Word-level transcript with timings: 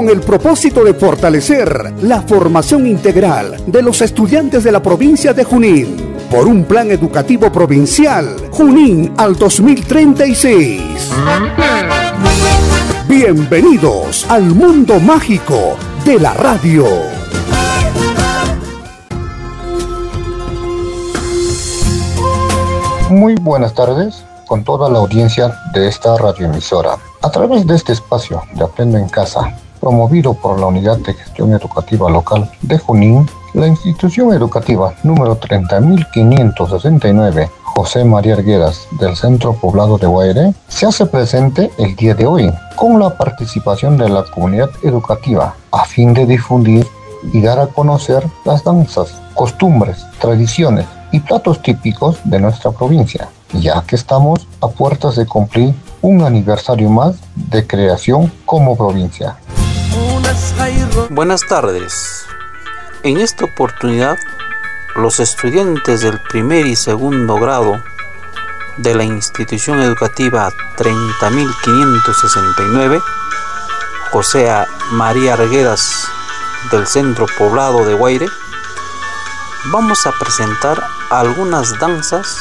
Con 0.00 0.08
el 0.08 0.20
propósito 0.22 0.82
de 0.82 0.94
fortalecer 0.94 1.92
la 2.00 2.22
formación 2.22 2.86
integral 2.86 3.62
de 3.66 3.82
los 3.82 4.00
estudiantes 4.00 4.64
de 4.64 4.72
la 4.72 4.82
provincia 4.82 5.34
de 5.34 5.44
Junín 5.44 6.14
por 6.30 6.46
un 6.48 6.64
plan 6.64 6.90
educativo 6.90 7.52
provincial 7.52 8.34
Junín 8.50 9.12
al 9.18 9.36
2036. 9.36 10.80
Bienvenidos 13.08 14.24
al 14.30 14.44
mundo 14.44 14.98
mágico 15.00 15.76
de 16.06 16.18
la 16.18 16.32
radio. 16.32 16.86
Muy 23.10 23.34
buenas 23.34 23.74
tardes 23.74 24.24
con 24.46 24.64
toda 24.64 24.88
la 24.88 25.00
audiencia 25.00 25.54
de 25.74 25.88
esta 25.88 26.16
radioemisora. 26.16 26.96
A 27.20 27.30
través 27.30 27.66
de 27.66 27.76
este 27.76 27.92
espacio 27.92 28.42
de 28.54 28.64
Aprendo 28.64 28.96
en 28.96 29.06
Casa, 29.10 29.54
promovido 29.80 30.34
por 30.34 30.60
la 30.60 30.66
Unidad 30.66 30.98
de 30.98 31.14
Gestión 31.14 31.52
Educativa 31.52 32.10
Local 32.10 32.50
de 32.62 32.78
Junín, 32.78 33.26
la 33.54 33.66
institución 33.66 34.32
educativa 34.32 34.94
número 35.02 35.40
30.569 35.40 37.50
José 37.74 38.04
María 38.04 38.34
Arguedas 38.34 38.86
del 39.00 39.16
Centro 39.16 39.54
Poblado 39.54 39.96
de 39.96 40.06
Guaire 40.06 40.54
se 40.68 40.86
hace 40.86 41.06
presente 41.06 41.70
el 41.78 41.96
día 41.96 42.14
de 42.14 42.26
hoy 42.26 42.52
con 42.76 42.98
la 42.98 43.16
participación 43.16 43.96
de 43.96 44.08
la 44.08 44.24
comunidad 44.24 44.70
educativa 44.82 45.54
a 45.70 45.84
fin 45.84 46.12
de 46.12 46.26
difundir 46.26 46.86
y 47.32 47.40
dar 47.40 47.58
a 47.58 47.66
conocer 47.66 48.24
las 48.44 48.64
danzas, 48.64 49.14
costumbres, 49.34 50.06
tradiciones 50.20 50.86
y 51.12 51.20
platos 51.20 51.62
típicos 51.62 52.18
de 52.24 52.40
nuestra 52.40 52.70
provincia, 52.70 53.28
ya 53.52 53.82
que 53.82 53.96
estamos 53.96 54.46
a 54.60 54.68
puertas 54.68 55.16
de 55.16 55.26
cumplir 55.26 55.74
un 56.02 56.22
aniversario 56.22 56.90
más 56.90 57.16
de 57.34 57.66
creación 57.66 58.32
como 58.44 58.76
provincia. 58.76 59.36
Buenas 61.08 61.40
tardes. 61.48 62.26
En 63.02 63.16
esta 63.18 63.44
oportunidad, 63.44 64.16
los 64.96 65.20
estudiantes 65.20 66.00
del 66.02 66.18
primer 66.20 66.66
y 66.66 66.76
segundo 66.76 67.36
grado 67.36 67.82
de 68.76 68.94
la 68.94 69.04
institución 69.04 69.80
educativa 69.80 70.50
30.569, 70.76 73.02
José 74.12 74.52
María 74.92 75.32
Arguedas 75.34 76.06
del 76.70 76.86
Centro 76.86 77.26
Poblado 77.38 77.84
de 77.84 77.94
Guaire, 77.94 78.28
vamos 79.72 80.06
a 80.06 80.12
presentar 80.12 80.80
algunas 81.10 81.76
danzas 81.78 82.38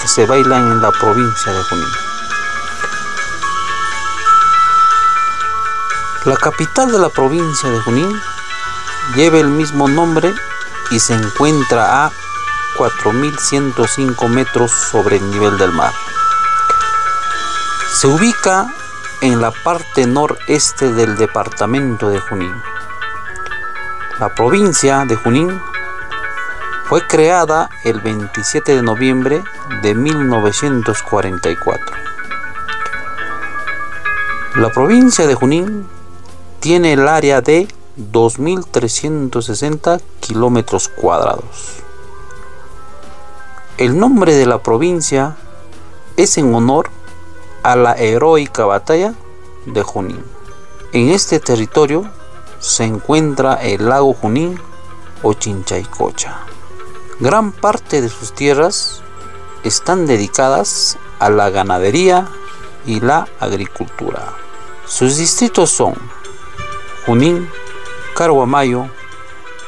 que 0.00 0.08
se 0.08 0.24
bailan 0.26 0.72
en 0.72 0.80
la 0.80 0.90
provincia 0.92 1.52
de 1.52 1.62
Junín. 1.64 2.11
La 6.24 6.36
capital 6.36 6.92
de 6.92 7.00
la 7.00 7.08
provincia 7.08 7.68
de 7.68 7.80
Junín 7.80 8.08
lleva 9.16 9.38
el 9.38 9.48
mismo 9.48 9.88
nombre 9.88 10.32
y 10.92 11.00
se 11.00 11.14
encuentra 11.14 12.06
a 12.06 12.12
4.105 12.78 14.28
metros 14.28 14.70
sobre 14.70 15.16
el 15.16 15.30
nivel 15.32 15.58
del 15.58 15.72
mar. 15.72 15.92
Se 17.96 18.06
ubica 18.06 18.72
en 19.20 19.40
la 19.40 19.50
parte 19.50 20.06
noreste 20.06 20.92
del 20.92 21.16
departamento 21.16 22.08
de 22.08 22.20
Junín. 22.20 22.54
La 24.20 24.32
provincia 24.32 25.04
de 25.04 25.16
Junín 25.16 25.60
fue 26.84 27.04
creada 27.04 27.68
el 27.82 28.00
27 28.00 28.76
de 28.76 28.82
noviembre 28.82 29.42
de 29.82 29.94
1944. 29.96 31.96
La 34.54 34.70
provincia 34.70 35.26
de 35.26 35.34
Junín 35.34 35.88
tiene 36.62 36.92
el 36.92 37.08
área 37.08 37.40
de 37.40 37.66
2.360 37.98 40.00
kilómetros 40.20 40.86
cuadrados. 40.86 41.82
El 43.78 43.98
nombre 43.98 44.36
de 44.36 44.46
la 44.46 44.62
provincia 44.62 45.36
es 46.16 46.38
en 46.38 46.54
honor 46.54 46.88
a 47.64 47.74
la 47.74 47.94
heroica 47.94 48.64
batalla 48.64 49.14
de 49.66 49.82
Junín. 49.82 50.24
En 50.92 51.08
este 51.08 51.40
territorio 51.40 52.08
se 52.60 52.84
encuentra 52.84 53.54
el 53.54 53.88
lago 53.88 54.14
Junín 54.14 54.56
o 55.24 55.34
Chinchaycocha. 55.34 56.42
Gran 57.18 57.50
parte 57.50 58.00
de 58.00 58.08
sus 58.08 58.34
tierras 58.34 59.02
están 59.64 60.06
dedicadas 60.06 60.96
a 61.18 61.28
la 61.28 61.50
ganadería 61.50 62.28
y 62.86 63.00
la 63.00 63.26
agricultura. 63.40 64.32
Sus 64.86 65.16
distritos 65.16 65.70
son 65.70 66.21
Junín, 67.06 67.50
Carhuamayo, 68.14 68.88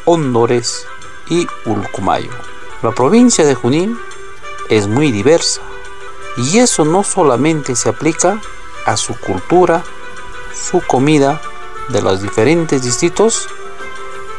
Hondores 0.04 0.86
y 1.28 1.46
Ulcumayo. 1.64 2.30
La 2.82 2.92
provincia 2.92 3.44
de 3.44 3.54
Junín 3.54 3.98
es 4.68 4.86
muy 4.86 5.10
diversa 5.10 5.60
y 6.36 6.58
eso 6.58 6.84
no 6.84 7.02
solamente 7.02 7.74
se 7.74 7.88
aplica 7.88 8.40
a 8.86 8.96
su 8.96 9.18
cultura, 9.18 9.82
su 10.54 10.80
comida 10.80 11.40
de 11.88 12.02
los 12.02 12.22
diferentes 12.22 12.82
distritos, 12.82 13.48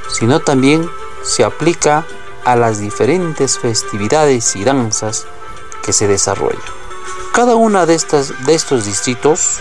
sino 0.08 0.40
también 0.40 0.90
se 1.22 1.44
aplica 1.44 2.06
a 2.46 2.56
las 2.56 2.80
diferentes 2.80 3.60
festividades 3.60 4.56
y 4.56 4.64
danzas 4.64 5.26
que 5.84 5.92
se 5.92 6.08
desarrollan. 6.08 6.62
Cada 7.34 7.56
una 7.56 7.86
de, 7.86 7.98
de 8.46 8.54
estos 8.54 8.86
distritos 8.86 9.60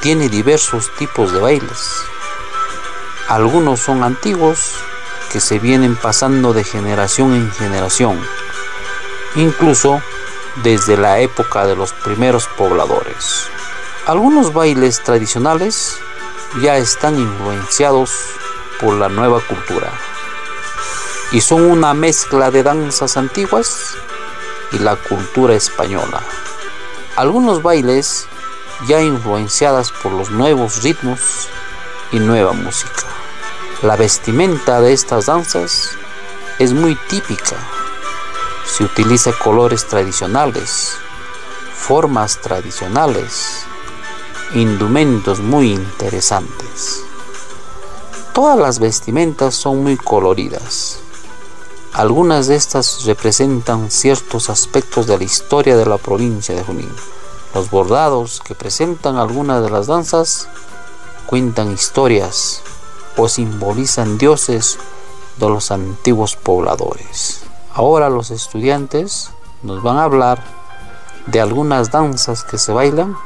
tiene 0.00 0.28
diversos 0.28 0.90
tipos 0.98 1.32
de 1.32 1.38
bailes 1.38 2.02
algunos 3.28 3.80
son 3.80 4.04
antiguos 4.04 4.74
que 5.32 5.40
se 5.40 5.58
vienen 5.58 5.96
pasando 5.96 6.52
de 6.52 6.62
generación 6.62 7.34
en 7.34 7.50
generación, 7.50 8.20
incluso 9.34 10.00
desde 10.62 10.96
la 10.96 11.18
época 11.18 11.66
de 11.66 11.74
los 11.74 11.92
primeros 11.92 12.46
pobladores. 12.46 13.48
Algunos 14.06 14.52
bailes 14.52 15.02
tradicionales 15.02 15.98
ya 16.62 16.76
están 16.76 17.18
influenciados 17.18 18.12
por 18.80 18.94
la 18.94 19.08
nueva 19.08 19.40
cultura 19.40 19.90
y 21.32 21.40
son 21.40 21.62
una 21.62 21.94
mezcla 21.94 22.52
de 22.52 22.62
danzas 22.62 23.16
antiguas 23.16 23.96
y 24.70 24.78
la 24.78 24.94
cultura 24.94 25.54
española. 25.54 26.22
Algunos 27.16 27.62
bailes 27.62 28.28
ya 28.86 29.00
influenciadas 29.00 29.90
por 29.90 30.12
los 30.12 30.30
nuevos 30.30 30.84
ritmos 30.84 31.48
y 32.12 32.18
nueva 32.18 32.52
música. 32.52 33.04
La 33.82 33.96
vestimenta 33.96 34.80
de 34.80 34.92
estas 34.92 35.26
danzas 35.26 35.90
es 36.58 36.72
muy 36.72 36.96
típica. 37.08 37.56
Se 38.64 38.84
utiliza 38.84 39.32
colores 39.32 39.86
tradicionales, 39.86 40.92
formas 41.74 42.40
tradicionales, 42.40 43.64
indumentos 44.54 45.40
muy 45.40 45.72
interesantes. 45.72 47.02
Todas 48.32 48.58
las 48.58 48.78
vestimentas 48.78 49.54
son 49.54 49.82
muy 49.82 49.96
coloridas. 49.96 50.98
Algunas 51.92 52.46
de 52.46 52.56
estas 52.56 53.04
representan 53.04 53.90
ciertos 53.90 54.50
aspectos 54.50 55.06
de 55.06 55.16
la 55.16 55.24
historia 55.24 55.76
de 55.76 55.86
la 55.86 55.96
provincia 55.96 56.54
de 56.54 56.62
Junín. 56.62 56.92
Los 57.54 57.70
bordados 57.70 58.42
que 58.44 58.54
presentan 58.54 59.16
algunas 59.16 59.62
de 59.62 59.70
las 59.70 59.86
danzas 59.86 60.48
cuentan 61.26 61.72
historias 61.72 62.62
o 63.16 63.28
simbolizan 63.28 64.18
dioses 64.18 64.78
de 65.38 65.48
los 65.48 65.70
antiguos 65.70 66.36
pobladores. 66.36 67.42
Ahora 67.74 68.08
los 68.08 68.30
estudiantes 68.30 69.30
nos 69.62 69.82
van 69.82 69.98
a 69.98 70.04
hablar 70.04 70.42
de 71.26 71.40
algunas 71.40 71.90
danzas 71.90 72.44
que 72.44 72.58
se 72.58 72.72
bailan 72.72 73.16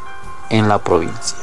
en 0.49 0.69
la 0.69 0.79
provincia. 0.79 1.37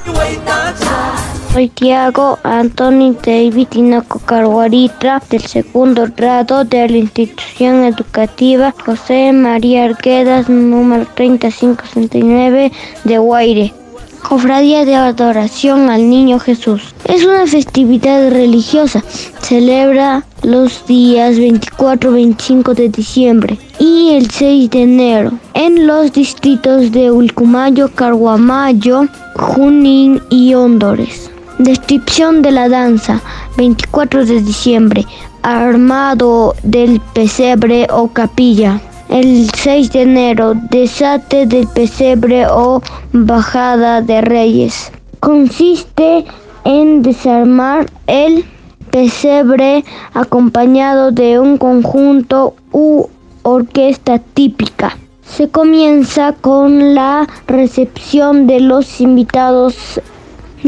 Soy 1.53 1.69
Tiago 1.69 2.37
Antonio 2.43 3.13
David 3.13 3.69
Tinoco 3.69 4.19
Carguaritra 4.19 5.23
del 5.29 5.45
segundo 5.45 6.05
grado 6.15 6.65
de 6.65 6.87
la 6.89 6.97
institución 6.97 7.83
educativa 7.85 8.73
José 8.85 9.31
María 9.33 9.85
Arguedas 9.85 10.49
número 10.49 11.07
3569 11.15 12.71
de 13.05 13.17
Guaire. 13.17 13.73
Cofradía 14.23 14.85
de 14.85 14.95
adoración 14.95 15.89
al 15.89 16.09
Niño 16.09 16.39
Jesús. 16.39 16.93
Es 17.05 17.25
una 17.25 17.47
festividad 17.47 18.29
religiosa. 18.29 19.03
Celebra 19.41 20.25
los 20.43 20.85
días 20.85 21.37
24, 21.37 22.11
25 22.11 22.73
de 22.73 22.89
diciembre 22.89 23.57
y 23.79 24.11
el 24.11 24.29
6 24.29 24.69
de 24.69 24.81
enero 24.83 25.31
en 25.53 25.87
los 25.87 26.11
distritos 26.11 26.91
de 26.91 27.11
Ulcumayo, 27.11 27.89
Carguamayo, 27.93 29.07
Junín 29.35 30.21
y 30.29 30.53
Hondores. 30.53 31.31
Descripción 31.57 32.41
de 32.41 32.51
la 32.51 32.69
danza. 32.69 33.21
24 33.57 34.25
de 34.25 34.41
diciembre. 34.41 35.05
Armado 35.41 36.53
del 36.63 36.99
pesebre 37.13 37.87
o 37.91 38.09
capilla. 38.09 38.79
El 39.09 39.49
6 39.55 39.91
de 39.93 40.01
enero. 40.01 40.53
Desate 40.69 41.45
del 41.45 41.67
pesebre 41.67 42.45
o 42.47 42.81
bajada 43.13 44.01
de 44.01 44.21
reyes. 44.21 44.91
Consiste 45.21 46.25
en 46.65 47.01
desarmar 47.01 47.85
el 48.07 48.43
pesebre 48.91 49.85
acompañado 50.13 51.11
de 51.11 51.39
un 51.39 51.57
conjunto 51.57 52.55
u 52.71 53.07
orquesta 53.43 54.19
típica. 54.19 54.97
Se 55.25 55.49
comienza 55.49 56.33
con 56.33 56.93
la 56.93 57.27
recepción 57.47 58.47
de 58.47 58.59
los 58.59 58.99
invitados. 58.99 60.01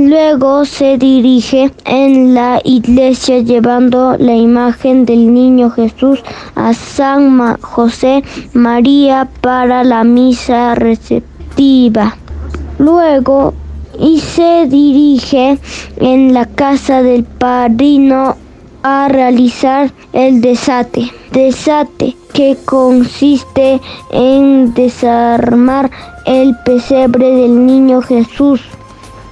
Luego 0.08 0.64
se 0.64 0.98
dirige 0.98 1.74
en 1.84 2.34
la 2.34 2.62
iglesia 2.64 3.40
llevando 3.40 4.16
la 4.18 4.34
imagen 4.34 5.06
del 5.06 5.34
niño 5.34 5.70
Jesús 5.72 6.24
a 6.56 6.74
San 6.74 7.58
José 7.60 8.24
María 8.54 9.28
para 9.42 9.84
la 9.84 10.06
misa 10.06 10.74
receptiva. 10.76 12.16
Luego 12.78 13.54
y 14.00 14.22
se 14.22 14.68
dirige 14.68 15.60
en 15.98 16.34
la 16.34 16.46
casa 16.46 17.04
del 17.04 17.26
padrino 17.26 18.38
a 18.84 19.10
realizar 19.10 19.92
el 20.14 20.40
desate. 20.40 21.12
Desate 21.34 22.16
que 22.34 22.58
consiste 22.64 23.82
en 24.12 24.74
desarmar 24.74 25.92
el 26.26 26.56
pesebre 26.64 27.36
del 27.36 27.66
niño 27.66 28.02
Jesús. 28.02 28.62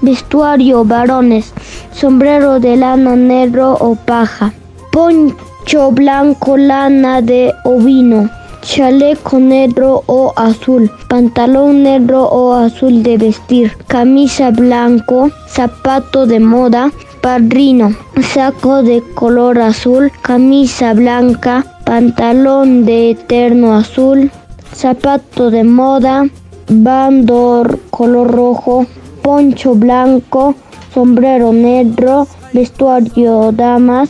Vestuario 0.01 0.83
varones, 0.83 1.53
sombrero 1.91 2.59
de 2.59 2.75
lana 2.75 3.15
negro 3.15 3.77
o 3.79 3.95
paja, 3.95 4.53
poncho 4.91 5.91
blanco 5.91 6.57
lana 6.57 7.21
de 7.21 7.53
ovino 7.65 8.29
chaleco 8.67 9.39
negro 9.39 10.03
o 10.07 10.33
azul, 10.35 10.91
pantalón 11.07 11.83
negro 11.83 12.23
o 12.25 12.53
azul 12.53 13.01
de 13.01 13.17
vestir, 13.17 13.77
camisa 13.88 14.51
blanco, 14.51 15.31
zapato 15.47 16.25
de 16.25 16.39
moda, 16.39 16.91
padrino, 17.21 17.95
saco 18.33 18.83
de 18.83 19.01
color 19.15 19.59
azul, 19.59 20.11
camisa 20.21 20.94
blanca, 20.94 21.65
pantalón 21.85 22.85
de 22.85 23.11
eterno 23.11 23.73
azul, 23.73 24.31
zapato 24.75 25.49
de 25.49 25.63
moda, 25.63 26.25
bandor 26.67 27.79
color 27.89 28.29
rojo, 28.29 28.85
poncho 29.27 29.75
blanco, 29.75 30.56
sombrero 30.94 31.51
negro, 31.51 32.25
vestuario 32.53 33.51
damas, 33.51 34.09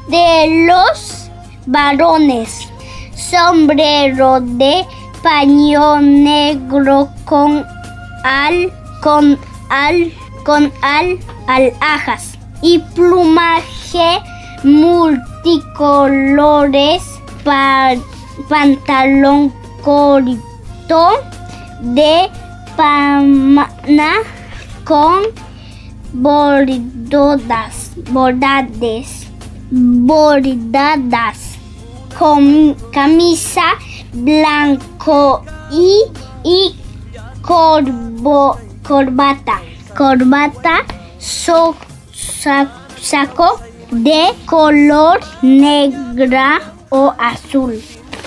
de 0.08 0.64
los 0.66 1.30
varones. 1.66 2.67
Sombrero 3.18 4.40
de 4.40 4.86
paño 5.22 6.00
negro 6.00 7.10
con 7.24 7.64
al 8.24 8.72
con 9.02 9.38
al 9.70 10.12
con 10.44 10.72
al 10.82 11.18
alhajas 11.46 12.38
y 12.62 12.78
plumaje 12.78 14.20
multicolores, 14.64 17.02
pantalón 18.48 19.52
corto 19.82 21.10
de 21.80 22.28
pana 22.76 24.14
con 24.84 25.22
bordadas, 26.12 27.92
bordades, 28.10 29.26
bordadas, 29.70 31.47
con 32.18 32.74
camisa 32.92 33.74
blanco 34.12 35.44
y, 35.70 36.02
y 36.44 36.74
corbo, 37.42 38.58
corbata. 38.86 39.60
Corbata, 39.96 40.84
so, 41.18 41.74
saco 43.00 43.60
de 43.90 44.28
color 44.46 45.20
negra 45.42 46.60
o 46.90 47.12
azul, 47.18 47.82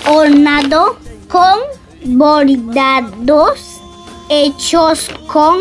ornado 0.06 0.96
con 1.28 1.58
bordados 2.04 3.80
hechos 4.28 5.08
con 5.26 5.60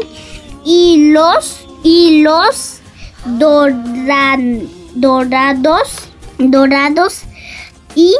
hilos, 0.66 1.66
hilos 1.84 2.80
doran, 3.26 4.68
dorados, 4.96 6.10
dorados 6.38 7.24
y 7.96 8.16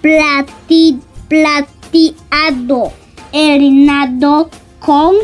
plati, 0.00 0.98
plateado, 1.28 2.92
hernado 3.32 4.50
con 4.80 5.14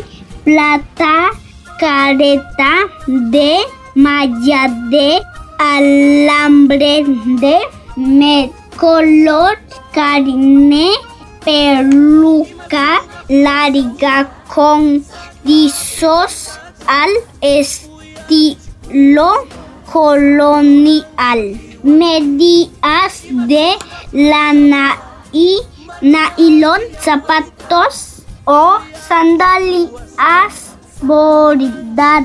plata 0.44 1.30
careta 1.78 2.72
de 3.06 3.58
malla 3.94 4.68
de 4.90 5.20
alambre 5.58 7.04
de 7.40 7.58
me 7.96 8.50
color 8.76 9.58
carne 9.92 10.90
peluca 11.44 13.02
larga 13.28 14.30
con 14.48 15.04
rizos 15.44 16.58
al 16.86 17.10
estilo 17.40 18.70
lo 18.92 19.46
colonial. 19.92 21.69
Medias 21.82 23.22
de 23.46 23.76
lana 24.12 24.98
y 25.32 25.58
nylon, 26.00 26.80
zapatos 27.00 28.22
o 28.44 28.78
sandalias 29.08 30.76
bordados, 31.02 32.24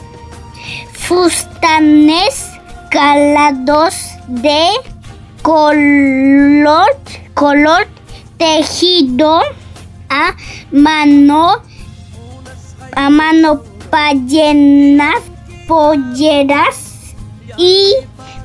fustanes 0.93 2.51
calados 2.91 3.95
de 4.29 4.69
color, 5.43 6.89
color 7.35 7.89
tejido 8.37 9.41
a 10.09 10.37
mano, 10.71 11.63
a 12.95 13.11
mano 13.11 13.76
pallenas, 13.97 15.23
polleras 15.67 17.15
y 17.57 17.95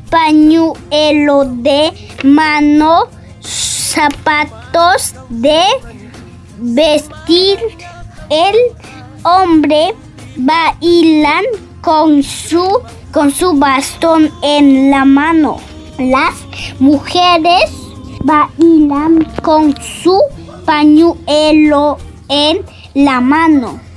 pañuelo 0.10 1.44
de 1.44 1.92
mano, 2.24 3.10
zapatos 3.42 5.14
de 5.28 5.62
vestir. 6.58 7.60
El 8.30 8.56
hombre 9.24 9.94
bailan 10.38 11.44
con 11.82 12.24
su, 12.24 12.80
con 13.12 13.30
su 13.30 13.52
bastón 13.60 14.32
en 14.42 14.90
la 14.90 15.04
mano. 15.04 15.58
Las 15.98 16.34
mujeres 16.80 17.70
bailan 18.24 19.28
con 19.44 19.76
su 19.82 20.18
pañuelo 20.66 21.98
en 22.30 22.62
la 22.94 23.20
mano. 23.20 23.91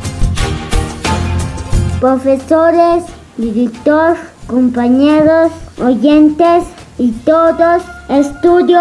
Profesores, 2.05 3.01
director, 3.39 4.17
compañeros, 4.47 5.51
oyentes 5.83 6.65
y 6.99 7.13
todos, 7.25 7.83
estudio 8.11 8.79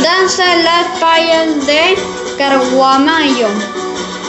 Danza 0.02 0.56
las 0.56 0.86
payas 1.00 1.66
de 1.66 1.96
Carguamayo. 2.36 3.48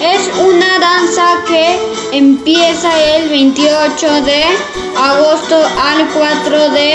Es 0.01 0.21
una 0.39 0.79
danza 0.79 1.25
que 1.45 1.77
empieza 2.13 2.89
el 3.17 3.27
28 3.27 4.21
de 4.21 4.43
agosto 5.03 5.57
al 5.89 6.07
4 6.13 6.69
de 6.69 6.93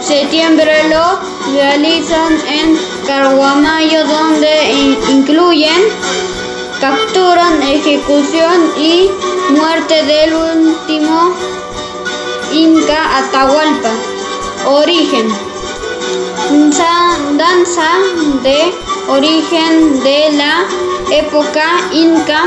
septiembre. 0.00 0.88
Lo 0.88 1.18
realizan 1.52 2.32
en 2.48 2.78
Carguamayo 3.06 4.06
donde 4.06 4.72
incluyen 5.10 5.82
captura, 6.80 7.46
ejecución 7.62 8.72
y 8.76 9.10
muerte 9.50 10.02
del 10.04 10.34
último 10.34 11.34
Inca 12.52 13.18
Atahualpa. 13.18 13.90
Origen. 14.66 15.28
Danza 17.36 17.88
de 18.42 18.72
origen 19.08 20.00
de 20.02 20.32
la 20.32 20.64
época 21.10 21.64
inca. 21.92 22.44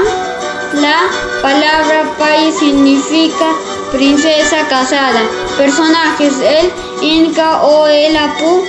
La 0.74 1.10
palabra 1.42 2.16
país 2.18 2.56
significa 2.58 3.48
princesa 3.92 4.68
casada. 4.70 5.22
Personajes, 5.58 6.34
el 6.40 6.72
inca 7.02 7.62
o 7.64 7.88
el 7.88 8.16
apu. 8.16 8.64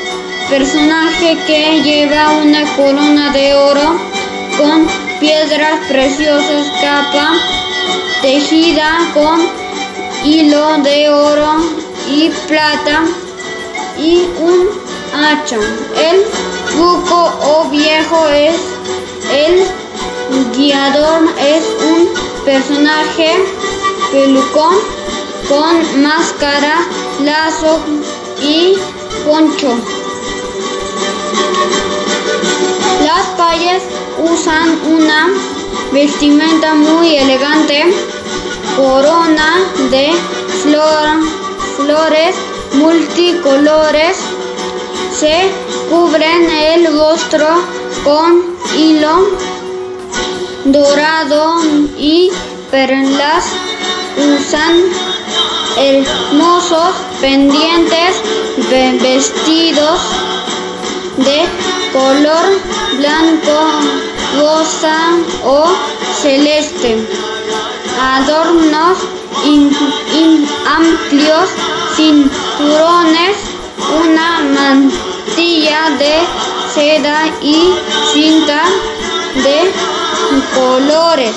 Personaje 0.49 1.39
que 1.47 1.83
lleva 1.83 2.31
una 2.31 2.65
corona 2.75 3.31
de 3.33 3.55
oro 3.55 4.18
con 4.59 4.87
piedras 5.21 5.79
preciosas, 5.89 6.67
capa 6.83 7.33
tejida 8.21 8.99
con 9.15 9.41
hilo 10.25 10.79
de 10.79 11.09
oro 11.09 11.57
y 12.11 12.29
plata 12.49 13.05
y 13.97 14.29
un 14.41 14.69
hacha. 15.15 15.57
El 15.57 16.25
buco 16.77 17.33
o 17.41 17.69
viejo 17.71 18.29
es 18.29 18.57
el 19.33 19.65
guiador, 20.57 21.29
es 21.39 21.65
un 21.87 22.09
personaje 22.45 23.45
pelucón 24.11 24.75
con 25.49 26.03
máscara, 26.03 26.81
lazo 27.21 27.79
y 28.43 28.77
poncho. 29.25 29.79
Las 33.05 33.27
payas 33.37 33.83
usan 34.19 34.79
una 34.87 35.29
vestimenta 35.93 36.75
muy 36.75 37.17
elegante, 37.17 37.85
corona 38.77 39.59
de 39.91 40.13
flor, 40.63 41.07
flores 41.77 42.35
multicolores. 42.75 44.17
Se 45.19 45.51
cubren 45.91 46.51
el 46.51 46.87
rostro 46.97 47.47
con 48.05 48.57
hilo 48.77 49.29
dorado 50.65 51.61
y 51.97 52.31
perlas. 52.71 53.45
Usan 54.17 54.83
hermosos 55.77 56.95
pendientes 57.21 58.17
vestidos 59.01 60.01
de 61.17 61.47
color 61.93 62.61
blanco, 62.99 64.08
rosa 64.37 65.19
o 65.45 65.67
celeste. 66.21 66.97
Adornos 68.01 68.99
amplios, 70.67 71.49
cinturones, 71.97 73.37
una 74.05 74.41
mantilla 74.41 75.91
de 75.99 76.15
seda 76.75 77.27
y 77.43 77.75
cinta 78.13 78.63
de 79.35 79.73
colores. 80.55 81.35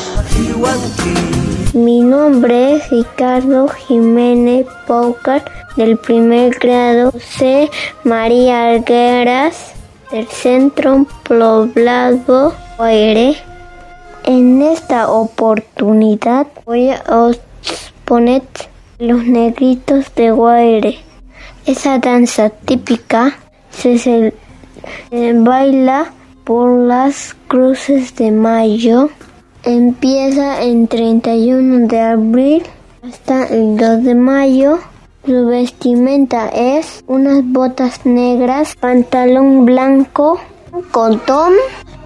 Mi 1.74 2.01
nombre 2.01 2.75
es 2.75 2.89
Ricardo 2.89 3.69
Jiménez 3.69 4.67
Pócar 4.88 5.43
del 5.77 5.98
primer 5.98 6.60
grado 6.60 7.13
C. 7.17 7.69
María 8.03 8.71
Argueras 8.71 9.74
del 10.12 10.27
Centro 10.27 11.05
Poblado 11.24 12.53
En 12.83 14.59
esta 14.63 15.11
oportunidad 15.11 16.47
voy 16.65 16.89
a 16.89 17.29
exponer 17.61 18.41
los 18.97 19.23
negritos 19.23 20.05
de 20.15 20.31
Guaire. 20.31 20.97
Esa 21.67 22.00
danza 22.00 22.50
típica 22.50 23.38
se, 23.69 24.00
se 24.00 24.33
baila 25.11 26.11
por 26.43 26.71
las 26.88 27.35
cruces 27.47 28.15
de 28.15 28.31
mayo. 28.31 29.11
Empieza 29.63 30.63
en 30.63 30.88
31 30.88 31.88
de 31.88 32.00
abril 32.00 32.63
hasta 33.03 33.45
el 33.45 33.77
2 33.77 34.03
de 34.05 34.15
mayo. 34.15 34.79
Su 35.23 35.45
vestimenta 35.45 36.50
es 36.50 37.03
unas 37.05 37.43
botas 37.43 38.07
negras, 38.07 38.75
pantalón 38.75 39.65
blanco, 39.65 40.39
cotón, 40.91 41.53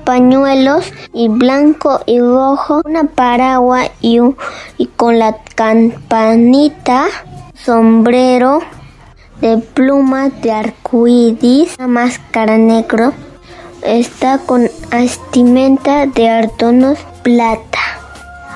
pañuelos 0.05 0.93
y 1.13 1.27
blanco 1.27 1.99
y 2.05 2.19
rojo, 2.19 2.81
una 2.85 3.03
paraguas 3.05 3.91
y, 4.01 4.19
y 4.77 4.85
con 4.87 5.19
la 5.19 5.37
campanita, 5.55 7.05
sombrero 7.55 8.59
de 9.41 9.57
plumas 9.57 10.31
de 10.41 10.51
arcoíris, 10.51 11.75
una 11.77 11.87
máscara 11.87 12.57
negro, 12.57 13.13
está 13.83 14.37
con 14.37 14.69
vestimenta 14.91 16.05
de 16.05 16.29
artonos 16.29 16.99
plata. 17.23 17.79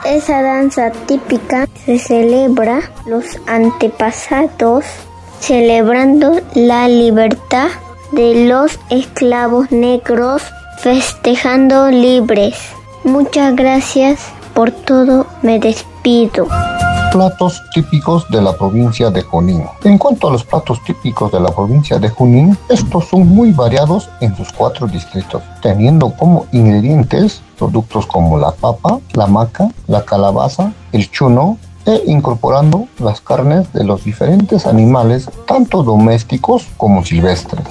Esa 0.06 0.42
danza 0.42 0.92
típica 1.08 1.68
se 1.86 2.00
celebra 2.00 2.80
los 3.06 3.26
antepasados 3.48 4.86
celebrando 5.40 6.40
la 6.54 6.88
libertad 6.88 7.70
de 8.12 8.48
los 8.48 8.80
esclavos 8.90 9.72
negros, 9.72 10.44
festejando 10.82 11.90
libres. 11.90 12.56
Muchas 13.04 13.56
gracias 13.56 14.20
por 14.54 14.72
todo, 14.72 15.26
me 15.42 15.60
despido 15.60 16.48
platos 17.12 17.60
típicos 17.74 18.30
de 18.30 18.40
la 18.40 18.56
provincia 18.56 19.10
de 19.10 19.24
Junín. 19.24 19.64
En 19.84 19.98
cuanto 19.98 20.28
a 20.28 20.32
los 20.32 20.44
platos 20.44 20.80
típicos 20.84 21.32
de 21.32 21.40
la 21.40 21.50
provincia 21.50 21.98
de 21.98 22.08
Junín, 22.10 22.56
estos 22.70 23.08
son 23.08 23.28
muy 23.28 23.52
variados 23.52 24.10
en 24.22 24.36
sus 24.36 24.52
cuatro 24.52 24.86
distritos, 24.86 25.42
teniendo 25.62 26.12
como 26.12 26.46
ingredientes 26.52 27.42
productos 27.58 28.06
como 28.06 28.38
la 28.38 28.52
papa, 28.52 29.00
la 29.14 29.26
maca, 29.26 29.70
la 29.88 30.06
calabaza, 30.06 30.72
el 30.92 31.10
chuno, 31.10 31.58
e 31.86 32.04
incorporando 32.06 32.88
las 33.00 33.22
carnes 33.22 33.72
de 33.74 33.84
los 33.84 34.04
diferentes 34.04 34.68
animales, 34.68 35.30
tanto 35.48 35.82
domésticos 35.82 36.68
como 36.78 37.04
silvestres. 37.04 37.64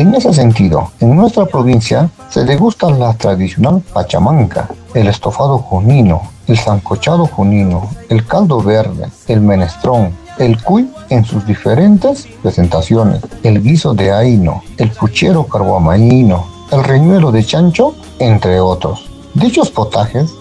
En 0.00 0.14
ese 0.14 0.32
sentido, 0.32 0.92
en 1.00 1.14
nuestra 1.14 1.44
provincia 1.44 2.08
se 2.30 2.44
degusta 2.44 2.88
la 2.88 3.12
tradicional 3.12 3.82
pachamanca, 3.92 4.70
el 4.94 5.08
estofado 5.08 5.58
junino, 5.58 6.22
el 6.46 6.56
sancochado 6.56 7.26
junino, 7.26 7.90
el 8.08 8.26
caldo 8.26 8.62
verde, 8.62 9.08
el 9.28 9.42
menestrón, 9.42 10.12
el 10.38 10.62
cuy 10.62 10.90
en 11.10 11.26
sus 11.26 11.46
diferentes 11.46 12.26
presentaciones, 12.40 13.20
el 13.42 13.62
guiso 13.62 13.92
de 13.92 14.10
aino, 14.10 14.62
el 14.78 14.90
puchero 14.90 15.44
carguamaíno, 15.44 16.46
el 16.72 16.82
reñuelo 16.82 17.30
de 17.30 17.44
chancho, 17.44 17.94
entre 18.20 18.58
otros. 18.58 19.10
Dichos 19.34 19.70
potajes 19.70 20.32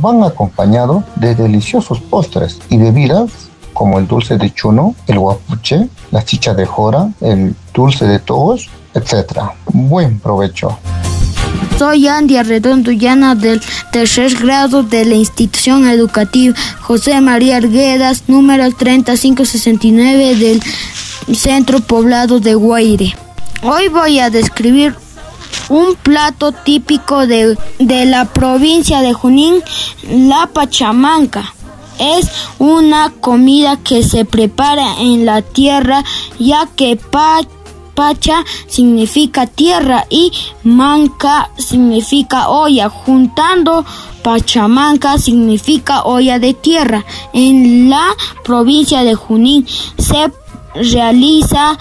van 0.00 0.22
acompañados 0.22 1.02
de 1.16 1.34
deliciosos 1.34 2.00
postres 2.02 2.60
y 2.68 2.76
bebidas 2.76 3.48
como 3.74 3.98
el 3.98 4.06
dulce 4.06 4.38
de 4.38 4.52
chuno, 4.52 4.94
el 5.08 5.18
guapuche, 5.18 5.88
la 6.12 6.24
chicha 6.24 6.54
de 6.54 6.66
jora, 6.66 7.10
el 7.20 7.56
dulce 7.74 8.06
de 8.06 8.20
todos, 8.20 8.68
etc. 8.94 9.50
Buen 9.66 10.18
provecho. 10.18 10.78
Soy 11.78 12.08
Andy 12.08 12.36
Arredondo 12.36 12.90
Llana 12.90 13.34
del 13.36 13.60
tercer 13.92 14.34
grado 14.34 14.82
de 14.82 15.04
la 15.04 15.14
institución 15.14 15.86
educativa 15.86 16.54
José 16.80 17.20
María 17.20 17.58
Arguedas, 17.58 18.24
número 18.26 18.68
3569 18.72 20.34
del 20.34 20.62
centro 21.36 21.80
poblado 21.80 22.40
de 22.40 22.54
Guaire. 22.54 23.14
Hoy 23.62 23.88
voy 23.88 24.18
a 24.18 24.30
describir 24.30 24.96
un 25.68 25.94
plato 25.94 26.52
típico 26.52 27.26
de, 27.26 27.56
de 27.78 28.06
la 28.06 28.24
provincia 28.24 29.00
de 29.00 29.12
Junín, 29.12 29.62
la 30.10 30.48
pachamanca. 30.52 31.54
Es 31.98 32.28
una 32.58 33.12
comida 33.20 33.76
que 33.76 34.02
se 34.02 34.24
prepara 34.24 35.00
en 35.00 35.26
la 35.26 35.42
tierra 35.42 36.04
ya 36.38 36.68
que 36.76 36.96
pa 36.96 37.40
Pacha 37.98 38.44
significa 38.68 39.48
tierra 39.48 40.06
y 40.08 40.30
manca 40.62 41.50
significa 41.58 42.48
olla. 42.48 42.88
Juntando 42.88 43.84
Pachamanca 44.22 45.18
significa 45.18 46.04
olla 46.04 46.38
de 46.38 46.54
tierra. 46.54 47.04
En 47.32 47.90
la 47.90 48.06
provincia 48.44 49.02
de 49.02 49.16
Junín 49.16 49.66
se 49.98 50.30
realiza 50.76 51.76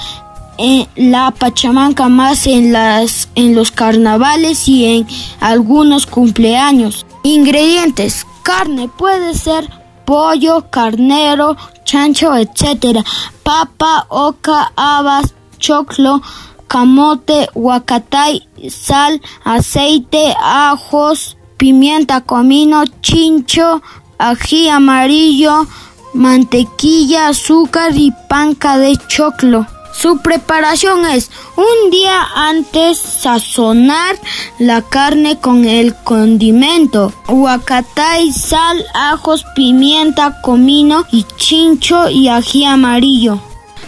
en 0.58 0.88
la 0.95 1.30
Pachamanca 1.30 2.10
más 2.10 2.47
en, 2.47 2.73
las, 2.73 3.30
en 3.36 3.53
los 3.53 3.69
carnavales 3.69 4.67
y 4.67 4.86
en 4.86 5.08
algunos 5.39 6.08
cumpleaños. 6.08 7.06
Ingredientes. 7.21 8.25
Carne 8.41 8.89
puede 8.89 9.36
ser 9.36 9.69
pollo, 10.03 10.71
carnero, 10.71 11.58
chancho, 11.84 12.36
etc. 12.36 13.06
Papa, 13.43 14.08
oca, 14.10 14.71
habas, 14.75 15.37
choclo, 15.58 16.22
camote, 16.67 17.50
huacatay, 17.54 18.48
sal, 18.70 19.22
aceite, 19.43 20.36
ajos, 20.41 21.38
pimienta 21.58 22.22
comino, 22.22 22.84
chincho, 23.02 23.82
ají 24.17 24.70
amarillo, 24.70 25.67
mantequilla, 26.13 27.30
azúcar 27.30 27.96
y 27.96 28.12
panca 28.30 28.78
de 28.78 28.98
choclo. 29.08 29.65
Su 29.93 30.20
preparación 30.20 31.08
es 31.08 31.32
un 31.56 31.89
día 31.89 32.22
antes 32.36 33.00
sazonar 33.00 34.20
la 34.60 34.84
carne 34.84 35.39
con 35.39 35.65
el 35.65 35.96
condimento, 35.96 37.12
huacatay, 37.28 38.32
sal, 38.32 38.86
ajos, 38.93 39.43
pimienta, 39.56 40.39
comino 40.43 41.04
y 41.12 41.26
chincho 41.38 42.10
y 42.10 42.28
ají 42.28 42.63
amarillo. 42.63 43.41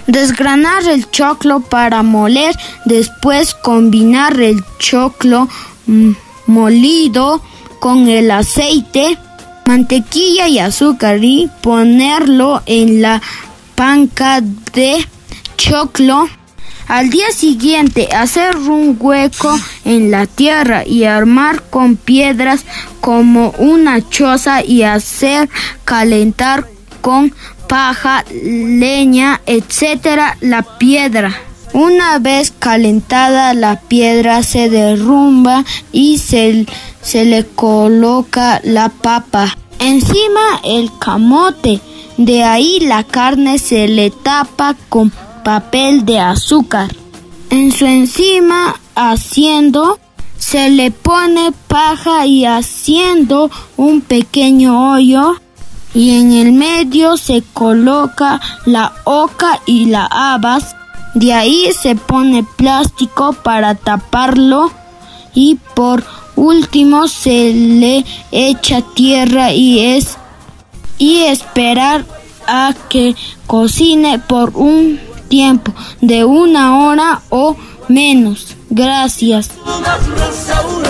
Desgranar 0.09 0.87
el 0.87 1.11
choclo 1.11 1.59
para 1.59 2.01
moler, 2.01 2.55
después 2.85 3.53
combinar 3.53 4.41
el 4.41 4.63
choclo 4.79 5.47
mm, 5.85 6.13
molido 6.47 7.43
con 7.79 8.07
el 8.07 8.31
aceite, 8.31 9.19
mantequilla 9.67 10.47
y 10.47 10.57
azúcar 10.57 11.23
y 11.23 11.47
ponerlo 11.61 12.63
en 12.65 13.03
la 13.03 13.21
panca 13.75 14.41
de 14.41 15.05
choclo. 15.57 16.27
Al 16.87 17.11
día 17.11 17.31
siguiente 17.31 18.09
hacer 18.11 18.57
un 18.57 18.97
hueco 18.99 19.59
en 19.85 20.09
la 20.09 20.25
tierra 20.25 20.87
y 20.87 21.03
armar 21.03 21.61
con 21.69 21.97
piedras 21.97 22.65
como 22.99 23.51
una 23.59 24.09
choza 24.09 24.65
y 24.65 24.81
hacer 24.81 25.49
calentar 25.85 26.67
con 27.01 27.31
paja, 27.69 28.25
leña, 28.31 29.39
etcétera, 29.45 30.37
la 30.41 30.63
piedra. 30.63 31.33
Una 31.71 32.17
vez 32.17 32.51
calentada 32.57 33.53
la 33.53 33.79
piedra 33.79 34.41
se 34.41 34.69
derrumba 34.69 35.63
y 35.91 36.17
se, 36.17 36.65
se 37.01 37.25
le 37.25 37.45
coloca 37.45 38.59
la 38.63 38.89
papa. 38.89 39.55
Encima 39.77 40.59
el 40.63 40.91
camote. 40.99 41.79
De 42.17 42.43
ahí 42.43 42.79
la 42.81 43.03
carne 43.03 43.59
se 43.59 43.87
le 43.87 44.09
tapa 44.09 44.75
con 44.89 45.13
papel 45.45 46.05
de 46.05 46.19
azúcar. 46.19 46.93
En 47.51 47.71
su 47.71 47.85
encima 47.85 48.75
haciendo 48.95 49.99
se 50.37 50.69
le 50.69 50.89
pone 50.89 51.53
paja 51.67 52.25
y 52.25 52.45
haciendo 52.45 53.51
un 53.77 54.01
pequeño 54.01 54.93
hoyo 54.93 55.35
y 55.93 56.19
en 56.19 56.33
el 56.33 56.51
medio 56.51 57.17
se 57.17 57.43
coloca 57.53 58.39
la 58.65 58.93
oca 59.03 59.59
y 59.65 59.85
la 59.85 60.05
habas. 60.05 60.75
De 61.15 61.33
ahí 61.33 61.71
se 61.79 61.95
pone 61.95 62.43
plástico 62.43 63.33
para 63.33 63.75
taparlo 63.75 64.71
y 65.33 65.55
por 65.73 66.03
último 66.35 67.07
se 67.07 67.53
le 67.53 68.05
echa 68.31 68.81
tierra 68.81 69.51
y 69.51 69.79
es 69.79 70.17
y 70.97 71.21
esperar 71.21 72.05
a 72.47 72.73
que 72.89 73.15
cocine 73.47 74.19
por 74.19 74.51
un 74.55 74.99
tiempo 75.29 75.73
de 76.01 76.25
una 76.25 76.85
hora 76.85 77.21
o 77.29 77.55
menos. 77.89 78.55
Gracias. 78.69 79.49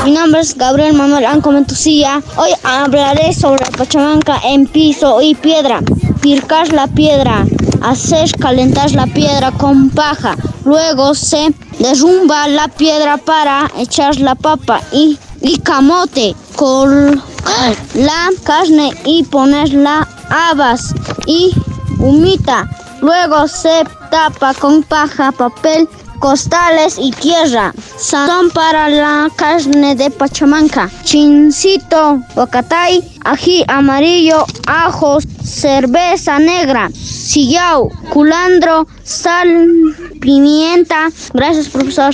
Mi 0.03 0.11
nombre 0.11 0.41
es 0.41 0.55
Gabriel 0.55 0.93
Manuel 0.93 1.25
Ancomentucía. 1.25 2.21
Hoy 2.35 2.49
hablaré 2.63 3.33
sobre 3.33 3.65
la 3.65 3.71
pachamanca 3.71 4.39
en 4.43 4.67
piso 4.67 5.21
y 5.21 5.33
piedra. 5.35 5.81
Pircar 6.21 6.71
la 6.73 6.87
piedra. 6.87 7.45
Hacer 7.81 8.31
calentar 8.33 8.91
la 8.91 9.07
piedra 9.07 9.51
con 9.51 9.89
paja. 9.89 10.35
Luego 10.65 11.15
se 11.15 11.53
derrumba 11.79 12.47
la 12.47 12.67
piedra 12.67 13.17
para 13.17 13.71
echar 13.77 14.19
la 14.19 14.35
papa 14.35 14.81
y, 14.91 15.17
y 15.41 15.57
camote. 15.59 16.35
Con 16.55 17.23
la 17.93 18.29
carne 18.43 18.91
y 19.05 19.23
poner 19.23 19.73
la 19.73 20.07
habas 20.29 20.93
y 21.25 21.53
humita. 21.99 22.69
Luego 23.01 23.47
se 23.47 23.85
tapa 24.11 24.53
con 24.53 24.83
paja, 24.83 25.31
papel 25.31 25.87
costales 26.19 26.97
y 26.99 27.11
tierra. 27.11 27.73
Son 27.97 28.51
para 28.51 28.89
la 28.89 29.31
carne 29.35 29.95
de 29.95 30.11
pachamanca. 30.11 30.89
Chincito, 31.03 32.21
bocatay, 32.35 33.03
ají 33.25 33.63
amarillo, 33.67 34.45
ajos, 34.67 35.25
cerveza 35.43 36.39
negra, 36.39 36.89
sillao, 36.93 37.89
culandro, 38.11 38.87
sal, 39.03 39.67
pimienta. 40.21 41.09
Gracias, 41.33 41.67
profesor. 41.69 42.13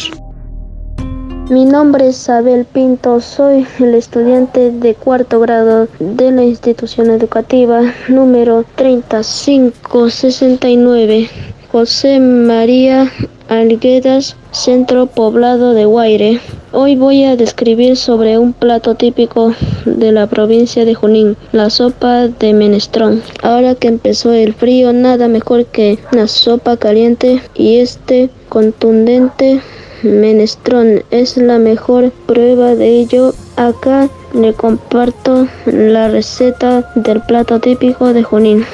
Mi 1.49 1.63
nombre 1.63 2.07
es 2.07 2.27
Abel 2.27 2.65
Pinto, 2.65 3.21
soy 3.21 3.67
el 3.77 3.93
estudiante 3.93 4.71
de 4.71 4.95
cuarto 4.95 5.39
grado 5.39 5.87
de 5.99 6.31
la 6.31 6.43
institución 6.43 7.11
educativa 7.11 7.81
número 8.07 8.65
3569, 8.75 11.29
José 11.71 12.19
María 12.19 13.11
Alguedas, 13.47 14.35
centro 14.51 15.05
poblado 15.05 15.73
de 15.73 15.85
Guaire. 15.85 16.39
Hoy 16.71 16.95
voy 16.95 17.23
a 17.23 17.35
describir 17.35 17.95
sobre 17.95 18.37
un 18.37 18.53
plato 18.53 18.95
típico 18.95 19.53
de 19.85 20.11
la 20.11 20.27
provincia 20.27 20.83
de 20.85 20.95
Junín, 20.95 21.37
la 21.51 21.69
sopa 21.69 22.27
de 22.27 22.53
menestrón. 22.53 23.21
Ahora 23.43 23.75
que 23.75 23.87
empezó 23.87 24.33
el 24.33 24.53
frío, 24.53 24.93
nada 24.93 25.27
mejor 25.27 25.65
que 25.65 25.99
una 26.11 26.27
sopa 26.27 26.77
caliente 26.77 27.41
y 27.53 27.77
este 27.77 28.29
contundente 28.49 29.61
menestrón 30.03 31.03
es 31.11 31.37
la 31.37 31.59
mejor 31.59 32.11
prueba 32.25 32.75
de 32.75 32.99
ello. 32.99 33.33
Acá 33.57 34.09
le 34.33 34.53
comparto 34.53 35.47
la 35.65 36.09
receta 36.09 36.91
del 36.95 37.21
plato 37.21 37.59
típico 37.59 38.13
de 38.13 38.23
Junín. 38.23 38.65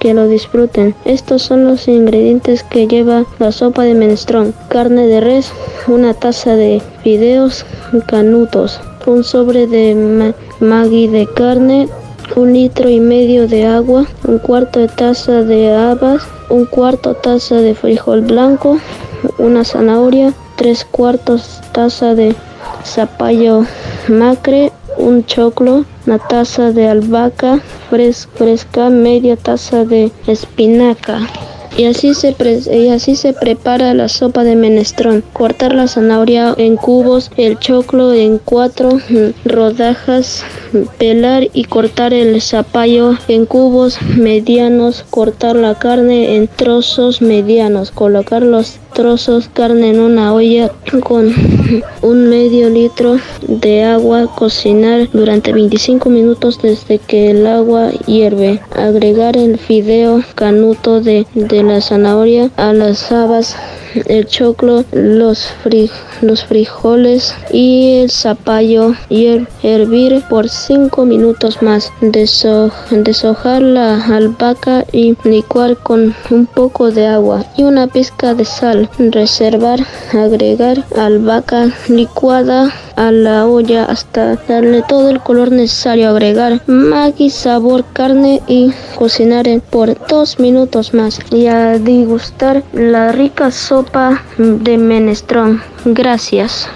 Que 0.00 0.14
lo 0.14 0.26
disfruten. 0.26 0.96
Estos 1.04 1.42
son 1.42 1.64
los 1.66 1.86
ingredientes 1.86 2.64
que 2.64 2.88
lleva 2.88 3.26
la 3.38 3.52
sopa 3.52 3.84
de 3.84 3.94
menestrón. 3.94 4.54
Carne 4.68 5.06
de 5.06 5.20
res, 5.20 5.52
una 5.86 6.14
taza 6.14 6.56
de 6.56 6.82
fideos 7.04 7.64
canutos, 8.06 8.80
un 9.06 9.22
sobre 9.24 9.66
de 9.66 10.34
magui 10.58 11.06
de 11.06 11.26
carne, 11.26 11.88
un 12.36 12.52
litro 12.52 12.88
y 12.88 12.98
medio 13.00 13.46
de 13.46 13.66
agua, 13.66 14.06
un 14.26 14.38
cuarto 14.38 14.80
de 14.80 14.88
taza 14.88 15.42
de 15.42 15.72
habas, 15.72 16.22
un 16.48 16.64
cuarto 16.64 17.14
taza 17.14 17.56
de 17.56 17.74
frijol 17.74 18.22
blanco, 18.22 18.78
una 19.38 19.64
zanahoria, 19.64 20.32
tres 20.56 20.84
cuartos 20.84 21.60
taza 21.72 22.14
de 22.14 22.34
zapallo 22.84 23.66
macre, 24.08 24.72
un 24.96 25.24
choclo, 25.24 25.84
una 26.06 26.18
taza 26.18 26.72
de 26.72 26.88
albahaca 26.88 27.60
fresca, 27.90 28.90
media 28.90 29.36
taza 29.36 29.84
de 29.84 30.10
espinaca. 30.26 31.20
Y 31.76 31.84
así, 31.86 32.14
se 32.14 32.34
y 32.72 32.88
así 32.88 33.14
se 33.14 33.32
prepara 33.32 33.94
la 33.94 34.08
sopa 34.08 34.42
de 34.44 34.56
menestrón. 34.56 35.22
Cortar 35.32 35.72
la 35.72 35.86
zanahoria 35.86 36.52
en 36.58 36.76
cubos, 36.76 37.30
el 37.36 37.58
choclo 37.58 38.12
en 38.12 38.38
cuatro 38.38 38.98
rodajas, 39.44 40.44
pelar 40.98 41.48
y 41.52 41.64
cortar 41.64 42.12
el 42.12 42.42
zapallo 42.42 43.16
en 43.28 43.46
cubos 43.46 44.02
medianos, 44.02 45.04
cortar 45.10 45.56
la 45.56 45.76
carne 45.76 46.36
en 46.36 46.48
trozos 46.48 47.22
medianos, 47.22 47.92
colocar 47.92 48.42
los 48.42 48.78
trozos 49.00 49.48
carne 49.48 49.88
en 49.88 49.98
una 49.98 50.34
olla 50.34 50.70
con 51.02 51.32
un 52.02 52.28
medio 52.28 52.68
litro 52.68 53.16
de 53.48 53.82
agua, 53.82 54.26
cocinar 54.34 55.08
durante 55.10 55.54
25 55.54 56.10
minutos 56.10 56.60
desde 56.60 56.98
que 56.98 57.30
el 57.30 57.46
agua 57.46 57.92
hierve, 58.06 58.60
agregar 58.76 59.38
el 59.38 59.56
fideo 59.56 60.22
canuto 60.34 61.00
de, 61.00 61.26
de 61.34 61.62
la 61.62 61.80
zanahoria 61.80 62.50
a 62.58 62.74
las 62.74 63.10
habas 63.10 63.56
el 63.94 64.26
choclo, 64.26 64.84
los, 64.92 65.48
los 66.20 66.44
frijoles 66.44 67.34
y 67.52 68.00
el 68.00 68.10
zapallo 68.10 68.94
y 69.08 69.46
hervir 69.62 70.22
por 70.28 70.48
5 70.48 71.04
minutos 71.04 71.62
más. 71.62 71.92
deshojar 72.90 73.62
la 73.62 74.04
albahaca 74.06 74.84
y 74.92 75.16
licuar 75.24 75.76
con 75.76 76.14
un 76.30 76.46
poco 76.46 76.90
de 76.90 77.06
agua 77.06 77.44
y 77.56 77.64
una 77.64 77.86
pizca 77.86 78.34
de 78.34 78.44
sal. 78.44 78.88
Reservar, 78.98 79.80
agregar 80.12 80.84
albahaca 80.96 81.70
licuada 81.88 82.72
a 82.96 83.10
la 83.10 83.46
olla 83.46 83.84
hasta 83.84 84.36
darle 84.36 84.82
todo 84.82 85.10
el 85.10 85.20
color 85.20 85.52
necesario. 85.52 86.10
Agregar 86.10 86.60
maggi, 86.66 87.30
sabor, 87.30 87.84
carne 87.92 88.42
y 88.46 88.72
cocinar 88.96 89.46
por 89.70 89.94
dos 90.08 90.38
minutos 90.38 90.94
más. 90.94 91.20
Y 91.30 91.46
a 91.46 91.78
degustar 91.78 92.62
la 92.72 93.12
rica 93.12 93.50
sopa 93.50 94.22
de 94.38 94.78
menestrón. 94.78 95.62
Gracias. 95.84 96.68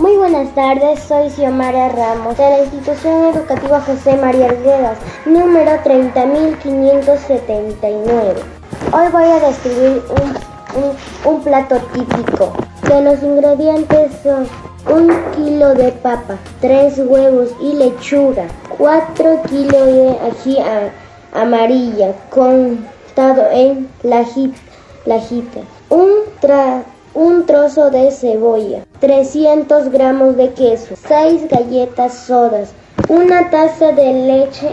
Muy 0.00 0.16
buenas 0.16 0.54
tardes, 0.54 1.00
soy 1.00 1.28
Xiomara 1.28 1.90
Ramos 1.90 2.38
de 2.38 2.42
la 2.42 2.60
Institución 2.60 3.34
Educativa 3.34 3.82
José 3.82 4.16
María 4.16 4.46
Arguedas, 4.46 4.96
número 5.26 5.72
30579. 5.84 8.40
Hoy 8.92 9.08
voy 9.12 9.24
a 9.24 9.40
describir 9.40 10.02
un, 10.08 10.49
un, 11.24 11.40
plato 11.42 11.76
típico. 11.92 12.52
De 12.88 13.00
los 13.02 13.22
ingredientes 13.22 14.12
son 14.22 14.46
un 14.88 15.10
kilo 15.36 15.74
de 15.74 15.92
papa, 15.92 16.36
tres 16.60 16.98
huevos 16.98 17.50
y 17.60 17.74
lechuga, 17.74 18.46
cuatro 18.76 19.40
kilos 19.48 19.86
de 19.86 20.18
ají 20.30 20.58
amarilla 21.32 22.12
contado 22.30 23.42
en 23.52 23.88
lajita, 24.02 25.60
un, 25.90 26.08
un 27.14 27.46
trozo 27.46 27.90
de 27.90 28.10
cebolla, 28.10 28.84
300 29.00 29.90
gramos 29.90 30.36
de 30.36 30.52
queso, 30.52 30.94
6 31.08 31.48
galletas 31.48 32.14
sodas, 32.14 32.70
una 33.08 33.50
taza 33.50 33.92
de 33.92 34.12
leche 34.12 34.68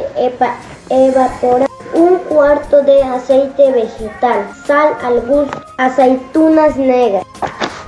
evaporada, 0.89 1.67
un 1.97 2.17
cuarto 2.29 2.83
de 2.83 3.01
aceite 3.01 3.71
vegetal, 3.71 4.47
sal 4.65 4.93
al 5.03 5.21
gusto, 5.21 5.59
aceitunas 5.77 6.77
negras 6.77 7.25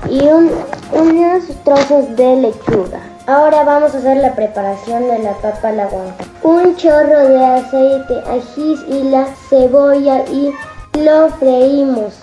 y 0.08 0.20
un, 0.26 0.50
unos 0.92 1.44
trozos 1.64 2.16
de 2.16 2.36
lechuga. 2.36 3.00
Ahora 3.26 3.62
vamos 3.62 3.94
a 3.94 3.98
hacer 3.98 4.16
la 4.16 4.34
preparación 4.34 5.08
de 5.08 5.20
la 5.20 5.32
papa 5.34 5.70
a. 5.70 6.12
Un 6.42 6.74
chorro 6.74 7.28
de 7.28 7.44
aceite, 7.44 8.14
ají 8.28 8.76
y 8.88 9.02
la 9.04 9.26
cebolla 9.48 10.24
y 10.24 10.52
lo 10.98 11.28
freímos 11.38 12.14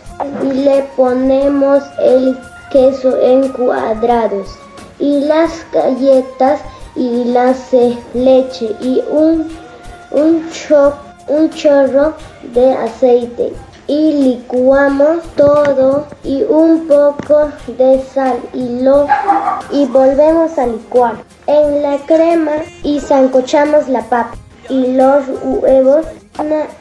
y 0.44 0.52
le 0.52 0.84
ponemos 0.98 1.84
el 2.00 2.38
queso 2.70 3.18
en 3.22 3.48
cuadrados 3.54 4.58
y 5.00 5.22
las 5.22 5.66
galletas 5.72 6.60
y 6.96 7.24
la 7.26 7.54
leche 8.14 8.76
y 8.82 9.02
un, 9.10 9.48
un, 10.12 10.50
un 11.28 11.50
chorro 11.50 12.14
de 12.54 12.74
aceite 12.74 13.54
y 13.88 14.12
licuamos 14.12 15.24
todo 15.36 16.06
y 16.24 16.44
un 16.44 16.88
poco 16.88 17.50
de 17.78 18.02
sal 18.14 18.38
y 18.54 18.82
lo 18.82 19.08
y 19.72 19.86
volvemos 19.86 20.58
a 20.58 20.68
licuar. 20.68 21.16
En 21.48 21.82
la 21.82 21.98
crema 22.00 22.58
y 22.84 23.00
zancochamos 23.00 23.88
la 23.88 24.02
papa 24.02 24.36
y 24.70 24.94
los 24.94 25.24
huevos. 25.44 26.06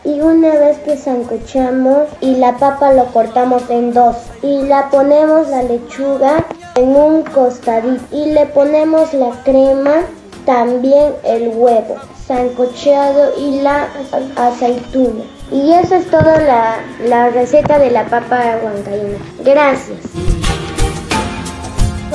Y 0.04 0.20
una 0.20 0.50
vez 0.56 0.76
que 0.80 0.98
sancochamos 0.98 2.09
y 2.20 2.35
la 2.35 2.59
papa 2.59 2.92
lo 2.92 3.06
cortamos 3.06 3.62
en 3.70 3.94
dos 3.94 4.16
y 4.42 4.62
la 4.62 4.90
ponemos 4.90 5.48
la 5.48 5.62
lechuga 5.62 6.44
en 6.74 6.94
un 6.94 7.22
costadito 7.22 8.04
y 8.14 8.32
le 8.32 8.44
ponemos 8.46 9.14
la 9.14 9.30
crema, 9.44 10.02
también 10.44 11.14
el 11.24 11.48
huevo 11.56 11.96
sancocheado 12.26 13.38
y 13.38 13.60
la 13.60 13.88
aceituna. 14.36 15.24
Y 15.50 15.72
eso 15.72 15.94
es 15.94 16.06
toda 16.10 16.40
la, 16.40 16.76
la 17.06 17.30
receta 17.30 17.78
de 17.78 17.90
la 17.90 18.06
papa 18.06 18.58
huancaína. 18.62 19.18
Gracias. 19.44 20.25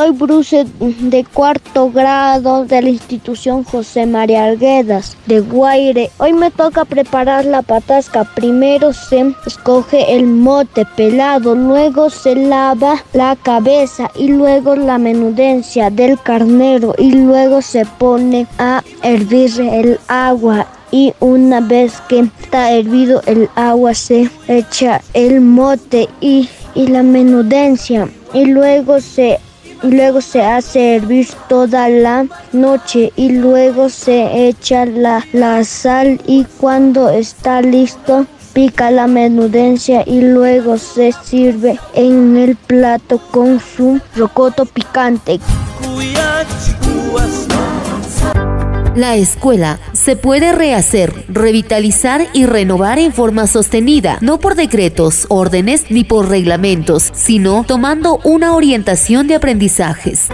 Soy 0.02 0.14
Bruce 0.14 0.66
de 0.80 1.24
cuarto 1.32 1.92
grado 1.92 2.66
de 2.66 2.82
la 2.82 2.90
institución 2.90 3.64
José 3.64 4.08
María 4.08 4.46
Arguedas 4.46 5.16
de 5.28 5.42
Guaire. 5.42 6.10
Hoy 6.18 6.34
me 6.34 6.50
toca 6.50 6.86
preparar 6.86 7.46
la 7.46 7.62
patasca. 7.62 8.24
Primero 8.24 8.94
se 8.94 9.36
escoge 9.46 10.16
el 10.16 10.26
mote 10.26 10.88
pelado, 10.98 11.54
luego 11.54 12.10
se 12.10 12.36
lava 12.36 13.04
la 13.14 13.36
cabeza 13.36 14.10
y 14.16 14.30
luego 14.30 14.76
la 14.76 14.98
menudencia 14.98 15.92
del 15.92 16.20
carnero 16.20 16.96
y 16.98 17.12
luego 17.12 17.62
se 17.62 17.86
pone 17.86 18.48
a 18.58 18.82
hervir 19.04 19.52
el 19.62 20.00
agua 20.08 20.66
y 20.90 21.14
una 21.20 21.60
vez 21.60 22.02
que 22.10 22.22
está 22.22 22.72
hervido 22.72 23.22
el 23.28 23.48
agua 23.54 23.94
se 23.94 24.32
echa 24.48 25.00
el 25.14 25.42
mote 25.42 26.10
y, 26.22 26.50
y 26.74 26.88
la 26.88 27.04
menudencia 27.04 28.10
y 28.34 28.46
luego 28.46 29.00
se 29.00 29.40
luego 29.84 30.22
se 30.22 30.42
hace 30.42 30.96
hervir 30.96 31.28
toda 31.48 31.90
la 31.90 32.26
noche 32.52 33.12
y 33.16 33.30
luego 33.30 33.90
se 33.90 34.48
echa 34.48 34.86
la, 34.86 35.26
la 35.34 35.64
sal 35.64 36.22
y 36.26 36.46
cuando 36.60 37.10
está 37.10 37.62
listo 37.62 38.26
pica 38.54 38.92
la 38.92 39.08
menudencia 39.08 40.04
y 40.06 40.22
luego 40.22 40.78
se 40.78 41.14
sirve 41.24 41.80
en 41.94 42.38
el 42.38 42.56
plato 42.56 43.20
con 43.32 43.60
su 43.60 44.00
rocoto 44.16 44.66
picante. 44.66 45.40
La 48.96 49.16
escuela 49.16 49.80
se 49.94 50.18
puede 50.18 50.52
rehacer, 50.52 51.24
revitalizar 51.30 52.28
y 52.34 52.46
renovar 52.46 53.00
en 53.00 53.14
forma 53.14 53.48
sostenida, 53.48 54.18
no 54.20 54.38
por 54.38 54.56
decretos, 54.56 55.28
órdenes 55.30 55.86
ni 55.90 56.04
por 56.04 56.28
reglamentos, 56.28 57.10
sino 57.14 57.64
tomando 57.66 58.20
una 58.26 58.54
orientación 58.54 59.28
de 59.28 59.36
aprendizajes. 59.36 60.28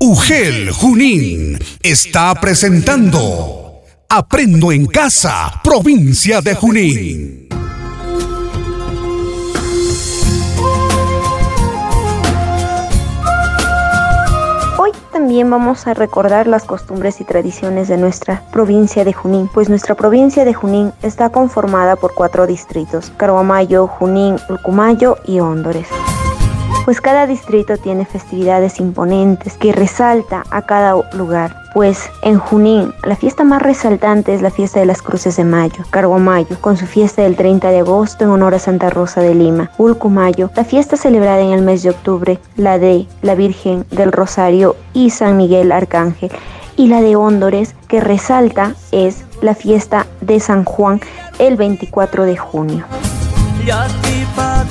UGEL 0.00 0.70
Junín 0.70 1.58
está 1.82 2.34
presentando 2.34 3.80
Aprendo 4.10 4.70
en 4.70 4.84
Casa, 4.84 5.62
provincia 5.64 6.42
de 6.42 6.54
Junín. 6.54 7.48
También 15.32 15.48
vamos 15.48 15.86
a 15.86 15.94
recordar 15.94 16.46
las 16.46 16.64
costumbres 16.64 17.22
y 17.22 17.24
tradiciones 17.24 17.88
de 17.88 17.96
nuestra 17.96 18.42
provincia 18.52 19.02
de 19.02 19.14
Junín, 19.14 19.48
pues 19.48 19.70
nuestra 19.70 19.94
provincia 19.94 20.44
de 20.44 20.52
Junín 20.52 20.92
está 21.00 21.30
conformada 21.30 21.96
por 21.96 22.12
cuatro 22.12 22.46
distritos, 22.46 23.10
Carguamayo, 23.16 23.86
Junín, 23.86 24.36
Ulcumayo 24.50 25.16
y 25.24 25.40
Hóndores 25.40 25.88
pues 26.84 27.00
cada 27.00 27.26
distrito 27.26 27.76
tiene 27.76 28.04
festividades 28.04 28.80
imponentes 28.80 29.56
que 29.56 29.72
resalta 29.72 30.42
a 30.50 30.62
cada 30.62 30.96
lugar. 31.12 31.61
Pues 31.74 32.10
en 32.20 32.38
Junín, 32.38 32.92
la 33.02 33.16
fiesta 33.16 33.44
más 33.44 33.62
resaltante 33.62 34.34
es 34.34 34.42
la 34.42 34.50
fiesta 34.50 34.80
de 34.80 34.86
las 34.86 35.00
Cruces 35.00 35.36
de 35.36 35.44
Mayo, 35.44 35.84
Carguamayo, 35.88 36.60
con 36.60 36.76
su 36.76 36.86
fiesta 36.86 37.22
del 37.22 37.34
30 37.34 37.70
de 37.70 37.78
agosto 37.78 38.24
en 38.24 38.30
honor 38.30 38.54
a 38.54 38.58
Santa 38.58 38.90
Rosa 38.90 39.22
de 39.22 39.34
Lima. 39.34 39.70
Ulcumayo, 39.78 40.50
la 40.54 40.64
fiesta 40.64 40.98
celebrada 40.98 41.40
en 41.40 41.52
el 41.52 41.62
mes 41.62 41.82
de 41.82 41.90
octubre, 41.90 42.38
la 42.56 42.78
de 42.78 43.06
la 43.22 43.34
Virgen 43.34 43.86
del 43.90 44.12
Rosario 44.12 44.76
y 44.92 45.10
San 45.10 45.38
Miguel 45.38 45.72
Arcángel. 45.72 46.30
Y 46.76 46.88
la 46.88 47.00
de 47.00 47.16
Hóndores, 47.16 47.74
que 47.88 48.00
resalta, 48.00 48.74
es 48.90 49.24
la 49.40 49.54
fiesta 49.54 50.06
de 50.20 50.40
San 50.40 50.64
Juan 50.64 51.00
el 51.38 51.56
24 51.56 52.24
de 52.24 52.36
junio. 52.36 52.84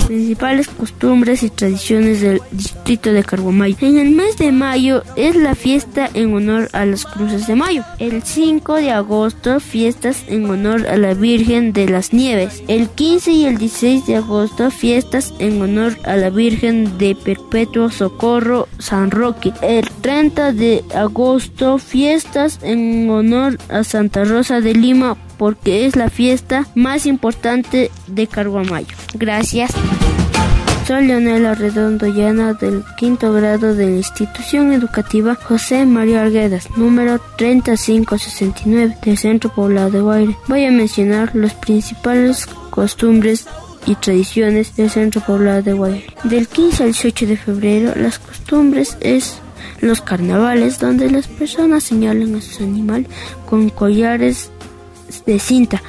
Principales 0.07 0.67
costumbres 0.67 1.43
y 1.43 1.49
tradiciones 1.49 2.21
del 2.21 2.41
distrito 2.51 3.13
de 3.13 3.23
Carguamayo. 3.23 3.77
En 3.81 3.97
el 3.97 4.11
mes 4.11 4.37
de 4.37 4.51
mayo 4.51 5.03
es 5.15 5.35
la 5.35 5.55
fiesta 5.55 6.09
en 6.13 6.33
honor 6.33 6.69
a 6.73 6.85
las 6.85 7.05
cruces 7.05 7.47
de 7.47 7.55
mayo. 7.55 7.83
El 7.99 8.23
5 8.23 8.75
de 8.75 8.91
agosto 8.91 9.59
fiestas 9.59 10.23
en 10.27 10.49
honor 10.49 10.87
a 10.87 10.97
la 10.97 11.13
Virgen 11.13 11.71
de 11.71 11.87
las 11.87 12.13
Nieves. 12.13 12.63
El 12.67 12.89
15 12.89 13.31
y 13.31 13.45
el 13.45 13.57
16 13.57 14.05
de 14.05 14.17
agosto 14.17 14.69
fiestas 14.69 15.33
en 15.39 15.61
honor 15.61 15.97
a 16.03 16.17
la 16.17 16.29
Virgen 16.29 16.97
de 16.97 17.15
Perpetuo 17.15 17.89
Socorro 17.89 18.67
San 18.79 19.11
Roque. 19.11 19.53
El 19.61 19.89
30 20.01 20.53
de 20.53 20.83
agosto 20.93 21.77
fiestas 21.77 22.59
en 22.63 23.09
honor 23.09 23.57
a 23.69 23.83
Santa 23.83 24.25
Rosa 24.25 24.59
de 24.59 24.73
Lima 24.73 25.17
porque 25.41 25.87
es 25.87 25.95
la 25.95 26.11
fiesta 26.11 26.67
más 26.75 27.07
importante 27.07 27.89
de 28.05 28.27
Carguamayo. 28.27 28.95
Gracias. 29.15 29.71
Soy 30.85 31.07
Leonela 31.07 31.55
Redondo 31.55 32.05
Llana 32.05 32.53
del 32.53 32.83
quinto 32.95 33.33
grado 33.33 33.73
de 33.73 33.87
la 33.87 33.95
institución 33.95 34.71
educativa 34.71 35.33
José 35.33 35.87
María 35.87 36.21
Arguedas, 36.21 36.69
número 36.77 37.19
3569 37.39 38.97
del 39.03 39.17
Centro 39.17 39.51
Poblado 39.51 39.89
de 39.89 40.01
Guaire. 40.01 40.37
Voy 40.47 40.65
a 40.65 40.69
mencionar 40.69 41.35
las 41.35 41.55
principales 41.55 42.45
costumbres 42.69 43.47
y 43.87 43.95
tradiciones 43.95 44.75
del 44.75 44.91
Centro 44.91 45.21
Poblado 45.21 45.63
de 45.63 45.73
Guaire. 45.73 46.05
Del 46.23 46.47
15 46.47 46.83
al 46.83 46.91
18 46.91 47.25
de 47.25 47.37
febrero, 47.37 47.93
las 47.95 48.19
costumbres 48.19 48.95
es 48.99 49.41
los 49.79 50.01
carnavales 50.01 50.79
donde 50.79 51.09
las 51.09 51.27
personas 51.27 51.83
señalan 51.83 52.35
a 52.35 52.41
sus 52.41 52.61
animales 52.61 53.07
con 53.49 53.69
collares 53.69 54.50
de 55.25 55.39
cinta 55.39 55.81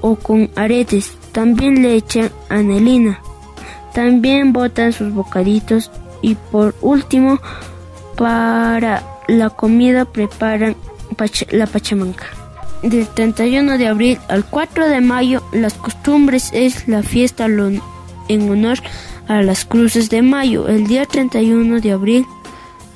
o 0.00 0.16
con 0.16 0.50
aretes. 0.56 1.12
También 1.32 1.82
le 1.82 1.94
echan 1.94 2.30
anelina. 2.48 3.20
También 3.94 4.52
botan 4.52 4.92
sus 4.92 5.12
bocaditos 5.12 5.90
y 6.22 6.34
por 6.34 6.74
último 6.80 7.40
para 8.16 9.04
la 9.28 9.50
comida 9.50 10.04
preparan 10.04 10.76
la 11.50 11.66
pachamanca. 11.66 12.26
Del 12.82 13.08
31 13.08 13.76
de 13.76 13.88
abril 13.88 14.18
al 14.28 14.44
4 14.44 14.88
de 14.88 15.00
mayo 15.00 15.42
las 15.52 15.74
costumbres 15.74 16.50
es 16.52 16.86
la 16.86 17.02
fiesta 17.02 17.46
en 17.46 18.50
honor 18.50 18.78
a 19.26 19.42
las 19.42 19.64
cruces 19.64 20.10
de 20.10 20.22
mayo. 20.22 20.68
El 20.68 20.86
día 20.86 21.04
31 21.04 21.80
de 21.80 21.92
abril 21.92 22.26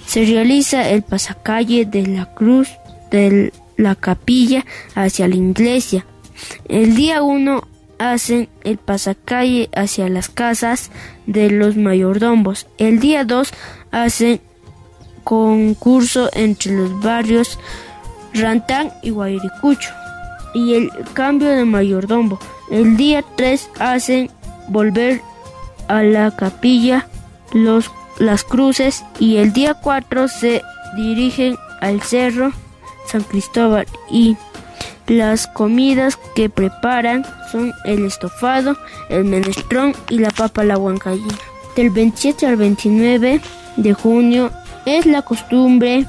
se 0.06 0.24
realiza 0.24 0.88
el 0.88 1.02
pasacalle 1.02 1.84
de 1.84 2.06
la 2.06 2.26
cruz 2.26 2.68
del 3.10 3.52
la 3.82 3.94
capilla 3.94 4.64
hacia 4.94 5.28
la 5.28 5.36
iglesia. 5.36 6.06
El 6.68 6.94
día 6.94 7.22
1 7.22 7.62
hacen 7.98 8.48
el 8.64 8.78
pasacalle 8.78 9.68
hacia 9.74 10.08
las 10.08 10.28
casas 10.28 10.90
de 11.26 11.50
los 11.50 11.76
mayordomos. 11.76 12.66
El 12.78 12.98
día 12.98 13.24
2 13.24 13.52
hacen 13.90 14.40
concurso 15.24 16.30
entre 16.32 16.72
los 16.72 17.00
barrios 17.00 17.58
Rantán 18.34 18.92
y 19.02 19.10
Guairicucho 19.10 19.90
y 20.54 20.74
el 20.74 20.90
cambio 21.12 21.48
de 21.48 21.64
mayordomo. 21.64 22.38
El 22.70 22.96
día 22.96 23.24
3 23.36 23.70
hacen 23.78 24.30
volver 24.68 25.20
a 25.88 26.02
la 26.02 26.34
capilla 26.34 27.06
los, 27.52 27.90
las 28.18 28.44
cruces 28.44 29.04
y 29.18 29.36
el 29.36 29.52
día 29.52 29.74
4 29.74 30.28
se 30.28 30.62
dirigen 30.96 31.56
al 31.80 32.02
cerro 32.02 32.52
San 33.06 33.22
Cristóbal 33.22 33.86
y 34.10 34.36
las 35.06 35.46
comidas 35.46 36.18
que 36.34 36.48
preparan 36.48 37.24
son 37.50 37.72
el 37.84 38.04
estofado, 38.04 38.76
el 39.10 39.24
menestrón 39.24 39.94
y 40.08 40.18
la 40.18 40.30
papa 40.30 40.64
la 40.64 40.78
huancallina. 40.78 41.38
Del 41.76 41.90
27 41.90 42.46
al 42.46 42.56
29 42.56 43.40
de 43.76 43.92
junio 43.94 44.50
es 44.86 45.06
la 45.06 45.22
costumbre 45.22 46.06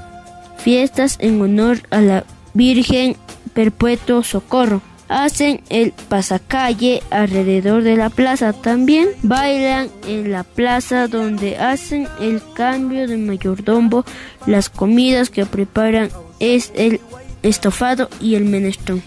fiestas 0.58 1.18
en 1.20 1.42
honor 1.42 1.80
a 1.90 2.02
la 2.02 2.24
Virgen 2.54 3.18
Perpetuo 3.54 4.24
Socorro. 4.24 4.82
Hacen 5.10 5.62
el 5.70 5.92
pasacalle 6.10 7.04
alrededor 7.12 7.84
de 7.84 7.98
la 7.98 8.10
plaza. 8.10 8.54
También 8.54 9.10
bailan 9.22 9.90
en 10.08 10.32
la 10.32 10.44
plaza 10.44 11.08
donde 11.08 11.58
hacen 11.58 12.08
el 12.20 12.42
cambio 12.56 13.08
de 13.08 13.18
mayordomo. 13.18 14.06
Las 14.48 14.70
comidas 14.70 15.30
que 15.30 15.46
preparan 15.46 16.10
es 16.44 16.72
el 16.76 17.00
estofado 17.42 18.10
y 18.20 18.36
el 18.36 18.46
menestrón. 18.46 19.02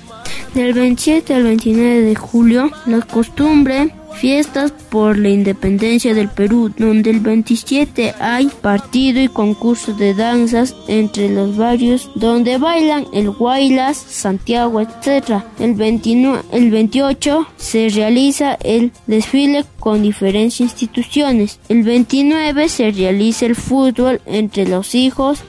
Del 0.54 0.72
27 0.72 1.34
al 1.34 1.42
29 1.42 2.00
de 2.00 2.14
julio, 2.14 2.70
la 2.86 3.02
costumbre 3.02 3.92
Fiestas 4.18 4.72
por 4.72 5.18
la 5.18 5.28
independencia 5.28 6.14
del 6.14 6.28
Perú, 6.28 6.72
donde 6.76 7.10
el 7.10 7.20
27 7.20 8.14
hay 8.18 8.46
partido 8.46 9.20
y 9.20 9.28
concurso 9.28 9.92
de 9.92 10.14
danzas 10.14 10.74
entre 10.88 11.28
los 11.28 11.56
barrios 11.56 12.10
donde 12.14 12.56
bailan 12.56 13.06
el 13.12 13.30
Guaylas, 13.30 13.96
Santiago, 13.96 14.80
etc. 14.80 15.42
El, 15.58 15.74
29, 15.74 16.42
el 16.52 16.70
28 16.70 17.46
se 17.56 17.88
realiza 17.90 18.54
el 18.54 18.92
desfile 19.06 19.64
con 19.78 20.02
diferentes 20.02 20.60
instituciones. 20.60 21.60
El 21.68 21.82
29 21.82 22.68
se 22.68 22.90
realiza 22.90 23.46
el 23.46 23.54
fútbol 23.54 24.20
entre 24.26 24.66
los 24.66 24.94
hijos 24.94 25.44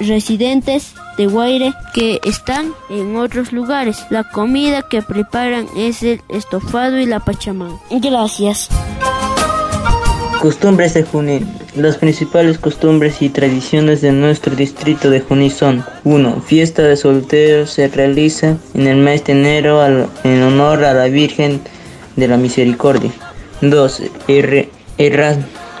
residentes 0.00 0.94
de 1.18 1.26
Guaire 1.26 1.74
que 1.92 2.20
están 2.24 2.72
en 2.88 3.16
otros 3.16 3.52
lugares. 3.52 4.06
La 4.08 4.24
comida 4.24 4.82
que 4.88 5.02
preparan 5.02 5.66
es 5.76 6.02
el 6.02 6.22
estofado 6.28 6.98
y 6.98 7.06
la 7.06 7.20
pachamán. 7.20 7.76
Gracias. 8.00 8.68
Costumbres 10.40 10.94
de 10.94 11.02
Junín. 11.02 11.48
Las 11.74 11.96
principales 11.96 12.58
costumbres 12.58 13.20
y 13.22 13.28
tradiciones 13.28 14.02
de 14.02 14.12
nuestro 14.12 14.54
distrito 14.54 15.10
de 15.10 15.20
Junín 15.20 15.50
son 15.50 15.84
1. 16.04 16.42
Fiesta 16.46 16.82
de 16.82 16.96
solteros 16.96 17.70
se 17.70 17.88
realiza 17.88 18.56
en 18.74 18.86
el 18.86 18.98
mes 18.98 19.24
de 19.24 19.32
enero 19.32 19.82
en 20.22 20.42
honor 20.42 20.84
a 20.84 20.94
la 20.94 21.06
Virgen 21.06 21.60
de 22.14 22.28
la 22.28 22.36
Misericordia. 22.36 23.10
2. 23.62 24.02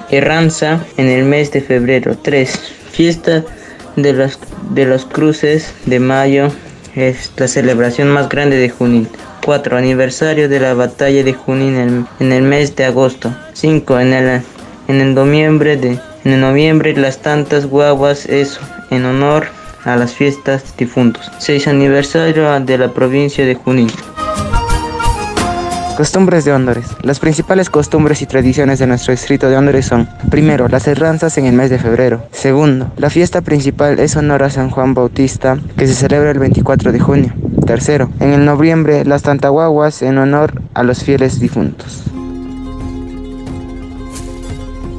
erranza 0.08 0.84
en 0.96 1.06
el 1.06 1.24
mes 1.24 1.52
de 1.52 1.60
febrero. 1.60 2.18
3. 2.20 2.50
Fiesta 2.90 3.44
de 3.94 4.12
las, 4.12 4.40
de 4.70 4.86
los 4.86 5.04
cruces 5.04 5.72
de 5.86 6.00
mayo 6.00 6.50
es 6.96 7.30
la 7.36 7.46
celebración 7.46 8.08
más 8.08 8.28
grande 8.28 8.56
de 8.56 8.70
Junín. 8.70 9.08
4. 9.48 9.78
Aniversario 9.78 10.46
de 10.46 10.60
la 10.60 10.74
batalla 10.74 11.24
de 11.24 11.32
Junín 11.32 12.06
en, 12.20 12.32
el 12.32 12.42
mes 12.42 12.76
de 12.76 12.84
agosto. 12.84 13.34
5. 13.54 13.98
En 13.98 14.12
el, 14.12 14.42
en 14.88 15.00
el 15.00 15.14
noviembre 15.14 15.78
de 15.78 15.98
en 16.24 16.32
el 16.32 16.40
noviembre 16.42 16.94
las 16.94 17.22
tantas 17.22 17.64
guaguas 17.64 18.26
es 18.26 18.60
en 18.90 19.06
honor 19.06 19.46
a 19.84 19.96
las 19.96 20.12
fiestas 20.12 20.76
difuntos. 20.76 21.32
6. 21.38 21.66
Aniversario 21.66 22.60
de 22.60 22.76
la 22.76 22.92
provincia 22.92 23.46
de 23.46 23.54
Junín. 23.54 23.90
Costumbres 25.98 26.44
de 26.44 26.52
Hondores. 26.52 26.86
Las 27.02 27.18
principales 27.18 27.70
costumbres 27.70 28.22
y 28.22 28.26
tradiciones 28.26 28.78
de 28.78 28.86
nuestro 28.86 29.10
distrito 29.10 29.48
de 29.48 29.56
Hondores 29.56 29.86
son, 29.86 30.08
primero, 30.30 30.68
las 30.68 30.86
herranzas 30.86 31.36
en 31.38 31.46
el 31.46 31.54
mes 31.54 31.70
de 31.70 31.80
febrero. 31.80 32.22
Segundo, 32.30 32.92
la 32.96 33.10
fiesta 33.10 33.40
principal 33.40 33.98
es 33.98 34.14
honor 34.14 34.44
a 34.44 34.50
San 34.50 34.70
Juan 34.70 34.94
Bautista, 34.94 35.58
que 35.76 35.88
se 35.88 35.94
celebra 35.94 36.30
el 36.30 36.38
24 36.38 36.92
de 36.92 37.00
junio. 37.00 37.32
Tercero, 37.66 38.10
en 38.20 38.32
el 38.32 38.44
noviembre, 38.44 39.04
las 39.04 39.24
tantaguaguas 39.24 40.00
en 40.02 40.18
honor 40.18 40.62
a 40.72 40.84
los 40.84 41.02
fieles 41.02 41.40
difuntos. 41.40 42.04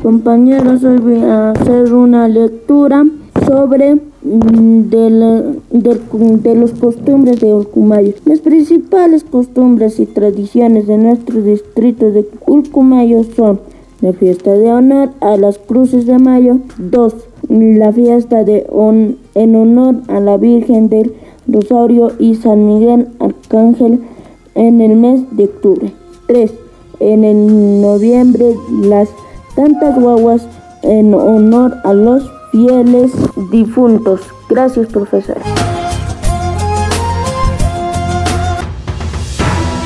Compañeros, 0.04 0.84
hoy 0.84 0.98
voy 0.98 1.24
a 1.24 1.52
hacer 1.52 1.94
una 1.94 2.28
lectura 2.28 3.06
sobre 3.50 3.96
mm, 3.96 4.90
de, 4.92 6.56
los 6.56 6.72
costumbres 6.74 7.40
de 7.40 7.52
Ulcumayo. 7.52 8.14
Las 8.26 8.42
principales 8.42 9.24
costumbres 9.24 10.00
y 10.00 10.06
tradiciones 10.06 10.86
de 10.86 11.00
nuestro 11.00 11.42
distrito 11.42 12.12
de 12.12 12.30
Ulcumayo 12.46 13.24
son 13.36 13.60
la 14.02 14.14
fiesta 14.14 14.52
de 14.52 14.72
honor 14.72 15.10
a 15.20 15.36
las 15.38 15.58
cruces 15.58 16.06
de 16.06 16.20
mayo, 16.20 16.60
2. 16.78 17.16
La 17.50 17.92
fiesta 17.92 18.44
de 18.44 18.68
en 19.34 19.56
honor 19.56 19.96
a 20.10 20.20
la 20.20 20.38
Virgen 20.38 20.88
del 20.90 21.14
Rosario 21.48 22.12
y 22.20 22.36
San 22.36 22.68
Miguel 22.68 23.08
Arcángel 23.20 24.00
en 24.54 24.80
el 24.80 24.96
mes 24.96 25.22
de 25.32 25.46
octubre. 25.46 25.92
3. 26.28 26.54
En 27.00 27.24
el 27.24 27.82
noviembre 27.82 28.54
las 28.84 29.10
tantas 29.56 30.00
guaguas 30.00 30.48
en 30.84 31.16
honor 31.16 31.74
a 31.84 31.94
los 31.94 32.30
fieles 32.52 33.12
difuntos. 33.52 34.22
Gracias, 34.50 34.88
profesor. 34.88 35.38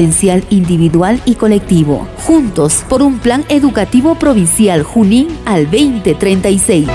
potencial 0.00 0.42
individual 0.48 1.20
y 1.26 1.34
colectivo. 1.34 2.08
Juntos 2.24 2.86
por 2.88 3.02
un 3.02 3.18
plan 3.18 3.44
educativo 3.50 4.14
provincial 4.14 4.82
Junín 4.82 5.28
al 5.44 5.64
2036. 5.64 6.88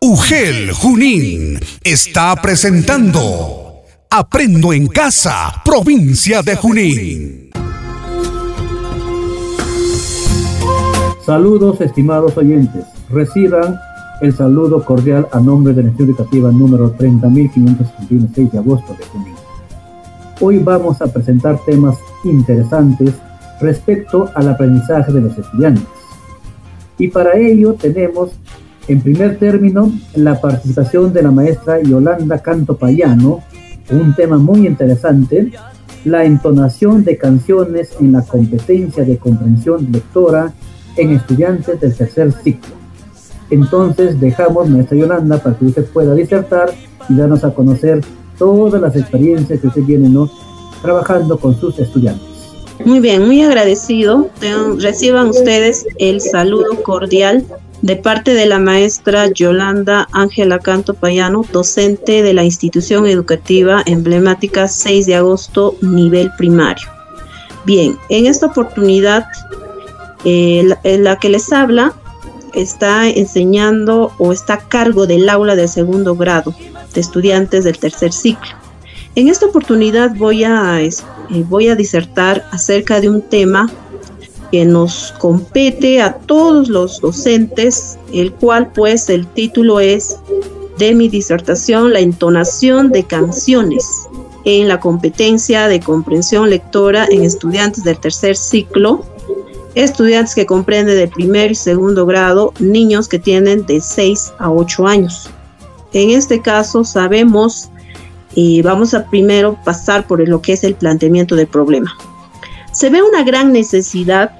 UGEL 0.00 0.72
Junín 0.72 1.60
está 1.84 2.34
presentando 2.36 3.82
Aprendo 4.08 4.72
en 4.72 4.86
Casa, 4.86 5.60
provincia 5.62 6.40
de 6.40 6.56
Junín. 6.56 7.50
Saludos, 11.26 11.82
estimados 11.82 12.34
oyentes. 12.38 12.86
Reciban 13.10 13.78
el 14.22 14.34
saludo 14.34 14.82
cordial 14.82 15.28
a 15.32 15.38
nombre 15.38 15.74
de 15.74 15.82
la 15.82 15.88
Institución 15.90 16.16
Educativa 16.16 16.50
número 16.50 16.96
30.576 16.96 18.50
de 18.50 18.58
agosto 18.58 18.96
de 18.98 19.04
Junín. 19.04 19.31
Hoy 20.40 20.58
vamos 20.58 21.00
a 21.00 21.06
presentar 21.06 21.58
temas 21.64 21.96
interesantes 22.24 23.12
respecto 23.60 24.28
al 24.34 24.48
aprendizaje 24.48 25.12
de 25.12 25.20
los 25.20 25.38
estudiantes. 25.38 25.84
Y 26.98 27.08
para 27.08 27.36
ello 27.36 27.74
tenemos, 27.74 28.30
en 28.88 29.00
primer 29.00 29.38
término, 29.38 29.92
la 30.14 30.40
participación 30.40 31.12
de 31.12 31.22
la 31.22 31.30
maestra 31.30 31.80
Yolanda 31.80 32.38
Canto 32.38 32.76
Payano, 32.76 33.40
un 33.90 34.14
tema 34.14 34.38
muy 34.38 34.66
interesante, 34.66 35.52
la 36.04 36.24
entonación 36.24 37.04
de 37.04 37.16
canciones 37.16 37.90
en 38.00 38.12
la 38.12 38.22
competencia 38.22 39.04
de 39.04 39.18
comprensión 39.18 39.88
lectora 39.92 40.52
en 40.96 41.10
estudiantes 41.10 41.80
del 41.80 41.94
tercer 41.94 42.32
ciclo. 42.32 42.74
Entonces 43.50 44.18
dejamos, 44.18 44.68
maestra 44.68 44.96
Yolanda, 44.96 45.38
para 45.38 45.56
que 45.56 45.66
usted 45.66 45.84
pueda 45.86 46.14
disertar 46.14 46.70
y 47.08 47.14
darnos 47.14 47.44
a 47.44 47.54
conocer 47.54 48.00
todas 48.38 48.80
las 48.80 48.96
experiencias 48.96 49.60
que 49.60 49.66
usted 49.66 49.84
tiene 49.84 50.08
¿no? 50.08 50.30
trabajando 50.82 51.38
con 51.38 51.58
sus 51.58 51.78
estudiantes. 51.78 52.32
Muy 52.84 53.00
bien, 53.00 53.26
muy 53.26 53.42
agradecido. 53.42 54.28
Reciban 54.78 55.28
ustedes 55.28 55.86
el 55.98 56.20
saludo 56.20 56.82
cordial 56.82 57.44
de 57.82 57.96
parte 57.96 58.34
de 58.34 58.46
la 58.46 58.58
maestra 58.58 59.28
Yolanda 59.28 60.08
Ángela 60.12 60.58
Canto 60.58 60.94
Payano, 60.94 61.44
docente 61.52 62.22
de 62.22 62.32
la 62.32 62.44
institución 62.44 63.06
educativa 63.06 63.82
emblemática 63.86 64.68
6 64.68 65.06
de 65.06 65.16
agosto, 65.16 65.76
nivel 65.80 66.30
primario. 66.38 66.88
Bien, 67.64 67.96
en 68.08 68.26
esta 68.26 68.46
oportunidad, 68.46 69.26
eh, 70.24 70.74
la 70.84 71.16
que 71.16 71.28
les 71.28 71.52
habla 71.52 71.92
está 72.54 73.08
enseñando 73.08 74.12
o 74.18 74.32
está 74.32 74.54
a 74.54 74.68
cargo 74.68 75.06
del 75.06 75.28
aula 75.28 75.56
de 75.56 75.68
segundo 75.68 76.14
grado 76.16 76.54
estudiantes 77.00 77.64
del 77.64 77.78
tercer 77.78 78.12
ciclo. 78.12 78.50
En 79.14 79.28
esta 79.28 79.46
oportunidad 79.46 80.14
voy 80.16 80.44
a, 80.44 80.80
eh, 80.80 80.90
voy 81.48 81.68
a 81.68 81.76
disertar 81.76 82.46
acerca 82.50 83.00
de 83.00 83.10
un 83.10 83.20
tema 83.20 83.70
que 84.50 84.64
nos 84.64 85.12
compete 85.18 86.00
a 86.00 86.14
todos 86.14 86.68
los 86.68 87.00
docentes, 87.00 87.98
el 88.12 88.32
cual 88.32 88.70
pues 88.72 89.08
el 89.08 89.26
título 89.26 89.80
es 89.80 90.16
de 90.78 90.94
mi 90.94 91.08
disertación, 91.08 91.92
la 91.92 92.00
entonación 92.00 92.90
de 92.90 93.04
canciones 93.04 94.08
en 94.44 94.68
la 94.68 94.80
competencia 94.80 95.68
de 95.68 95.80
comprensión 95.80 96.50
lectora 96.50 97.06
en 97.10 97.22
estudiantes 97.22 97.84
del 97.84 97.98
tercer 97.98 98.36
ciclo, 98.36 99.04
estudiantes 99.74 100.34
que 100.34 100.46
comprenden 100.46 100.96
de 100.96 101.08
primer 101.08 101.52
y 101.52 101.54
segundo 101.54 102.06
grado, 102.06 102.52
niños 102.58 103.08
que 103.08 103.18
tienen 103.18 103.64
de 103.66 103.80
6 103.80 104.32
a 104.38 104.50
8 104.50 104.86
años. 104.86 105.30
En 105.92 106.10
este 106.10 106.40
caso 106.40 106.84
sabemos 106.84 107.70
y 108.34 108.62
vamos 108.62 108.94
a 108.94 109.04
primero 109.10 109.58
pasar 109.64 110.06
por 110.06 110.26
lo 110.26 110.40
que 110.40 110.54
es 110.54 110.64
el 110.64 110.74
planteamiento 110.74 111.36
del 111.36 111.46
problema. 111.46 111.94
Se 112.72 112.88
ve 112.88 113.02
una 113.02 113.22
gran 113.22 113.52
necesidad 113.52 114.32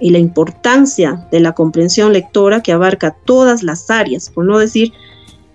y 0.00 0.10
la 0.10 0.18
importancia 0.18 1.26
de 1.30 1.40
la 1.40 1.52
comprensión 1.52 2.12
lectora 2.12 2.62
que 2.62 2.72
abarca 2.72 3.16
todas 3.24 3.62
las 3.62 3.90
áreas, 3.90 4.30
por 4.30 4.44
no 4.44 4.58
decir, 4.58 4.92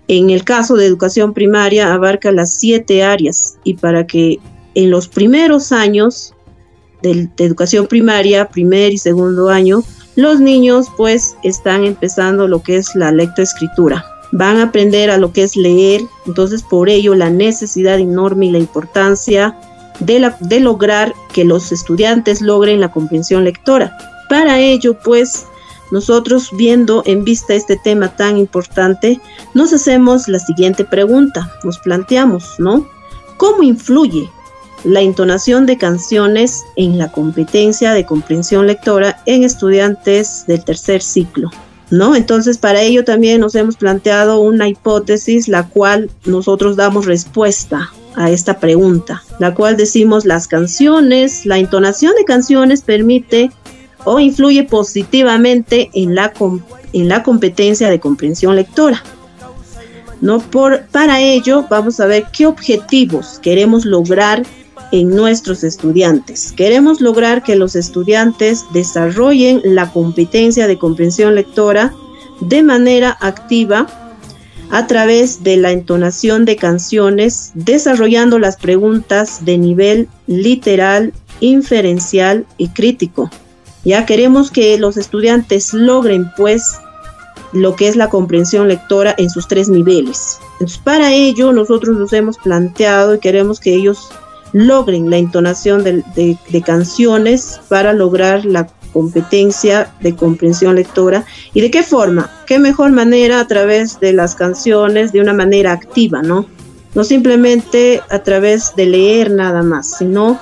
en 0.08 0.30
el 0.30 0.44
caso 0.44 0.76
de 0.76 0.86
educación 0.86 1.34
primaria, 1.34 1.92
abarca 1.92 2.30
las 2.30 2.54
siete 2.54 3.02
áreas 3.02 3.58
y 3.64 3.74
para 3.74 4.06
que 4.06 4.38
en 4.74 4.90
los 4.90 5.08
primeros 5.08 5.72
años 5.72 6.34
de, 7.02 7.28
educación 7.38 7.86
primaria, 7.86 8.48
primer 8.48 8.92
y 8.92 8.98
segundo 8.98 9.48
año, 9.48 9.82
los 10.14 10.38
niños 10.38 10.86
pues 10.96 11.36
están 11.42 11.84
empezando 11.84 12.46
lo 12.46 12.62
que 12.62 12.76
es 12.76 12.94
la 12.94 13.10
lectoescritura. 13.10 14.04
Van 14.38 14.58
a 14.58 14.64
aprender 14.64 15.10
a 15.10 15.16
lo 15.16 15.32
que 15.32 15.44
es 15.44 15.56
leer, 15.56 16.02
entonces 16.26 16.62
por 16.62 16.90
ello 16.90 17.14
la 17.14 17.30
necesidad 17.30 17.98
enorme 17.98 18.46
y 18.46 18.50
la 18.50 18.58
importancia 18.58 19.56
de, 20.00 20.60
lograr 20.60 21.14
que 21.32 21.46
los 21.46 21.72
estudiantes 21.72 22.42
logren 22.42 22.80
la 22.80 22.90
comprensión 22.90 23.44
lectora. 23.44 23.96
Para 24.28 24.58
ello 24.58 24.98
pues 25.02 25.46
nosotros 25.90 26.50
viendo 26.52 27.02
en 27.06 27.24
vista 27.24 27.54
este 27.54 27.78
tema 27.82 28.14
tan 28.14 28.36
importante, 28.36 29.18
nos 29.54 29.72
hacemos 29.72 30.28
la 30.28 30.38
siguiente 30.38 30.84
pregunta, 30.84 31.50
nos 31.64 31.78
planteamos, 31.78 32.56
¿no? 32.58 32.86
¿Cómo 33.38 33.62
influye 33.62 34.28
la 34.84 35.00
entonación 35.00 35.64
de 35.64 35.78
canciones 35.78 36.62
en 36.76 36.98
la 36.98 37.10
competencia 37.10 37.94
de 37.94 38.04
comprensión 38.04 38.66
lectora 38.66 39.22
en 39.24 39.44
estudiantes 39.44 40.44
del 40.46 40.62
tercer 40.62 41.00
ciclo? 41.00 41.50
¿No? 41.90 42.16
Entonces, 42.16 42.58
para 42.58 42.80
ello 42.80 43.04
también 43.04 43.40
nos 43.40 43.54
hemos 43.54 43.76
planteado 43.76 44.40
una 44.40 44.68
hipótesis, 44.68 45.46
la 45.46 45.68
cual 45.68 46.10
nosotros 46.24 46.76
damos 46.76 47.06
respuesta 47.06 47.92
a 48.16 48.30
esta 48.30 48.58
pregunta, 48.58 49.22
la 49.38 49.54
cual 49.54 49.76
decimos 49.76 50.24
las 50.24 50.48
canciones, 50.48 51.46
la 51.46 51.58
entonación 51.58 52.14
de 52.16 52.24
canciones 52.24 52.82
permite 52.82 53.50
o 54.04 54.18
influye 54.18 54.64
positivamente 54.64 55.90
en 55.92 56.14
la, 56.14 56.32
en 56.92 57.08
la 57.08 57.22
competencia 57.22 57.90
de 57.90 58.00
comprensión 58.00 58.56
lectora. 58.56 59.02
¿No? 60.22 60.38
Por, 60.38 60.86
para 60.86 61.20
ello 61.20 61.66
vamos 61.68 62.00
a 62.00 62.06
ver 62.06 62.24
qué 62.32 62.46
objetivos 62.46 63.38
queremos 63.42 63.84
lograr 63.84 64.44
en 64.92 65.10
nuestros 65.10 65.64
estudiantes. 65.64 66.52
Queremos 66.52 67.00
lograr 67.00 67.42
que 67.42 67.56
los 67.56 67.76
estudiantes 67.76 68.64
desarrollen 68.72 69.60
la 69.64 69.92
competencia 69.92 70.66
de 70.66 70.78
comprensión 70.78 71.34
lectora 71.34 71.92
de 72.40 72.62
manera 72.62 73.16
activa 73.20 73.86
a 74.70 74.86
través 74.86 75.42
de 75.42 75.56
la 75.56 75.70
entonación 75.70 76.44
de 76.44 76.56
canciones, 76.56 77.52
desarrollando 77.54 78.38
las 78.38 78.56
preguntas 78.56 79.44
de 79.44 79.58
nivel 79.58 80.08
literal, 80.26 81.12
inferencial 81.40 82.46
y 82.56 82.68
crítico. 82.68 83.30
Ya 83.84 84.04
queremos 84.06 84.50
que 84.50 84.76
los 84.78 84.96
estudiantes 84.96 85.72
logren 85.72 86.30
pues 86.36 86.78
lo 87.52 87.76
que 87.76 87.86
es 87.88 87.96
la 87.96 88.10
comprensión 88.10 88.66
lectora 88.66 89.14
en 89.18 89.30
sus 89.30 89.46
tres 89.46 89.68
niveles. 89.68 90.38
Entonces, 90.54 90.78
para 90.78 91.12
ello 91.12 91.52
nosotros 91.52 91.96
nos 91.96 92.12
hemos 92.12 92.36
planteado 92.38 93.14
y 93.14 93.20
queremos 93.20 93.60
que 93.60 93.74
ellos 93.74 94.10
logren 94.52 95.10
la 95.10 95.18
entonación 95.18 95.84
de, 95.84 96.62
canciones 96.64 97.60
para 97.68 97.92
lograr 97.92 98.44
la 98.44 98.68
competencia 98.92 99.92
de 100.00 100.16
comprensión 100.16 100.76
lectora. 100.76 101.24
¿Y 101.52 101.60
de 101.60 101.70
qué 101.70 101.82
forma? 101.82 102.30
¿Qué 102.46 102.58
mejor 102.58 102.92
manera 102.92 103.40
a 103.40 103.46
través 103.46 104.00
de 104.00 104.12
las 104.12 104.34
canciones, 104.34 105.12
de 105.12 105.20
una 105.20 105.34
manera 105.34 105.72
activa, 105.72 106.22
¿no? 106.22 106.46
No 106.94 107.04
simplemente 107.04 108.00
a 108.08 108.20
través 108.20 108.74
de 108.74 108.86
leer 108.86 109.30
nada 109.30 109.62
más, 109.62 109.98
sino 109.98 110.40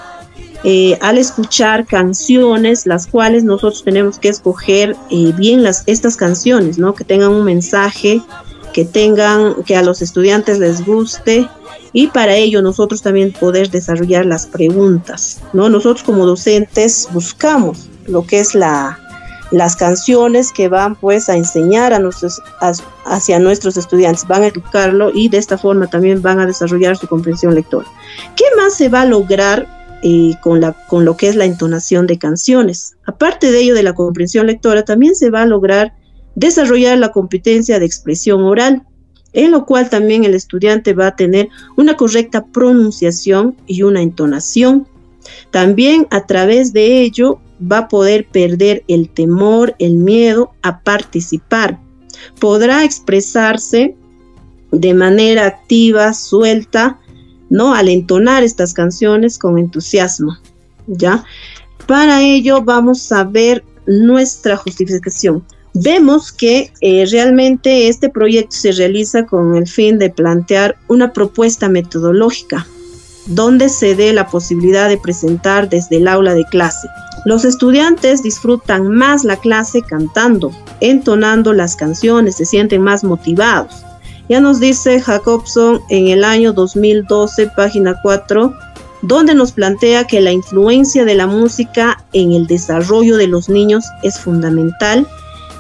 eh, 0.63 0.97
al 1.03 1.19
escuchar 1.19 1.85
canciones, 1.85 2.87
las 2.87 3.07
cuales 3.07 3.45
nosotros 3.45 3.83
tenemos 3.85 4.19
que 4.19 4.29
escoger 4.29 4.97
eh, 5.11 5.33
bien 5.37 5.63
las, 5.63 5.83
estas 5.87 6.17
canciones, 6.17 6.79
¿no? 6.79 6.95
Que 6.95 7.05
tengan 7.05 7.33
un 7.33 7.45
mensaje, 7.45 8.23
que 8.73 8.85
tengan, 8.85 9.63
que 9.65 9.77
a 9.77 9.83
los 9.83 10.01
estudiantes 10.01 10.59
les 10.59 10.85
guste 10.87 11.49
y 11.95 12.09
para 12.09 12.35
ello 12.35 12.61
nosotros 12.61 13.01
también 13.01 13.33
poder 13.33 13.71
desarrollar 13.71 14.27
las 14.27 14.47
preguntas, 14.47 15.41
¿no? 15.55 15.71
Nosotros 15.71 16.03
como 16.03 16.27
docentes 16.27 17.09
buscamos 17.13 17.89
lo 18.07 18.27
que 18.27 18.41
es 18.41 18.55
la, 18.55 18.99
las 19.51 19.77
canciones 19.77 20.53
que 20.53 20.69
van 20.69 20.97
pues 20.97 21.31
a 21.31 21.37
enseñar 21.37 21.95
a 21.95 22.01
nuestros, 22.01 22.43
hacia 23.07 23.39
nuestros 23.39 23.79
estudiantes, 23.79 24.27
van 24.29 24.43
a 24.43 24.49
educarlo 24.49 25.11
y 25.15 25.29
de 25.29 25.39
esta 25.39 25.57
forma 25.57 25.87
también 25.87 26.21
van 26.21 26.41
a 26.41 26.47
desarrollar 26.47 26.99
su 26.99 27.07
comprensión 27.07 27.55
lectora. 27.55 27.87
¿Qué 28.37 28.45
más 28.59 28.75
se 28.75 28.91
va 28.91 29.03
a 29.03 29.07
lograr 29.07 29.67
eh, 30.07 30.35
con, 30.43 30.61
la, 30.61 30.73
con 30.73 31.07
lo 31.07 31.17
que 31.17 31.29
es 31.29 31.35
la 31.35 31.47
entonación 31.47 32.07
de 32.07 32.19
canciones. 32.19 32.95
Aparte 33.07 33.51
de 33.51 33.61
ello, 33.61 33.75
de 33.75 33.83
la 33.83 33.95
comprensión 33.95 34.47
lectora, 34.47 34.85
también 34.85 35.15
se 35.15 35.31
va 35.31 35.41
a 35.41 35.47
lograr 35.47 35.95
desarrollar 36.35 36.99
la 36.99 37.11
competencia 37.11 37.79
de 37.79 37.87
expresión 37.87 38.43
oral, 38.43 38.83
en 39.35 39.51
lo 39.51 39.67
cual 39.67 39.91
también 39.91 40.25
el 40.25 40.35
estudiante 40.35 40.95
va 40.95 41.09
a 41.09 41.17
tener 41.17 41.49
una 41.77 41.97
correcta 41.97 42.47
pronunciación 42.47 43.57
y 43.67 43.83
una 43.83 44.01
entonación. 44.01 44.87
También 45.51 46.07
a 46.11 46.27
través 46.27 46.73
de 46.73 47.03
ello 47.03 47.41
va 47.61 47.79
a 47.79 47.89
poder 47.89 48.27
perder 48.27 48.85
el 48.89 49.09
temor, 49.09 49.75
el 49.79 49.95
miedo 49.97 50.53
a 50.63 50.81
participar. 50.81 51.79
Podrá 52.41 52.85
expresarse 52.85 53.97
de 54.71 54.95
manera 54.95 55.47
activa, 55.47 56.15
suelta, 56.15 56.99
¿no? 57.51 57.75
Al 57.75 57.89
entonar 57.89 58.43
estas 58.43 58.73
canciones 58.73 59.39
con 59.39 59.59
entusiasmo, 59.59 60.37
¿ya? 60.87 61.25
Para 61.87 62.23
ello 62.23 62.63
vamos 62.63 63.11
a 63.13 63.25
ver 63.25 63.65
nuestra 63.87 64.57
justificación. 64.57 65.45
Vemos 65.75 66.31
que 66.31 66.73
eh, 66.81 67.05
realmente 67.11 67.89
este 67.89 68.09
proyecto 68.09 68.55
se 68.55 68.71
realiza 68.71 69.27
con 69.27 69.57
el 69.57 69.67
fin 69.67 69.99
de 69.99 70.09
plantear 70.09 70.77
una 70.87 71.13
propuesta 71.13 71.69
metodológica 71.69 72.65
donde 73.27 73.69
se 73.69 73.97
dé 73.97 74.13
la 74.13 74.29
posibilidad 74.29 74.89
de 74.89 74.99
presentar 74.99 75.69
desde 75.69 75.97
el 75.97 76.07
aula 76.07 76.35
de 76.35 76.45
clase. 76.45 76.89
Los 77.25 77.45
estudiantes 77.45 78.23
disfrutan 78.23 78.89
más 78.89 79.25
la 79.25 79.37
clase 79.37 79.83
cantando, 79.83 80.53
entonando 80.81 81.53
las 81.53 81.75
canciones, 81.75 82.37
se 82.37 82.45
sienten 82.45 82.83
más 82.83 83.03
motivados. 83.03 83.83
Ya 84.29 84.41
nos 84.41 84.61
dice 84.61 85.01
Jacobson 85.01 85.81
en 85.89 86.09
el 86.09 86.23
año 86.23 86.53
2012, 86.53 87.51
página 87.57 87.99
4, 88.03 88.55
donde 89.03 89.35
nos 89.35 89.53
plantea 89.53 90.07
que 90.07 90.21
la 90.21 90.33
influencia 90.33 91.05
de 91.05 91.15
la 91.15 91.27
música 91.27 92.05
en 92.13 92.33
el 92.33 92.47
desarrollo 92.47 93.17
de 93.17 93.27
los 93.27 93.49
niños 93.49 93.85
es 94.03 94.19
fundamental, 94.19 95.07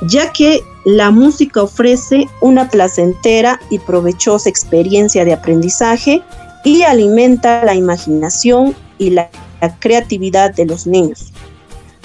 ya 0.02 0.32
que 0.32 0.62
la 0.84 1.10
música 1.10 1.62
ofrece 1.62 2.26
una 2.40 2.68
placentera 2.68 3.60
y 3.70 3.78
provechosa 3.78 4.48
experiencia 4.48 5.24
de 5.24 5.32
aprendizaje 5.32 6.22
y 6.64 6.82
alimenta 6.82 7.64
la 7.64 7.74
imaginación 7.74 8.74
y 8.98 9.10
la, 9.10 9.30
creatividad 9.80 10.52
de 10.52 10.66
los 10.66 10.86
niños. 10.86 11.32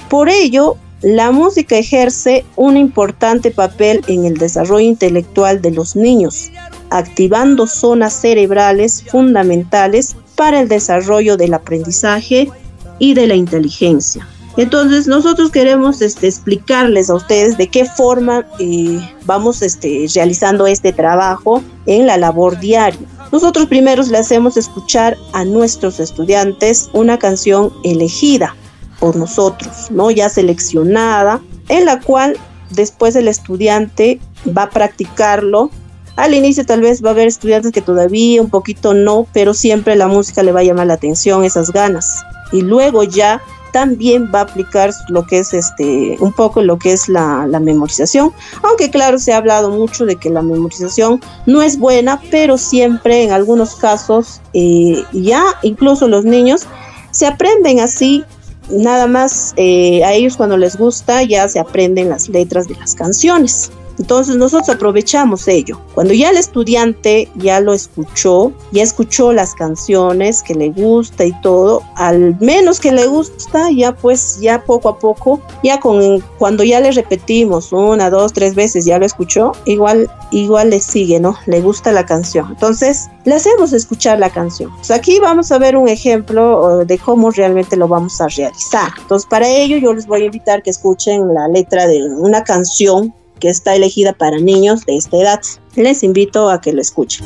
Por 0.10 0.30
ello, 0.30 0.78
la 1.02 1.32
música 1.32 1.78
ejerce 1.78 2.46
un 2.56 2.78
importante 2.78 3.52
papel 3.52 4.02
en 4.08 4.24
el 4.24 4.38
desarrollo 4.38 4.86
intelectual 4.86 5.62
de 5.62 5.72
los 5.72 5.98
niños, 5.98 6.52
activando 6.90 7.68
zonas 7.68 8.14
cerebrales 8.14 9.04
fundamentales 9.04 10.16
para 10.36 10.62
el 10.62 10.70
desarrollo 10.70 11.36
del 11.36 11.54
aprendizaje 11.54 12.50
y 12.98 13.14
de 13.14 13.28
la 13.28 13.36
inteligencia. 13.36 14.26
Entonces 14.60 15.07
nosotros 15.07 15.51
queremos 15.51 16.01
este, 16.01 16.28
explicarles 16.28 17.10
a 17.10 17.16
ustedes 17.16 17.57
de 17.57 17.70
qué 17.70 17.86
forma 17.86 18.45
eh, 18.60 18.99
vamos 19.24 19.62
este, 19.62 20.05
realizando 20.14 20.68
este 20.68 20.91
trabajo 20.91 21.64
en 21.86 22.05
la 22.05 22.18
labor 22.18 22.60
diaria. 22.60 22.99
Nosotros 23.32 23.68
primero 23.68 24.03
le 24.03 24.18
hacemos 24.18 24.57
escuchar 24.57 25.16
a 25.32 25.45
nuestros 25.45 26.01
estudiantes 26.01 26.89
una 26.91 27.18
canción 27.18 27.72
elegida 27.86 28.53
por 28.99 29.16
nosotros, 29.16 29.89
¿no? 29.91 30.12
Ya 30.12 30.28
seleccionada, 30.28 31.39
en 31.70 31.86
la 31.86 32.01
cual 32.01 32.36
después 32.70 33.16
el 33.16 33.30
estudiante 33.30 34.20
va 34.45 34.64
a 34.64 34.70
practicarlo. 34.72 35.72
Al 36.18 36.34
inicio 36.34 36.66
tal 36.66 36.82
vez 36.82 37.01
va 37.01 37.12
a 37.12 37.14
haber 37.14 37.30
estudiantes 37.30 37.72
que 37.72 37.82
todavía 37.82 38.41
un 38.41 38.49
poquito 38.49 38.93
no, 38.93 39.26
pero 39.32 39.53
siempre 39.53 39.95
la 39.95 40.10
música 40.10 40.43
le 40.43 40.51
va 40.51 40.60
a 40.60 40.64
llamar 40.64 40.88
la 40.88 40.95
atención, 40.95 41.45
esas 41.45 41.72
ganas. 41.72 42.26
Y 42.51 42.62
luego 42.62 43.03
ya 43.03 43.41
también 43.72 44.30
va 44.34 44.40
a 44.40 44.44
aplicar 44.44 44.92
lo 45.10 45.26
que 45.26 45.40
es 45.40 45.54
este 45.54 46.18
un 46.20 46.34
poco 46.34 46.62
lo 46.62 46.78
que 46.78 46.94
es 46.94 47.08
la, 47.10 47.48
memorización 47.60 48.32
aunque 48.64 48.90
claro 48.90 49.20
se 49.20 49.34
ha 49.34 49.38
hablado 49.38 49.70
mucho 49.70 50.06
de 50.06 50.16
que 50.16 50.30
la 50.30 50.42
memorización 50.42 51.20
no 51.46 51.62
es 51.62 51.78
buena 51.78 52.22
pero 52.32 52.58
siempre 52.58 53.24
en 53.24 53.32
algunos 53.32 53.76
casos 53.76 54.42
eh, 54.54 55.04
ya 55.14 55.44
incluso 55.62 56.08
los 56.08 56.26
niños 56.26 56.66
se 57.12 57.26
aprenden 57.26 57.80
así 57.80 58.24
nada 58.70 59.08
más 59.08 59.54
eh, 59.58 60.04
a 60.04 60.14
ellos 60.14 60.38
cuando 60.38 60.58
les 60.58 60.78
gusta 60.78 61.24
ya 61.24 61.48
se 61.48 61.60
aprenden 61.60 62.10
las 62.10 62.30
letras 62.30 62.68
de 62.68 62.76
las 62.76 62.96
canciones. 62.96 63.72
Entonces 64.00 64.38
nosotros 64.38 64.70
aprovechamos 64.70 65.47
ello. 65.47 65.80
Cuando 65.93 66.14
ya 66.14 66.30
el 66.30 66.38
estudiante 66.38 67.30
ya 67.36 67.60
lo 67.60 67.74
escuchó, 67.74 68.52
ya 68.72 68.82
escuchó 68.82 69.34
las 69.34 69.54
canciones 69.54 70.41
que 70.41 70.56
le 70.56 70.70
gusta 70.70 71.26
y 71.26 71.39
todo, 71.41 71.84
al 71.95 72.39
menos 72.39 72.80
que 72.80 72.91
le 72.91 73.06
gusta, 73.08 73.70
ya 73.72 73.95
pues 73.95 74.39
ya 74.39 74.64
poco 74.64 74.89
a 74.89 75.00
poco, 75.00 75.41
ya 75.64 75.80
con 75.80 76.22
cuando 76.38 76.64
ya 76.64 76.80
le 76.80 76.91
repetimos 76.91 77.72
una, 77.72 78.10
dos, 78.10 78.34
tres 78.34 78.56
veces, 78.56 78.86
ya 78.86 78.97
lo 78.97 79.06
escuchó, 79.06 79.52
igual 79.66 80.10
igual 80.32 80.70
le 80.70 80.80
sigue, 80.80 81.20
¿no? 81.20 81.36
Le 81.45 81.62
gusta 81.62 81.91
la 81.91 82.06
canción. 82.06 82.47
Entonces, 82.50 83.10
le 83.26 83.36
hacemos 83.36 83.74
escuchar 83.74 84.20
la 84.20 84.30
canción. 84.30 84.72
aquí 84.89 85.20
vamos 85.20 85.52
a 85.52 85.58
ver 85.58 85.76
un 85.76 85.88
ejemplo 85.88 86.86
de 86.86 86.97
cómo 86.97 87.32
realmente 87.32 87.76
lo 87.76 87.88
vamos 87.88 88.20
a 88.22 88.28
realizar. 88.28 88.91
Entonces, 89.00 89.28
para 89.30 89.47
ello 89.47 89.78
yo 89.78 89.93
les 89.93 90.08
voy 90.08 90.24
a 90.24 90.26
invitar 90.26 90.64
que 90.64 90.70
escuchen 90.70 91.34
la 91.34 91.47
letra 91.47 91.88
de 91.88 92.04
una 92.04 92.43
canción 92.43 93.14
que 93.40 93.50
está 93.50 93.76
elegida 93.76 94.14
para 94.14 94.38
niños 94.38 94.86
de 94.86 94.98
esta 94.98 95.18
edad. 95.18 95.42
Les 95.76 96.04
invito 96.04 96.50
a 96.50 96.62
que 96.62 96.74
lo 96.74 96.82
escuchen. 96.82 97.26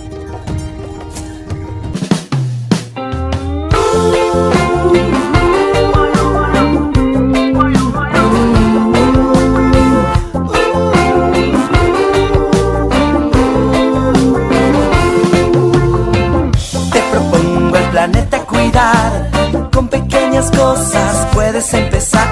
Te 16.91 17.01
propongo 17.11 17.77
el 17.77 17.89
planeta 17.89 18.45
cuidar, 18.45 19.31
con 19.71 19.87
pequeñas 19.87 20.51
cosas 20.51 21.27
puedes 21.33 21.73
empezar. 21.73 22.23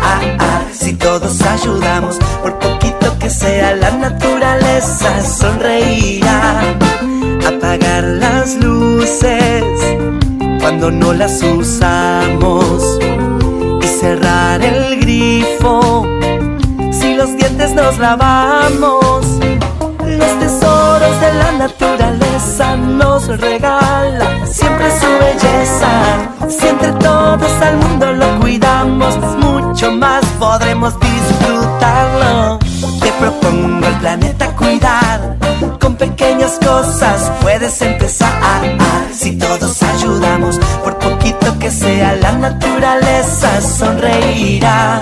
Si 0.73 0.93
todos 0.93 1.41
ayudamos 1.41 2.17
por 2.41 2.57
que 3.21 3.29
sea 3.29 3.75
la 3.75 3.91
naturaleza 3.91 5.21
sonreirá. 5.21 6.61
Apagar 7.47 8.03
las 8.03 8.55
luces 8.55 9.63
cuando 10.59 10.89
no 10.89 11.13
las 11.13 11.41
usamos 11.43 12.99
y 13.81 13.87
cerrar 13.87 14.63
el 14.63 14.99
grifo 14.99 16.07
si 16.91 17.13
los 17.13 17.35
dientes 17.37 17.73
nos 17.73 17.99
lavamos. 17.99 19.25
Los 20.03 20.39
tesoros 20.39 21.21
de 21.21 21.33
la 21.33 21.51
naturaleza 21.59 22.75
nos 22.75 23.27
regala 23.27 24.45
siempre 24.45 24.87
su 24.99 25.07
belleza. 25.23 25.91
Si 26.49 26.67
entre 26.67 26.91
todos 26.93 27.51
al 27.61 27.77
mundo 27.77 28.11
lo 28.13 28.39
cuidamos, 28.39 29.15
mucho 29.37 29.91
más 29.91 30.25
podremos 30.39 30.93
disfrutarlo 30.99 32.60
propongo 33.21 33.85
el 33.87 33.97
planeta 33.99 34.55
cuidar. 34.55 35.37
Con 35.79 35.95
pequeñas 35.95 36.57
cosas 36.59 37.31
puedes 37.41 37.81
empezar. 37.81 38.31
Si 39.13 39.37
todos 39.37 39.83
ayudamos, 39.83 40.59
por 40.83 40.97
poquito 40.97 41.59
que 41.59 41.69
sea, 41.69 42.15
la 42.15 42.31
naturaleza 42.33 43.61
sonreirá. 43.61 44.99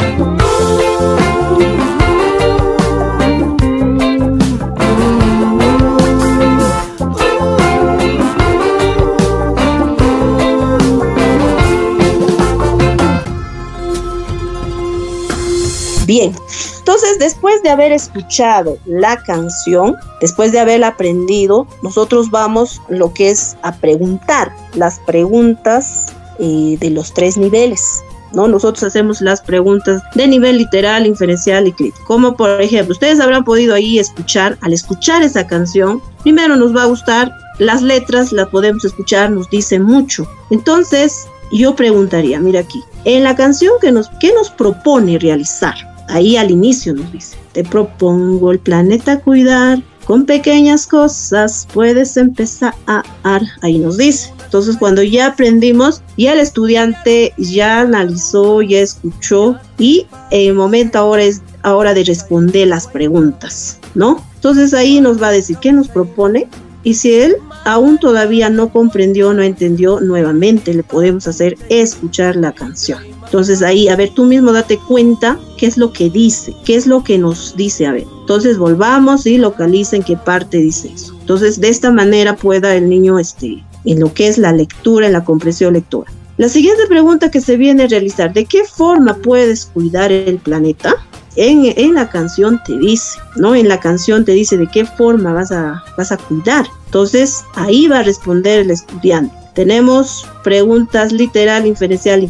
Bien, 16.10 16.34
entonces, 16.80 17.20
después 17.20 17.62
de 17.62 17.70
haber 17.70 17.92
escuchado 17.92 18.80
la 18.88 19.18
canción, 19.18 19.96
después 20.20 20.52
de 20.52 20.60
haberla 20.60 20.88
aprendido, 20.88 21.68
nosotros 21.84 22.32
vamos 22.32 22.82
lo 22.90 23.14
que 23.14 23.30
es 23.30 23.56
a 23.62 23.76
preguntar 23.76 24.52
las 24.74 24.98
preguntas 25.02 26.08
eh, 26.40 26.78
de 26.80 26.90
los 26.90 27.14
tres 27.14 27.38
niveles. 27.38 28.04
¿no? 28.34 28.48
Nosotros 28.48 28.82
hacemos 28.82 29.22
las 29.22 29.40
preguntas 29.42 30.02
de 30.16 30.28
nivel 30.28 30.58
literal, 30.58 31.06
inferencial 31.06 31.68
y 31.68 31.74
crítico. 31.74 32.04
Como 32.08 32.36
por 32.36 32.60
ejemplo, 32.60 32.94
ustedes 32.94 33.20
habrán 33.20 33.44
podido 33.44 33.76
ahí 33.76 34.00
escuchar, 34.00 34.58
al 34.62 34.74
escuchar 34.74 35.22
esa 35.22 35.46
canción, 35.46 36.02
primero 36.24 36.56
nos 36.56 36.76
va 36.76 36.82
a 36.82 36.88
gustar, 36.88 37.32
las 37.60 37.84
letras 37.84 38.32
las 38.32 38.48
podemos 38.48 38.84
escuchar, 38.84 39.30
nos 39.30 39.48
dicen 39.52 39.84
mucho. 39.84 40.28
Entonces, 40.50 41.28
yo 41.52 41.76
preguntaría, 41.76 42.40
mira 42.40 42.62
aquí, 42.62 42.84
en 43.06 43.24
la 43.24 43.36
canción 43.36 43.74
que 43.80 43.92
nos, 43.92 44.10
¿qué 44.20 44.34
nos 44.34 44.50
propone 44.50 45.20
realizar? 45.20 45.76
Ahí 46.10 46.38
al 46.38 46.52
inicio 46.52 46.94
nos 46.94 47.12
dice, 47.12 47.38
te 47.54 47.64
propongo 47.64 48.52
el 48.52 48.60
planeta 48.60 49.20
cuidar, 49.22 49.82
con 50.10 50.26
pequeñas 50.26 50.88
cosas 50.88 51.68
puedes 51.72 52.18
empezar 52.18 52.74
a 52.88 53.04
ar. 53.22 53.44
Ahí 53.62 53.78
nos 53.78 53.98
dice. 54.00 54.34
Entonces 54.44 54.76
cuando 54.78 55.04
ya 55.04 55.28
aprendimos, 55.28 56.02
ya 56.18 56.34
el 56.34 56.40
estudiante 56.40 57.32
ya 57.38 57.82
analizó, 57.82 58.64
ya 58.64 58.80
escuchó 58.80 59.58
y 59.78 60.08
el 60.32 60.56
momento 60.56 60.98
ahora 60.98 61.22
es 61.22 61.44
ahora 61.62 61.94
de 61.94 62.04
responder 62.04 62.68
las 62.68 62.88
preguntas, 62.88 63.78
¿no? 63.94 64.26
Entonces 64.34 64.74
ahí 64.74 65.00
nos 65.00 65.22
va 65.22 65.28
a 65.28 65.32
decir 65.32 65.58
qué 65.62 65.72
nos 65.72 65.88
propone 65.90 66.48
y 66.84 66.96
si 66.96 67.14
él 67.14 67.36
aún 67.66 68.00
todavía 68.00 68.50
no 68.50 68.70
comprendió, 68.70 69.32
no 69.36 69.44
entendió, 69.44 70.00
nuevamente 70.00 70.74
le 70.74 70.82
podemos 70.82 71.28
hacer 71.28 71.56
escuchar 71.70 72.36
la 72.36 72.52
canción. 72.52 73.19
Entonces 73.30 73.62
ahí, 73.62 73.90
a 73.90 73.96
ver, 73.96 74.10
tú 74.10 74.26
mismo 74.26 74.52
date 74.52 74.80
cuenta 74.80 75.40
qué 75.56 75.68
es 75.68 75.78
lo 75.78 75.94
que 75.94 76.10
dice, 76.10 76.56
qué 76.66 76.76
es 76.76 76.88
lo 76.88 77.04
que 77.04 77.20
nos 77.20 77.56
dice, 77.56 77.86
a 77.86 77.92
ver. 77.92 78.08
Entonces 78.22 78.58
volvamos 78.58 79.28
y 79.28 79.38
localicen 79.38 80.02
qué 80.02 80.18
parte 80.18 80.58
dice 80.58 80.92
eso. 80.92 81.16
Entonces 81.20 81.62
de 81.62 81.70
esta 81.70 81.92
manera 81.92 82.36
pueda 82.36 82.76
el 82.76 82.90
niño, 82.90 83.20
este, 83.20 83.64
en 83.86 84.00
lo 84.00 84.12
que 84.16 84.28
es 84.28 84.40
la 84.40 84.52
lectura, 84.52 85.06
en 85.06 85.14
la 85.14 85.24
comprensión 85.24 85.74
lectora. 85.74 86.12
La 86.38 86.50
siguiente 86.50 86.88
pregunta 86.88 87.30
que 87.30 87.40
se 87.40 87.56
viene 87.56 87.84
a 87.84 87.88
realizar, 87.88 88.34
¿de 88.34 88.46
qué 88.46 88.64
forma 88.64 89.14
puedes 89.14 89.68
cuidar 89.68 90.12
el 90.12 90.40
planeta? 90.40 90.96
En, 91.36 91.66
en, 91.78 91.94
la 91.94 92.10
canción 92.10 92.60
te 92.66 92.80
dice, 92.80 93.20
¿no? 93.36 93.54
En 93.54 93.68
la 93.68 93.80
canción 93.80 94.26
te 94.26 94.32
dice 94.32 94.58
de 94.58 94.66
qué 94.66 94.86
forma 94.86 95.34
vas 95.34 95.52
a, 95.52 95.84
vas 95.96 96.12
a 96.12 96.18
cuidar. 96.18 96.66
Entonces, 96.86 97.44
ahí 97.54 97.88
va 97.88 98.00
a 98.00 98.04
responder 98.04 98.62
el 98.62 98.72
estudiante. 98.72 99.36
Tenemos 99.54 100.28
preguntas 100.44 101.12
literal, 101.12 101.68
inferencial 101.68 102.24
y. 102.24 102.30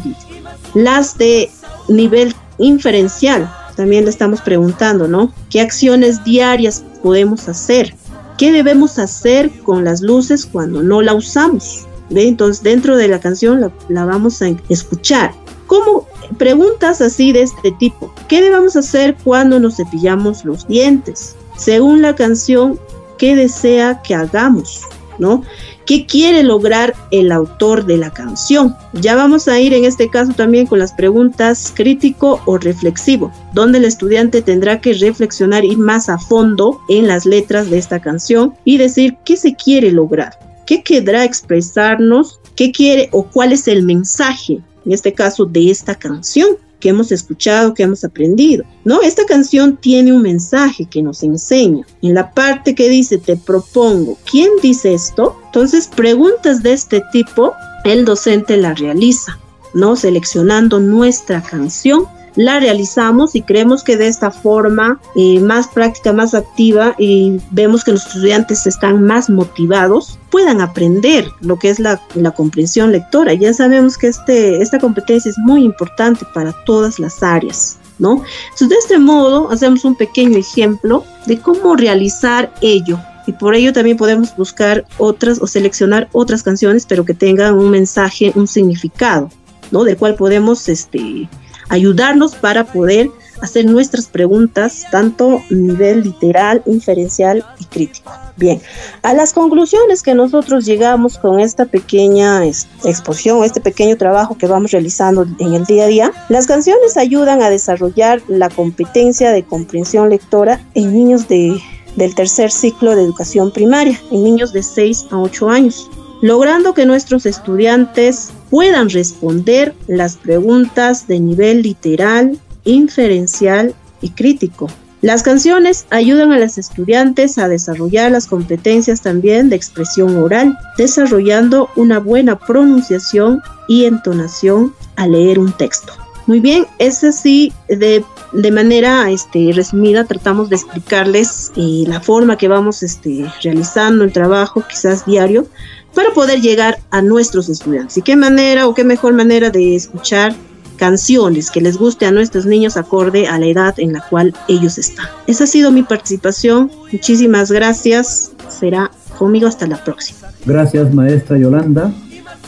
Las 0.74 1.18
de 1.18 1.50
nivel 1.88 2.34
inferencial, 2.58 3.50
también 3.76 4.04
le 4.04 4.10
estamos 4.10 4.40
preguntando, 4.40 5.08
¿no? 5.08 5.32
¿Qué 5.48 5.60
acciones 5.60 6.22
diarias 6.24 6.84
podemos 7.02 7.48
hacer? 7.48 7.94
¿Qué 8.36 8.52
debemos 8.52 8.98
hacer 8.98 9.50
con 9.62 9.84
las 9.84 10.02
luces 10.02 10.46
cuando 10.46 10.82
no 10.82 11.02
la 11.02 11.14
usamos? 11.14 11.86
Entonces, 12.10 12.62
dentro 12.62 12.96
de 12.96 13.08
la 13.08 13.20
canción 13.20 13.60
la, 13.60 13.70
la 13.88 14.04
vamos 14.04 14.42
a 14.42 14.48
escuchar. 14.68 15.32
¿Cómo 15.66 16.06
preguntas 16.36 17.00
así 17.00 17.32
de 17.32 17.42
este 17.42 17.70
tipo? 17.72 18.12
¿Qué 18.28 18.42
debemos 18.42 18.76
hacer 18.76 19.16
cuando 19.22 19.60
nos 19.60 19.76
cepillamos 19.76 20.44
los 20.44 20.66
dientes? 20.66 21.36
Según 21.56 22.02
la 22.02 22.14
canción, 22.14 22.78
¿qué 23.18 23.36
desea 23.36 24.02
que 24.02 24.14
hagamos? 24.14 24.82
¿No? 25.18 25.42
¿Qué 25.90 26.06
quiere 26.06 26.44
lograr 26.44 26.94
el 27.10 27.32
autor 27.32 27.84
de 27.84 27.96
la 27.96 28.12
canción? 28.12 28.76
Ya 28.92 29.16
vamos 29.16 29.48
a 29.48 29.58
ir 29.58 29.74
en 29.74 29.84
este 29.84 30.08
caso 30.08 30.32
también 30.32 30.68
con 30.68 30.78
las 30.78 30.92
preguntas 30.92 31.72
crítico 31.74 32.40
o 32.46 32.58
reflexivo, 32.58 33.32
donde 33.54 33.78
el 33.78 33.84
estudiante 33.84 34.40
tendrá 34.40 34.80
que 34.80 34.92
reflexionar, 34.92 35.64
ir 35.64 35.78
más 35.78 36.08
a 36.08 36.16
fondo 36.16 36.80
en 36.88 37.08
las 37.08 37.26
letras 37.26 37.70
de 37.70 37.78
esta 37.78 37.98
canción 37.98 38.54
y 38.64 38.78
decir 38.78 39.16
qué 39.24 39.36
se 39.36 39.56
quiere 39.56 39.90
lograr, 39.90 40.38
qué 40.64 40.84
querrá 40.84 41.24
expresarnos, 41.24 42.38
qué 42.54 42.70
quiere 42.70 43.08
o 43.10 43.24
cuál 43.24 43.50
es 43.50 43.66
el 43.66 43.82
mensaje, 43.82 44.60
en 44.86 44.92
este 44.92 45.12
caso, 45.12 45.44
de 45.44 45.72
esta 45.72 45.96
canción 45.96 46.50
que 46.80 46.88
hemos 46.88 47.12
escuchado, 47.12 47.74
que 47.74 47.84
hemos 47.84 48.02
aprendido. 48.02 48.64
¿no? 48.84 49.02
Esta 49.02 49.24
canción 49.26 49.76
tiene 49.76 50.12
un 50.12 50.22
mensaje 50.22 50.86
que 50.86 51.02
nos 51.02 51.22
enseña. 51.22 51.86
En 52.02 52.14
la 52.14 52.32
parte 52.32 52.74
que 52.74 52.88
dice 52.88 53.18
te 53.18 53.36
propongo, 53.36 54.18
¿quién 54.28 54.50
dice 54.62 54.94
esto? 54.94 55.36
Entonces, 55.46 55.86
preguntas 55.86 56.62
de 56.62 56.72
este 56.72 57.02
tipo, 57.12 57.52
el 57.84 58.04
docente 58.04 58.56
la 58.56 58.74
realiza, 58.74 59.38
¿no? 59.74 59.96
Seleccionando 59.96 60.80
nuestra 60.80 61.42
canción 61.42 62.06
la 62.36 62.60
realizamos 62.60 63.34
y 63.34 63.42
creemos 63.42 63.82
que 63.82 63.96
de 63.96 64.08
esta 64.08 64.30
forma 64.30 65.00
eh, 65.16 65.40
más 65.40 65.68
práctica, 65.68 66.12
más 66.12 66.34
activa 66.34 66.94
y 66.98 67.40
vemos 67.50 67.84
que 67.84 67.92
los 67.92 68.06
estudiantes 68.06 68.66
están 68.66 69.02
más 69.02 69.30
motivados, 69.30 70.18
puedan 70.30 70.60
aprender 70.60 71.28
lo 71.40 71.58
que 71.58 71.70
es 71.70 71.80
la, 71.80 72.00
la 72.14 72.30
comprensión 72.30 72.92
lectora. 72.92 73.34
Ya 73.34 73.52
sabemos 73.52 73.98
que 73.98 74.08
este, 74.08 74.62
esta 74.62 74.78
competencia 74.78 75.30
es 75.30 75.38
muy 75.38 75.64
importante 75.64 76.24
para 76.34 76.52
todas 76.64 76.98
las 76.98 77.22
áreas. 77.22 77.78
¿No? 77.98 78.22
Entonces, 78.44 78.70
de 78.70 78.74
este 78.76 78.98
modo, 78.98 79.50
hacemos 79.50 79.84
un 79.84 79.94
pequeño 79.94 80.38
ejemplo 80.38 81.04
de 81.26 81.38
cómo 81.38 81.76
realizar 81.76 82.50
ello 82.62 82.98
y 83.26 83.32
por 83.32 83.54
ello 83.54 83.72
también 83.72 83.96
podemos 83.96 84.34
buscar 84.36 84.84
otras 84.98 85.40
o 85.40 85.46
seleccionar 85.46 86.08
otras 86.12 86.42
canciones 86.42 86.86
pero 86.86 87.04
que 87.04 87.14
tengan 87.14 87.54
un 87.54 87.70
mensaje, 87.70 88.32
un 88.34 88.46
significado, 88.46 89.28
¿no? 89.70 89.84
Del 89.84 89.96
cual 89.96 90.14
podemos 90.14 90.68
este, 90.68 91.28
ayudarnos 91.70 92.34
para 92.34 92.64
poder 92.64 93.10
hacer 93.40 93.64
nuestras 93.64 94.06
preguntas, 94.06 94.84
tanto 94.90 95.38
a 95.38 95.54
nivel 95.54 96.02
literal, 96.02 96.62
inferencial 96.66 97.44
y 97.58 97.64
crítico. 97.64 98.12
Bien, 98.36 98.60
a 99.02 99.14
las 99.14 99.32
conclusiones 99.32 100.02
que 100.02 100.14
nosotros 100.14 100.66
llegamos 100.66 101.16
con 101.16 101.40
esta 101.40 101.64
pequeña 101.64 102.44
exposición, 102.44 103.42
este 103.44 103.60
pequeño 103.60 103.96
trabajo 103.96 104.36
que 104.36 104.46
vamos 104.46 104.72
realizando 104.72 105.26
en 105.38 105.54
el 105.54 105.64
día 105.64 105.84
a 105.84 105.88
día, 105.88 106.12
las 106.28 106.46
canciones 106.46 106.96
ayudan 106.96 107.40
a 107.40 107.50
desarrollar 107.50 108.20
la 108.28 108.50
competencia 108.50 109.32
de 109.32 109.42
comprensión 109.42 110.10
lectora 110.10 110.60
en 110.74 110.92
niños 110.92 111.28
de, 111.28 111.58
del 111.96 112.14
tercer 112.14 112.50
ciclo 112.50 112.94
de 112.94 113.02
educación 113.02 113.52
primaria, 113.52 113.98
en 114.10 114.22
niños 114.22 114.52
de 114.52 114.62
6 114.62 115.06
a 115.10 115.18
8 115.18 115.48
años 115.48 115.90
logrando 116.22 116.74
que 116.74 116.84
nuestros 116.84 117.26
estudiantes 117.26 118.30
puedan 118.50 118.90
responder 118.90 119.74
las 119.86 120.16
preguntas 120.16 121.06
de 121.06 121.20
nivel 121.20 121.62
literal, 121.62 122.38
inferencial 122.64 123.74
y 124.02 124.10
crítico. 124.10 124.68
Las 125.02 125.22
canciones 125.22 125.86
ayudan 125.88 126.30
a 126.32 126.38
los 126.38 126.58
estudiantes 126.58 127.38
a 127.38 127.48
desarrollar 127.48 128.12
las 128.12 128.26
competencias 128.26 129.00
también 129.00 129.48
de 129.48 129.56
expresión 129.56 130.14
oral, 130.16 130.58
desarrollando 130.76 131.70
una 131.74 131.98
buena 131.98 132.38
pronunciación 132.38 133.40
y 133.66 133.86
entonación 133.86 134.74
al 134.96 135.12
leer 135.12 135.38
un 135.38 135.52
texto. 135.52 135.94
Muy 136.26 136.40
bien, 136.40 136.66
es 136.78 137.02
así 137.02 137.52
de, 137.68 138.04
de 138.32 138.50
manera 138.50 139.10
este, 139.10 139.52
resumida 139.54 140.04
tratamos 140.04 140.50
de 140.50 140.56
explicarles 140.56 141.50
eh, 141.56 141.84
la 141.86 142.00
forma 142.00 142.36
que 142.36 142.46
vamos 142.46 142.82
este, 142.82 143.24
realizando 143.42 144.04
el 144.04 144.12
trabajo, 144.12 144.62
quizás 144.68 145.06
diario, 145.06 145.46
para 145.94 146.10
poder 146.10 146.40
llegar 146.40 146.78
a 146.90 147.02
nuestros 147.02 147.48
estudiantes. 147.48 147.96
¿Y 147.98 148.02
qué 148.02 148.16
manera 148.16 148.66
o 148.66 148.74
qué 148.74 148.84
mejor 148.84 149.14
manera 149.14 149.50
de 149.50 149.74
escuchar 149.74 150.34
canciones 150.76 151.50
que 151.50 151.60
les 151.60 151.76
guste 151.76 152.06
a 152.06 152.12
nuestros 152.12 152.46
niños 152.46 152.76
acorde 152.76 153.26
a 153.26 153.38
la 153.38 153.46
edad 153.46 153.74
en 153.78 153.92
la 153.92 154.00
cual 154.08 154.34
ellos 154.48 154.78
están? 154.78 155.06
Esa 155.26 155.44
ha 155.44 155.46
sido 155.46 155.72
mi 155.72 155.82
participación. 155.82 156.70
Muchísimas 156.92 157.50
gracias. 157.50 158.32
Será 158.48 158.90
conmigo 159.18 159.46
hasta 159.46 159.66
la 159.66 159.82
próxima. 159.82 160.20
Gracias, 160.46 160.92
maestra 160.94 161.38
Yolanda. 161.38 161.92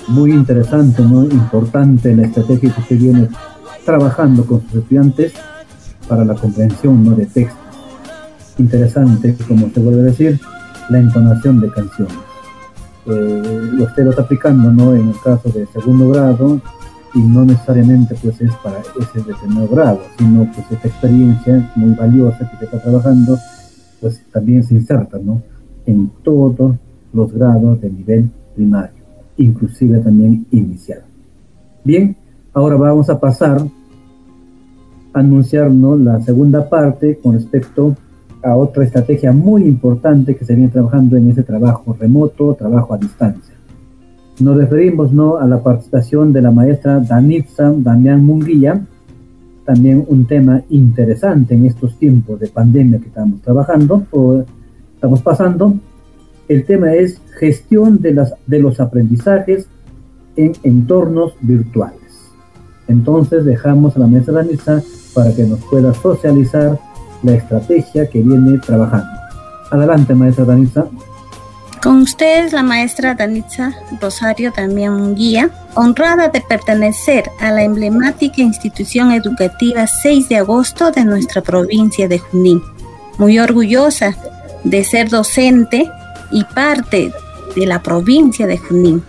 Muy 0.08 0.32
interesante, 0.32 1.02
muy 1.02 1.26
importante 1.26 2.14
la 2.14 2.26
estrategia 2.26 2.74
que 2.74 2.82
se 2.82 2.94
viene 2.96 3.28
trabajando 3.84 4.44
con 4.44 4.62
sus 4.62 4.82
estudiantes 4.82 5.32
para 6.08 6.24
la 6.24 6.34
comprensión 6.34 7.04
¿no? 7.04 7.12
de 7.12 7.26
textos. 7.26 7.58
Interesante, 8.58 9.36
como 9.46 9.70
se 9.72 9.80
vuelve 9.80 10.00
a 10.00 10.04
decir, 10.04 10.40
la 10.88 10.98
entonación 10.98 11.60
de 11.60 11.70
canciones 11.70 12.31
eh, 13.06 13.70
usted 13.80 14.04
lo 14.04 14.10
está 14.10 14.22
aplicando 14.22 14.70
¿no? 14.70 14.94
en 14.94 15.08
el 15.08 15.20
caso 15.22 15.48
de 15.50 15.66
segundo 15.66 16.10
grado 16.10 16.60
y 17.14 17.20
no 17.20 17.44
necesariamente 17.44 18.14
pues 18.22 18.40
es 18.40 18.54
para 18.56 18.80
ese 18.80 19.20
determinado 19.26 19.68
grado, 19.68 20.00
sino 20.18 20.50
pues 20.52 20.70
esta 20.70 20.88
experiencia 20.88 21.70
muy 21.76 21.94
valiosa 21.94 22.50
que 22.50 22.56
se 22.58 22.64
está 22.64 22.80
trabajando 22.80 23.36
pues 24.00 24.22
también 24.32 24.64
se 24.64 24.74
inserta 24.74 25.18
¿no? 25.18 25.42
en 25.86 26.10
todos 26.22 26.76
los 27.12 27.32
grados 27.32 27.80
de 27.80 27.90
nivel 27.90 28.30
primario, 28.54 29.04
inclusive 29.36 29.98
también 29.98 30.46
inicial. 30.50 31.02
Bien, 31.84 32.16
ahora 32.54 32.76
vamos 32.76 33.10
a 33.10 33.18
pasar 33.18 33.60
a 35.12 35.18
anunciarnos 35.18 36.00
la 36.00 36.20
segunda 36.22 36.68
parte 36.68 37.18
con 37.22 37.34
respecto 37.34 37.88
a 37.90 38.11
otra 38.50 38.84
estrategia 38.84 39.32
muy 39.32 39.64
importante 39.64 40.34
que 40.34 40.44
se 40.44 40.54
viene 40.54 40.70
trabajando 40.70 41.16
en 41.16 41.30
ese 41.30 41.42
trabajo 41.42 41.96
remoto, 41.98 42.54
trabajo 42.54 42.94
a 42.94 42.98
distancia. 42.98 43.54
Nos 44.40 44.56
referimos 44.56 45.12
¿no? 45.12 45.36
a 45.36 45.46
la 45.46 45.62
participación 45.62 46.32
de 46.32 46.42
la 46.42 46.50
maestra 46.50 46.98
Danitza 46.98 47.72
Damián 47.76 48.24
Munguía, 48.24 48.84
también 49.64 50.04
un 50.08 50.26
tema 50.26 50.62
interesante 50.70 51.54
en 51.54 51.66
estos 51.66 51.96
tiempos 51.98 52.40
de 52.40 52.48
pandemia 52.48 52.98
que 52.98 53.06
estamos 53.06 53.40
trabajando 53.42 54.04
o 54.10 54.42
estamos 54.94 55.22
pasando. 55.22 55.74
El 56.48 56.64
tema 56.64 56.94
es 56.94 57.20
gestión 57.38 58.00
de, 58.00 58.14
las, 58.14 58.34
de 58.46 58.58
los 58.58 58.80
aprendizajes 58.80 59.68
en 60.34 60.52
entornos 60.64 61.34
virtuales. 61.40 62.00
Entonces 62.88 63.44
dejamos 63.44 63.96
a 63.96 64.00
la 64.00 64.08
maestra 64.08 64.34
Danitza 64.34 64.82
para 65.14 65.32
que 65.32 65.44
nos 65.44 65.60
pueda 65.64 65.94
socializar 65.94 66.78
la 67.22 67.34
estrategia 67.34 68.08
que 68.08 68.20
viene 68.20 68.58
trabajando. 68.58 69.10
Adelante, 69.70 70.14
maestra 70.14 70.44
Danitza. 70.44 70.86
Con 71.82 72.02
ustedes, 72.02 72.52
la 72.52 72.62
maestra 72.62 73.14
Danitza 73.14 73.72
Rosario 74.00 74.52
también 74.52 75.16
guía, 75.16 75.50
honrada 75.74 76.28
de 76.28 76.40
pertenecer 76.40 77.28
a 77.40 77.50
la 77.50 77.64
emblemática 77.64 78.40
institución 78.40 79.10
educativa 79.10 79.86
6 79.86 80.28
de 80.28 80.36
agosto 80.36 80.92
de 80.92 81.04
nuestra 81.04 81.42
provincia 81.42 82.06
de 82.06 82.18
Junín. 82.18 82.62
Muy 83.18 83.40
orgullosa 83.40 84.16
de 84.62 84.84
ser 84.84 85.08
docente 85.08 85.90
y 86.30 86.44
parte 86.44 87.12
de 87.56 87.66
la 87.66 87.82
provincia 87.82 88.46
de 88.46 88.58
Junín 88.58 89.02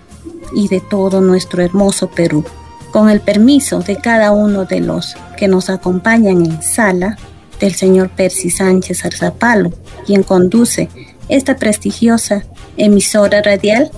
y 0.56 0.68
de 0.68 0.82
todo 0.82 1.22
nuestro 1.22 1.62
hermoso 1.62 2.10
Perú. 2.10 2.44
Con 2.92 3.10
el 3.10 3.22
permiso 3.22 3.82
de 3.82 3.98
cada 3.98 4.32
uno 4.32 4.66
de 4.66 4.80
los 4.80 5.16
que 5.38 5.48
nos 5.48 5.70
acompañan 5.70 6.46
en 6.46 6.62
sala, 6.62 7.18
del 7.60 7.76
señor 7.76 8.10
Percy 8.10 8.50
Sánchez 8.50 9.06
Arzapalo, 9.06 9.72
quien 10.06 10.24
conduce 10.24 10.90
esta 11.30 11.56
prestigiosa 11.56 12.46
emisora 12.78 13.42
radial. 13.42 13.92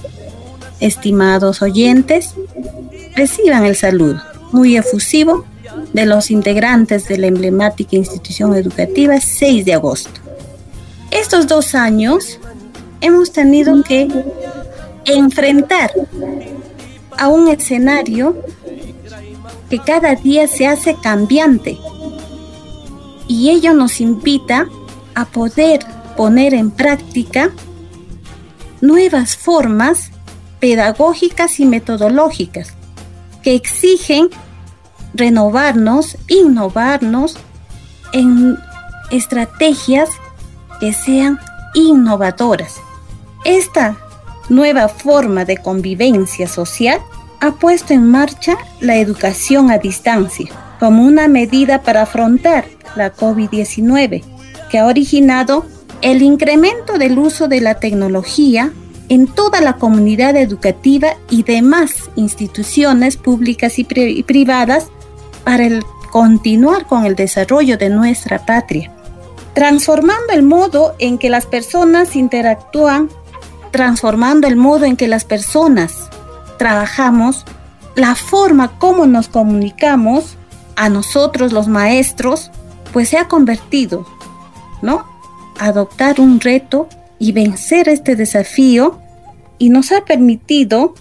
Estimados 0.80 1.62
oyentes, 1.62 2.34
reciban 3.16 3.66
el 3.66 3.76
saludo 3.76 4.22
muy 4.52 4.78
efusivo 4.78 5.46
de 5.94 6.06
los 6.06 6.32
integrantes 6.32 7.08
de 7.08 7.18
la 7.18 7.28
emblemática 7.28 7.96
institución 7.96 8.56
educativa 8.56 9.20
6 9.20 9.66
de 9.66 9.74
agosto. 9.74 10.22
Estos 11.12 11.48
dos 11.48 11.76
años 11.76 12.40
hemos 13.02 13.32
tenido 13.32 13.82
que 13.84 14.08
enfrentar 15.06 15.92
a 17.18 17.28
un 17.28 17.48
escenario 17.48 18.36
que 19.70 19.80
cada 19.80 20.16
día 20.16 20.48
se 20.48 20.68
hace 20.68 20.96
cambiante 21.02 21.78
y 23.28 23.50
ello 23.50 23.74
nos 23.74 24.02
invita 24.02 24.68
a 25.14 25.26
poder 25.26 25.86
poner 26.16 26.54
en 26.54 26.72
práctica 26.72 27.52
nuevas 28.82 29.36
formas 29.36 30.12
pedagógicas 30.60 31.60
y 31.60 31.66
metodológicas 31.66 32.74
que 33.44 33.56
exigen 33.56 34.30
renovarnos, 35.14 36.18
innovarnos 36.28 37.38
en 38.14 38.58
estrategias 39.12 40.10
que 40.80 40.94
sean 40.94 41.40
innovadoras. 41.74 42.76
Esta 43.44 43.98
nueva 44.50 44.88
forma 44.88 45.46
de 45.46 45.58
convivencia 45.58 46.48
social 46.48 47.00
ha 47.40 47.52
puesto 47.52 47.94
en 47.94 48.10
marcha 48.10 48.58
la 48.80 48.98
educación 48.98 49.72
a 49.72 49.78
distancia 49.78 50.50
como 50.80 51.04
una 51.04 51.28
medida 51.28 51.82
para 51.82 52.04
afrontar 52.04 52.66
la 52.96 53.14
COVID-19, 53.14 54.24
que 54.70 54.80
ha 54.80 54.86
originado 54.86 55.66
el 56.02 56.22
incremento 56.22 56.98
del 56.98 57.18
uso 57.18 57.48
de 57.48 57.62
la 57.62 57.76
tecnología 57.76 58.72
en 59.10 59.28
toda 59.28 59.62
la 59.62 59.74
comunidad 59.74 60.36
educativa 60.36 61.16
y 61.30 61.44
demás 61.44 62.10
instituciones 62.16 63.18
públicas 63.18 63.78
y, 63.78 63.84
privadas 63.84 64.88
para 65.44 65.68
continuar 66.12 66.88
con 66.88 67.06
el 67.06 67.16
desarrollo 67.16 67.78
de 67.78 67.90
nuestra 67.90 68.46
patria, 68.46 68.92
transformando 69.54 70.34
el 70.34 70.44
modo 70.44 70.96
en 70.98 71.18
que 71.18 71.30
las 71.30 71.46
personas 71.46 72.16
interactúan, 72.16 73.10
transformando 73.72 74.48
el 74.48 74.56
modo 74.56 74.86
en 74.86 74.96
que 74.96 75.08
las 75.08 75.26
personas 75.26 76.10
trabajamos, 76.58 77.46
la 77.96 78.16
forma 78.16 78.80
como 78.80 79.06
nos 79.06 79.28
comunicamos 79.28 80.38
a 80.76 80.90
nosotros 80.90 81.54
los 81.54 81.68
maestros, 81.68 82.52
pues 82.96 83.10
se 83.10 83.18
ha 83.18 83.28
convertido, 83.28 84.06
¿no? 84.82 85.06
Adoptar 85.60 86.22
un 86.22 86.40
reto 86.40 86.88
y 87.20 87.34
vencer 87.34 87.90
este 87.90 88.16
desafío 88.16 89.02
y 89.58 89.68
nos 89.68 89.92
ha 89.92 90.06
permitido 90.06 90.94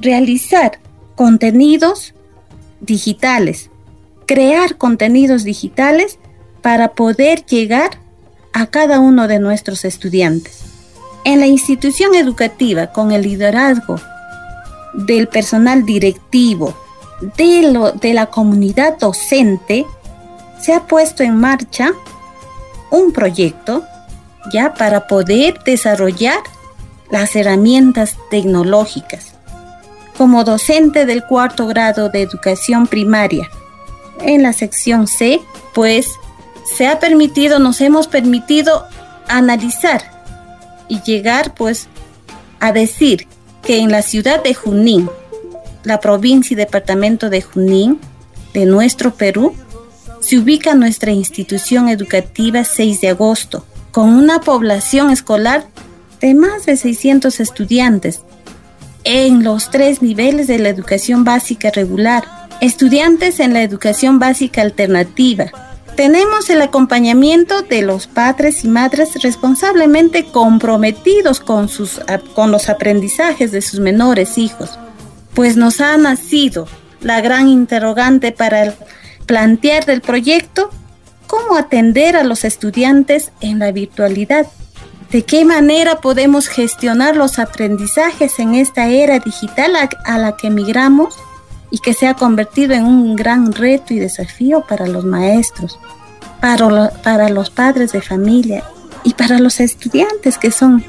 realizar 0.00 0.80
contenidos 1.14 2.14
digitales, 2.80 3.70
crear 4.26 4.76
contenidos 4.76 5.44
digitales 5.44 6.18
para 6.62 6.94
poder 6.94 7.46
llegar 7.46 8.00
a 8.52 8.66
cada 8.66 8.98
uno 8.98 9.28
de 9.28 9.38
nuestros 9.38 9.84
estudiantes. 9.84 10.62
En 11.24 11.38
la 11.38 11.46
institución 11.46 12.16
educativa, 12.16 12.88
con 12.88 13.12
el 13.12 13.22
liderazgo 13.22 14.00
del 14.94 15.28
personal 15.28 15.84
directivo, 15.84 16.74
de, 17.36 17.70
lo, 17.70 17.92
de 17.92 18.14
la 18.14 18.26
comunidad 18.26 18.98
docente, 18.98 19.86
se 20.64 20.72
ha 20.72 20.86
puesto 20.86 21.22
en 21.22 21.36
marcha 21.36 21.92
un 22.90 23.12
proyecto 23.12 23.84
ya 24.50 24.72
para 24.72 25.06
poder 25.06 25.62
desarrollar 25.62 26.38
las 27.10 27.36
herramientas 27.36 28.16
tecnológicas. 28.30 29.34
Como 30.16 30.42
docente 30.42 31.04
del 31.04 31.24
cuarto 31.24 31.66
grado 31.66 32.08
de 32.08 32.22
educación 32.22 32.86
primaria, 32.86 33.50
en 34.20 34.42
la 34.42 34.54
sección 34.54 35.06
C, 35.06 35.42
pues 35.74 36.08
se 36.76 36.86
ha 36.86 36.98
permitido, 36.98 37.58
nos 37.58 37.82
hemos 37.82 38.06
permitido 38.06 38.86
analizar 39.28 40.02
y 40.88 41.02
llegar 41.02 41.52
pues 41.52 41.88
a 42.60 42.72
decir 42.72 43.28
que 43.62 43.80
en 43.80 43.90
la 43.90 44.00
ciudad 44.00 44.42
de 44.42 44.54
Junín, 44.54 45.10
la 45.82 46.00
provincia 46.00 46.54
y 46.54 46.56
departamento 46.56 47.28
de 47.28 47.42
Junín, 47.42 48.00
de 48.54 48.64
nuestro 48.64 49.14
Perú, 49.14 49.54
se 50.24 50.38
ubica 50.38 50.74
nuestra 50.74 51.12
institución 51.12 51.90
educativa 51.90 52.64
6 52.64 53.02
de 53.02 53.08
agosto, 53.10 53.66
con 53.90 54.08
una 54.08 54.40
población 54.40 55.10
escolar 55.10 55.66
de 56.20 56.34
más 56.34 56.64
de 56.64 56.78
600 56.78 57.40
estudiantes 57.40 58.22
en 59.04 59.44
los 59.44 59.70
tres 59.70 60.00
niveles 60.00 60.46
de 60.46 60.58
la 60.58 60.70
educación 60.70 61.24
básica 61.24 61.70
regular, 61.70 62.24
estudiantes 62.62 63.38
en 63.38 63.52
la 63.52 63.62
educación 63.62 64.18
básica 64.18 64.62
alternativa. 64.62 65.52
Tenemos 65.94 66.48
el 66.48 66.62
acompañamiento 66.62 67.60
de 67.60 67.82
los 67.82 68.06
padres 68.06 68.64
y 68.64 68.68
madres 68.68 69.22
responsablemente 69.22 70.24
comprometidos 70.24 71.40
con, 71.40 71.68
sus, 71.68 72.00
con 72.34 72.50
los 72.50 72.70
aprendizajes 72.70 73.52
de 73.52 73.60
sus 73.60 73.78
menores 73.78 74.38
hijos, 74.38 74.78
pues 75.34 75.58
nos 75.58 75.82
ha 75.82 75.94
nacido 75.98 76.66
la 77.02 77.20
gran 77.20 77.48
interrogante 77.50 78.32
para 78.32 78.74
plantear 79.26 79.84
del 79.84 80.00
proyecto 80.00 80.70
cómo 81.26 81.56
atender 81.56 82.16
a 82.16 82.24
los 82.24 82.44
estudiantes 82.44 83.32
en 83.40 83.58
la 83.58 83.72
virtualidad. 83.72 84.46
¿De 85.10 85.22
qué 85.22 85.44
manera 85.44 86.00
podemos 86.00 86.48
gestionar 86.48 87.16
los 87.16 87.38
aprendizajes 87.38 88.38
en 88.38 88.54
esta 88.54 88.88
era 88.88 89.18
digital 89.18 89.72
a, 90.04 90.18
la 90.18 90.36
que 90.36 90.50
migramos 90.50 91.16
y 91.70 91.78
que 91.78 91.94
se 91.94 92.06
ha 92.06 92.14
convertido 92.14 92.74
en 92.74 92.84
un 92.84 93.16
gran 93.16 93.52
reto 93.52 93.94
y 93.94 93.98
desafío 93.98 94.64
para 94.66 94.86
los 94.86 95.04
maestros, 95.04 95.78
para 96.40 97.28
los 97.28 97.50
padres 97.50 97.92
de 97.92 98.00
familia 98.00 98.64
y 99.04 99.14
para 99.14 99.38
los 99.38 99.60
estudiantes 99.60 100.36
que 100.36 100.50
son 100.50 100.84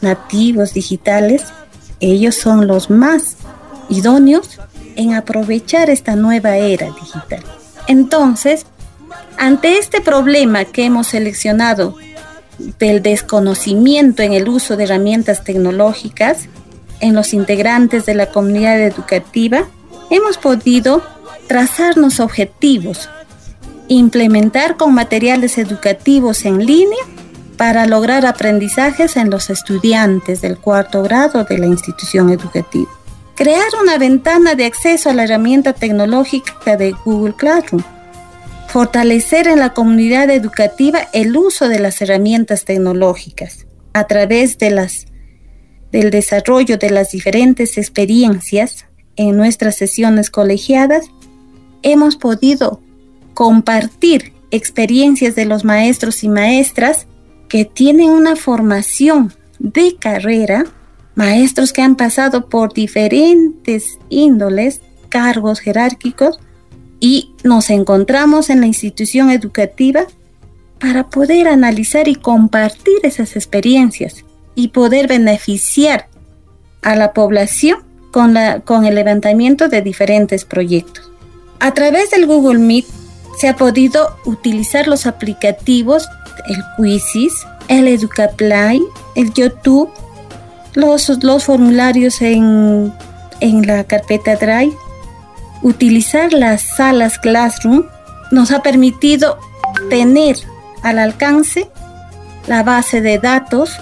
nativos 0.00 0.74
digitales? 0.74 1.44
Ellos 2.00 2.34
son 2.34 2.66
los 2.66 2.90
más 2.90 3.38
idóneos 3.88 4.60
en 4.96 5.14
aprovechar 5.14 5.88
esta 5.88 6.16
nueva 6.16 6.56
era 6.56 6.90
digital. 6.90 7.42
Entonces, 7.86 8.66
ante 9.38 9.78
este 9.78 10.00
problema 10.00 10.64
que 10.64 10.84
hemos 10.84 11.08
seleccionado 11.08 11.96
del 12.78 13.02
desconocimiento 13.02 14.22
en 14.22 14.32
el 14.32 14.48
uso 14.48 14.76
de 14.76 14.84
herramientas 14.84 15.44
tecnológicas 15.44 16.48
en 17.00 17.14
los 17.14 17.34
integrantes 17.34 18.06
de 18.06 18.14
la 18.14 18.26
comunidad 18.26 18.80
educativa, 18.80 19.68
hemos 20.10 20.38
podido 20.38 21.02
trazarnos 21.48 22.20
objetivos, 22.20 23.08
implementar 23.88 24.76
con 24.76 24.94
materiales 24.94 25.58
educativos 25.58 26.44
en 26.44 26.64
línea 26.64 27.04
para 27.56 27.86
lograr 27.86 28.26
aprendizajes 28.26 29.16
en 29.16 29.30
los 29.30 29.50
estudiantes 29.50 30.40
del 30.40 30.58
cuarto 30.58 31.02
grado 31.02 31.44
de 31.44 31.58
la 31.58 31.66
institución 31.66 32.30
educativa. 32.30 32.90
Crear 33.36 33.68
una 33.82 33.98
ventana 33.98 34.54
de 34.54 34.64
acceso 34.64 35.10
a 35.10 35.14
la 35.14 35.24
herramienta 35.24 35.74
tecnológica 35.74 36.76
de 36.76 36.92
Google 37.04 37.34
Classroom 37.36 37.82
Fortalecer 38.68 39.46
en 39.46 39.60
la 39.60 39.72
comunidad 39.72 40.28
educativa 40.28 41.08
el 41.12 41.36
uso 41.36 41.68
de 41.68 41.78
las 41.78 42.02
herramientas 42.02 42.64
tecnológicas 42.64 43.66
a 43.94 44.06
través 44.06 44.58
de 44.58 44.70
las, 44.70 45.06
del 45.92 46.10
desarrollo 46.10 46.76
de 46.76 46.90
las 46.90 47.10
diferentes 47.10 47.78
experiencias 47.78 48.84
en 49.16 49.36
nuestras 49.36 49.76
sesiones 49.76 50.28
colegiadas, 50.30 51.06
hemos 51.82 52.16
podido 52.16 52.82
compartir 53.32 54.34
experiencias 54.50 55.34
de 55.34 55.46
los 55.46 55.64
maestros 55.64 56.22
y 56.22 56.28
maestras 56.28 57.06
que 57.48 57.64
tienen 57.64 58.10
una 58.10 58.36
formación 58.36 59.32
de 59.58 59.96
carrera, 59.96 60.66
maestros 61.16 61.72
que 61.72 61.82
han 61.82 61.96
pasado 61.96 62.48
por 62.48 62.72
diferentes 62.72 63.98
índoles, 64.08 64.80
cargos 65.08 65.58
jerárquicos, 65.58 66.38
y 67.00 67.32
nos 67.42 67.70
encontramos 67.70 68.48
en 68.48 68.60
la 68.60 68.66
institución 68.66 69.30
educativa 69.30 70.06
para 70.78 71.08
poder 71.08 71.48
analizar 71.48 72.06
y 72.08 72.14
compartir 72.14 72.98
esas 73.02 73.34
experiencias 73.34 74.24
y 74.54 74.68
poder 74.68 75.08
beneficiar 75.08 76.08
a 76.82 76.96
la 76.96 77.12
población 77.12 77.78
con, 78.12 78.34
la, 78.34 78.60
con 78.60 78.84
el 78.86 78.94
levantamiento 78.94 79.68
de 79.68 79.82
diferentes 79.82 80.44
proyectos. 80.44 81.10
A 81.60 81.72
través 81.74 82.10
del 82.10 82.26
Google 82.26 82.58
Meet 82.58 82.86
se 83.38 83.48
ha 83.48 83.56
podido 83.56 84.16
utilizar 84.24 84.86
los 84.86 85.06
aplicativos, 85.06 86.08
el 86.48 86.62
Quizzes, 86.76 87.46
el 87.68 87.88
EducaPlay, 87.88 88.80
el 89.14 89.32
YouTube, 89.32 89.90
los, 90.76 91.08
los 91.24 91.44
formularios 91.44 92.22
en, 92.22 92.92
en 93.40 93.66
la 93.66 93.82
carpeta 93.84 94.36
Drive. 94.36 94.76
Utilizar 95.62 96.32
las 96.32 96.62
salas 96.62 97.18
Classroom 97.18 97.84
nos 98.30 98.52
ha 98.52 98.62
permitido 98.62 99.38
tener 99.90 100.36
al 100.82 101.00
alcance 101.00 101.68
la 102.46 102.62
base 102.62 103.00
de 103.00 103.18
datos 103.18 103.76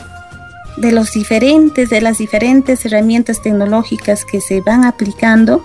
de 0.78 0.90
los 0.90 1.12
diferentes 1.12 1.90
de 1.90 2.00
las 2.00 2.18
diferentes 2.18 2.84
herramientas 2.84 3.42
tecnológicas 3.42 4.24
que 4.24 4.40
se 4.40 4.60
van 4.60 4.84
aplicando 4.84 5.64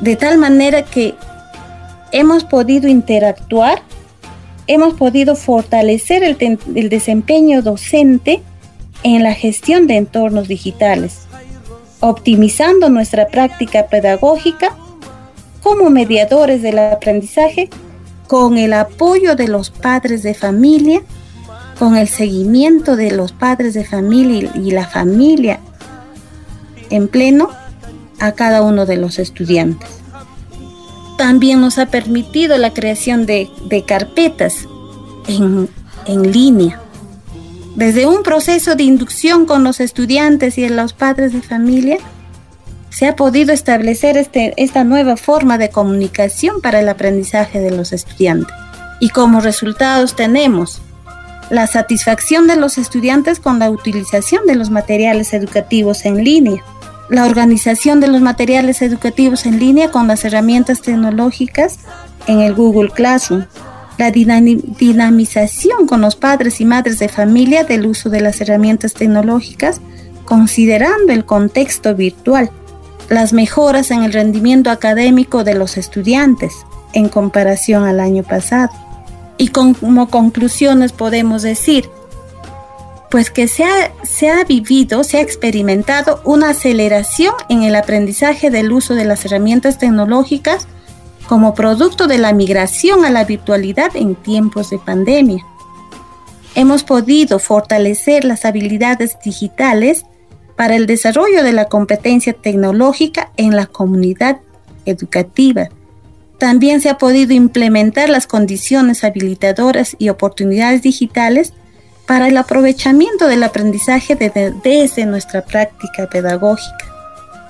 de 0.00 0.16
tal 0.16 0.38
manera 0.38 0.84
que 0.84 1.14
hemos 2.12 2.44
podido 2.44 2.88
interactuar, 2.88 3.82
hemos 4.66 4.94
podido 4.94 5.34
fortalecer 5.34 6.22
el, 6.22 6.36
el 6.74 6.88
desempeño 6.88 7.62
docente 7.62 8.42
en 9.02 9.22
la 9.22 9.34
gestión 9.34 9.86
de 9.86 9.96
entornos 9.96 10.48
digitales, 10.48 11.20
optimizando 12.00 12.88
nuestra 12.88 13.28
práctica 13.28 13.86
pedagógica 13.86 14.76
como 15.62 15.90
mediadores 15.90 16.62
del 16.62 16.78
aprendizaje 16.78 17.70
con 18.26 18.58
el 18.58 18.72
apoyo 18.72 19.36
de 19.36 19.48
los 19.48 19.70
padres 19.70 20.22
de 20.22 20.34
familia, 20.34 21.02
con 21.78 21.96
el 21.96 22.08
seguimiento 22.08 22.96
de 22.96 23.10
los 23.10 23.32
padres 23.32 23.74
de 23.74 23.84
familia 23.84 24.50
y 24.54 24.70
la 24.70 24.86
familia 24.86 25.60
en 26.90 27.08
pleno 27.08 27.50
a 28.20 28.32
cada 28.32 28.62
uno 28.62 28.86
de 28.86 28.96
los 28.96 29.18
estudiantes. 29.18 29.88
También 31.18 31.60
nos 31.60 31.78
ha 31.78 31.86
permitido 31.86 32.56
la 32.58 32.72
creación 32.72 33.26
de, 33.26 33.50
carpetas 33.86 34.66
en, 35.26 35.68
línea, 36.32 36.80
desde 37.74 38.06
un 38.06 38.22
proceso 38.22 38.74
de 38.74 38.82
inducción 38.82 39.46
con 39.46 39.64
los 39.64 39.80
estudiantes 39.80 40.58
y 40.58 40.68
los 40.68 40.92
padres 40.92 41.32
de 41.32 41.42
familia, 41.42 41.98
se 42.90 43.06
ha 43.08 43.16
podido 43.16 43.52
establecer 43.52 44.18
este, 44.18 44.52
esta 44.58 44.84
nueva 44.84 45.16
forma 45.16 45.56
de 45.56 45.70
comunicación 45.70 46.60
para 46.60 46.80
el 46.80 46.88
aprendizaje 46.88 47.60
de 47.60 47.70
los 47.70 47.92
estudiantes. 47.92 48.54
Y 49.00 49.08
como 49.08 49.40
resultados 49.40 50.14
tenemos 50.14 50.82
la 51.48 51.66
satisfacción 51.66 52.46
de 52.46 52.56
los 52.56 52.76
estudiantes 52.78 53.40
con 53.40 53.58
la 53.58 53.70
utilización 53.70 54.46
de 54.46 54.54
los 54.54 54.70
materiales 54.70 55.32
educativos 55.32 56.04
en 56.04 56.22
línea, 56.22 56.62
la 57.08 57.24
organización 57.24 58.00
de 58.00 58.08
los 58.08 58.20
materiales 58.20 58.82
educativos 58.82 59.46
en 59.46 59.58
línea 59.58 59.90
con 59.90 60.06
las 60.06 60.24
herramientas 60.24 60.82
tecnológicas 60.82 61.78
en 62.26 62.40
el 62.40 62.54
Google 62.54 62.90
Classroom, 62.90 63.46
la 64.02 64.10
dinamización 64.10 65.86
con 65.86 66.00
los 66.00 66.16
padres 66.16 66.60
y 66.60 66.64
madres 66.64 66.98
de 66.98 67.08
familia 67.08 67.64
del 67.64 67.86
uso 67.86 68.10
de 68.10 68.20
las 68.20 68.40
herramientas 68.40 68.94
tecnológicas 68.94 69.80
considerando 70.24 71.12
el 71.12 71.24
contexto 71.24 71.94
virtual 71.94 72.50
las 73.08 73.32
mejoras 73.32 73.90
en 73.90 74.02
el 74.02 74.12
rendimiento 74.12 74.70
académico 74.70 75.44
de 75.44 75.54
los 75.54 75.76
estudiantes 75.76 76.54
en 76.92 77.08
comparación 77.08 77.84
al 77.84 78.00
año 78.00 78.22
pasado. 78.22 78.70
Y 79.38 79.48
como 79.48 80.08
conclusiones 80.08 80.92
podemos 80.92 81.42
decir, 81.42 81.88
pues 83.10 83.30
que 83.30 83.48
se 83.48 83.64
ha, 83.64 83.92
se 84.04 84.30
ha 84.30 84.44
vivido, 84.44 85.04
se 85.04 85.18
ha 85.18 85.20
experimentado 85.20 86.22
una 86.24 86.50
aceleración 86.50 87.34
en 87.48 87.62
el 87.62 87.74
aprendizaje 87.74 88.50
del 88.50 88.72
uso 88.72 88.94
de 88.94 89.04
las 89.04 89.24
herramientas 89.24 89.78
tecnológicas 89.78 90.66
como 91.32 91.54
producto 91.54 92.08
de 92.08 92.18
la 92.18 92.34
migración 92.34 93.06
a 93.06 93.10
la 93.10 93.24
virtualidad 93.24 93.96
en 93.96 94.16
tiempos 94.16 94.68
de 94.68 94.78
pandemia. 94.78 95.42
Hemos 96.54 96.84
podido 96.84 97.38
fortalecer 97.38 98.24
las 98.24 98.44
habilidades 98.44 99.16
digitales 99.24 100.04
para 100.56 100.76
el 100.76 100.84
desarrollo 100.84 101.42
de 101.42 101.54
la 101.54 101.70
competencia 101.70 102.34
tecnológica 102.34 103.32
en 103.38 103.56
la 103.56 103.64
comunidad 103.64 104.40
educativa. 104.84 105.70
También 106.36 106.82
se 106.82 106.90
ha 106.90 106.98
podido 106.98 107.32
implementar 107.32 108.10
las 108.10 108.26
condiciones 108.26 109.02
habilitadoras 109.02 109.96
y 109.98 110.10
oportunidades 110.10 110.82
digitales 110.82 111.54
para 112.06 112.28
el 112.28 112.36
aprovechamiento 112.36 113.26
del 113.26 113.42
aprendizaje 113.42 114.16
desde 114.62 115.06
nuestra 115.06 115.42
práctica 115.46 116.10
pedagógica. 116.10 116.84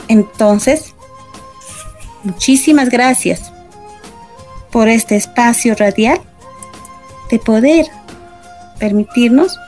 Entonces, 0.06 0.94
muchísimas 2.22 2.88
gracias 2.88 3.51
por 4.72 4.88
este 4.88 5.16
espacio 5.16 5.74
radial 5.74 6.18
de 7.30 7.38
poder 7.38 7.86
permitirnos 8.80 9.58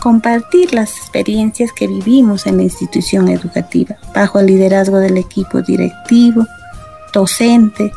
compartir 0.00 0.72
las 0.72 0.96
experiencias 0.96 1.72
que 1.72 1.86
vivimos 1.86 2.46
en 2.46 2.58
la 2.58 2.62
institución 2.62 3.28
educativa, 3.28 3.96
bajo 4.14 4.38
el 4.38 4.46
liderazgo 4.46 4.98
del 4.98 5.16
equipo 5.16 5.60
directivo, 5.62 6.46
docente 7.12 7.92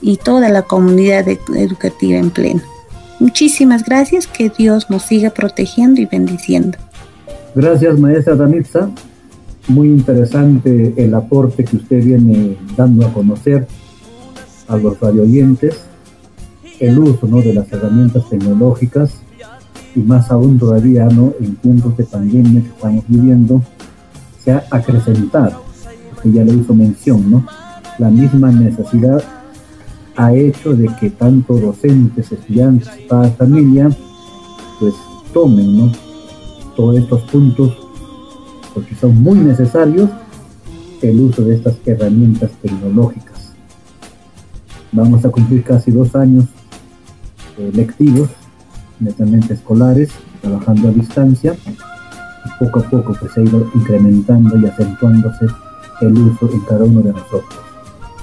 y 0.00 0.16
toda 0.16 0.48
la 0.48 0.62
comunidad 0.62 1.26
educativa 1.28 2.18
en 2.18 2.30
pleno. 2.30 2.62
Muchísimas 3.18 3.84
gracias, 3.84 4.28
que 4.28 4.50
Dios 4.50 4.90
nos 4.90 5.02
siga 5.02 5.30
protegiendo 5.30 6.00
y 6.00 6.06
bendiciendo. 6.06 6.78
Gracias, 7.54 7.98
maestra 7.98 8.36
Danitza. 8.36 8.90
Muy 9.66 9.88
interesante 9.88 10.94
el 10.96 11.14
aporte 11.14 11.64
que 11.64 11.76
usted 11.76 12.02
viene 12.04 12.56
dando 12.76 13.06
a 13.06 13.12
conocer 13.12 13.66
a 14.68 14.76
los 14.76 15.00
radioyentes, 15.00 15.80
el 16.78 16.98
uso 16.98 17.26
¿no? 17.26 17.40
de 17.40 17.54
las 17.54 17.70
herramientas 17.72 18.28
tecnológicas 18.28 19.14
y 19.94 20.00
más 20.00 20.30
aún 20.30 20.58
todavía 20.58 21.06
¿no? 21.06 21.32
en 21.40 21.56
puntos 21.56 21.96
de 21.96 22.04
pandemia 22.04 22.62
que 22.62 22.68
estamos 22.68 23.04
viviendo, 23.08 23.62
se 24.44 24.52
ha 24.52 24.64
acrecentado, 24.70 25.62
porque 26.14 26.32
ya 26.32 26.44
le 26.44 26.52
hizo 26.52 26.74
mención, 26.74 27.30
¿no? 27.30 27.46
la 27.98 28.10
misma 28.10 28.52
necesidad 28.52 29.22
ha 30.16 30.34
hecho 30.34 30.74
de 30.74 30.88
que 31.00 31.10
tanto 31.10 31.54
docentes, 31.58 32.30
estudiantes 32.30 32.88
toda 33.08 33.30
familia 33.30 33.88
pues 34.78 34.94
tomen 35.32 35.78
¿no? 35.78 35.92
todos 36.76 36.96
estos 36.96 37.22
puntos 37.22 37.76
porque 38.74 38.94
son 38.94 39.20
muy 39.20 39.38
necesarios 39.38 40.08
el 41.02 41.20
uso 41.20 41.42
de 41.42 41.56
estas 41.56 41.76
herramientas 41.84 42.50
tecnológicas. 42.62 43.27
Vamos 44.98 45.24
a 45.24 45.28
cumplir 45.30 45.62
casi 45.62 45.92
dos 45.92 46.12
años 46.16 46.46
eh, 47.56 47.70
lectivos, 47.72 48.30
netamente 48.98 49.54
escolares, 49.54 50.10
trabajando 50.40 50.88
a 50.88 50.90
distancia 50.90 51.54
y 51.64 52.64
poco 52.64 52.80
a 52.80 52.82
poco 52.82 53.14
pues 53.18 53.32
se 53.32 53.40
ha 53.40 53.44
ido 53.44 53.64
incrementando 53.76 54.58
y 54.58 54.66
acentuándose 54.66 55.46
el 56.00 56.18
uso 56.18 56.50
en 56.52 56.60
cada 56.62 56.84
uno 56.84 57.00
de 57.00 57.12
nosotros. 57.12 57.60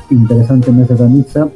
Interesante 0.09 0.69
Mesa 0.73 0.95
Danitza, 0.95 1.47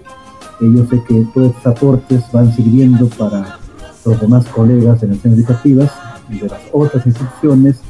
que 0.58 0.74
yo 0.74 0.86
sé 0.86 1.04
que 1.06 1.28
todos 1.34 1.50
estos 1.50 1.68
aportes 1.68 2.24
van 2.32 2.56
sirviendo 2.56 3.10
para 3.10 3.60
los 4.06 4.22
demás 4.22 4.46
colegas 4.46 5.02
de 5.02 5.08
las 5.08 5.26
educativas 5.26 5.92
y 6.30 6.40
de 6.40 6.48
las 6.48 6.62
otras 6.72 7.06
instituciones 7.06 7.82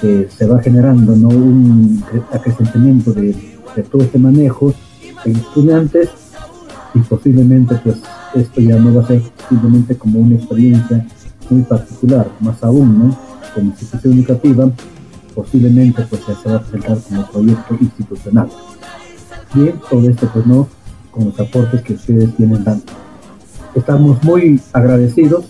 que 0.00 0.28
se 0.34 0.46
va 0.46 0.62
generando 0.62 1.14
¿no? 1.14 1.28
un 1.28 2.02
acrecentamiento 2.32 3.12
de, 3.12 3.36
de, 3.76 3.82
todo 3.82 4.02
este 4.02 4.18
manejo 4.18 4.72
en 5.26 5.36
estudiantes 5.36 6.23
y 6.94 7.00
posiblemente 7.00 7.74
pues 7.82 7.96
esto 8.34 8.60
ya 8.60 8.76
no 8.76 8.94
va 8.94 9.02
a 9.02 9.06
ser 9.06 9.22
simplemente 9.48 9.96
como 9.96 10.20
una 10.20 10.36
experiencia 10.36 11.06
muy 11.50 11.62
particular, 11.62 12.28
más 12.40 12.62
aún 12.62 12.98
¿no? 12.98 13.18
como 13.54 13.66
institución 13.70 14.14
educativa 14.14 14.70
posiblemente 15.34 16.06
pues 16.08 16.22
se 16.24 16.48
va 16.48 16.56
a 16.56 16.60
presentar 16.60 16.98
como 17.08 17.26
proyecto 17.26 17.76
institucional. 17.80 18.48
Bien, 19.52 19.74
todo 19.90 20.08
esto 20.08 20.30
pues 20.32 20.46
no 20.46 20.68
con 21.10 21.26
los 21.26 21.40
aportes 21.40 21.82
que 21.82 21.94
ustedes 21.94 22.36
vienen 22.36 22.64
dando. 22.64 22.84
Estamos 23.74 24.22
muy 24.22 24.60
agradecidos 24.72 25.46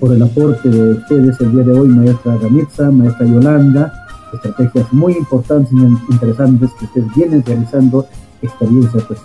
por 0.00 0.12
el 0.12 0.22
aporte 0.22 0.68
de 0.68 0.92
ustedes 0.94 1.40
el 1.40 1.52
día 1.52 1.62
de 1.62 1.72
hoy, 1.72 1.88
maestra 1.88 2.36
Gamitza, 2.36 2.90
maestra 2.90 3.26
Yolanda, 3.26 3.92
estrategias 4.32 4.92
muy 4.92 5.14
importantes 5.14 5.72
y 5.72 6.12
interesantes 6.12 6.70
que 6.78 6.84
ustedes 6.86 7.14
vienen 7.14 7.44
realizando, 7.44 8.06
experiencias 8.42 9.04
pues, 9.04 9.20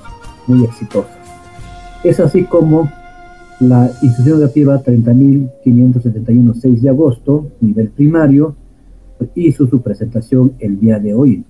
muy 0.48 0.64
exitosas. 0.64 1.19
Es 2.04 2.20
así 2.22 2.44
como 2.44 2.90
la 3.60 3.92
institución 4.02 4.40
educativa 4.40 4.82
30.571 4.82 6.54
6 6.56 6.82
de 6.82 6.90
agosto, 6.90 7.48
nivel 7.60 7.90
primario, 7.90 8.56
hizo 9.36 9.68
su 9.68 9.82
presentación 9.82 10.54
el 10.60 10.80
día 10.80 10.98
de 10.98 11.14
hoy, 11.14 11.44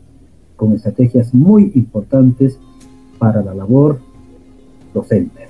con 0.55 0.73
estrategias 0.73 1.35
muy 1.35 1.71
importantes 1.75 2.57
para 3.19 3.43
la 3.43 3.53
labor 3.53 3.99
docente. 4.91 5.47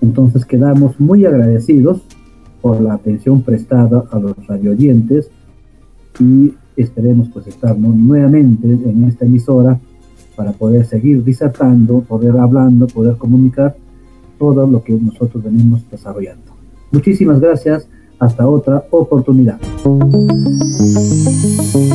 Entonces 0.00 0.46
quedamos 0.46 0.98
muy 0.98 1.26
agradecidos 1.26 2.00
por 2.62 2.80
la 2.80 2.94
atención 2.94 3.42
prestada 3.42 4.04
a 4.10 4.18
los 4.18 4.34
radioyentes 4.46 5.30
y 6.18 6.54
esperemos 6.76 7.28
estar 7.46 7.78
nuevamente 7.78 8.66
en 8.66 9.04
esta 9.04 9.26
emisora 9.26 9.78
para 10.34 10.52
poder 10.52 10.86
seguir 10.86 11.22
disertando, 11.22 12.00
poder 12.00 12.38
hablando, 12.38 12.86
poder 12.86 13.18
comunicar 13.18 13.76
todo 14.40 14.66
lo 14.66 14.82
que 14.82 14.94
nosotros 14.94 15.44
venimos 15.44 15.82
desarrollando. 15.90 16.52
Muchísimas 16.90 17.38
gracias. 17.38 17.86
Hasta 18.18 18.46
otra 18.46 18.84
oportunidad. 18.90 19.58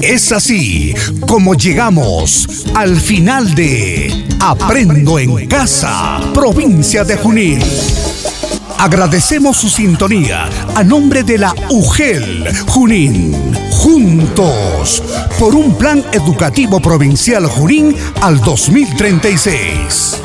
Es 0.02 0.32
así 0.32 0.94
como 1.28 1.54
llegamos 1.54 2.66
al 2.74 2.96
final 2.96 3.54
de 3.54 4.10
Aprendo 4.40 5.20
en 5.20 5.48
Casa, 5.48 6.20
provincia 6.34 7.04
de 7.04 7.18
Junín. 7.18 7.60
Agradecemos 8.80 9.58
su 9.58 9.70
sintonía 9.70 10.50
a 10.76 10.84
nombre 10.84 11.24
de 11.24 11.38
la 11.38 11.54
UGEL 11.70 12.48
Junín. 12.68 13.34
Juntos 13.72 15.04
por 15.40 15.54
un 15.56 15.76
plan 15.76 16.04
educativo 16.12 16.80
provincial 16.80 17.46
Junín 17.46 17.96
al 18.22 18.40
2036. 18.42 20.22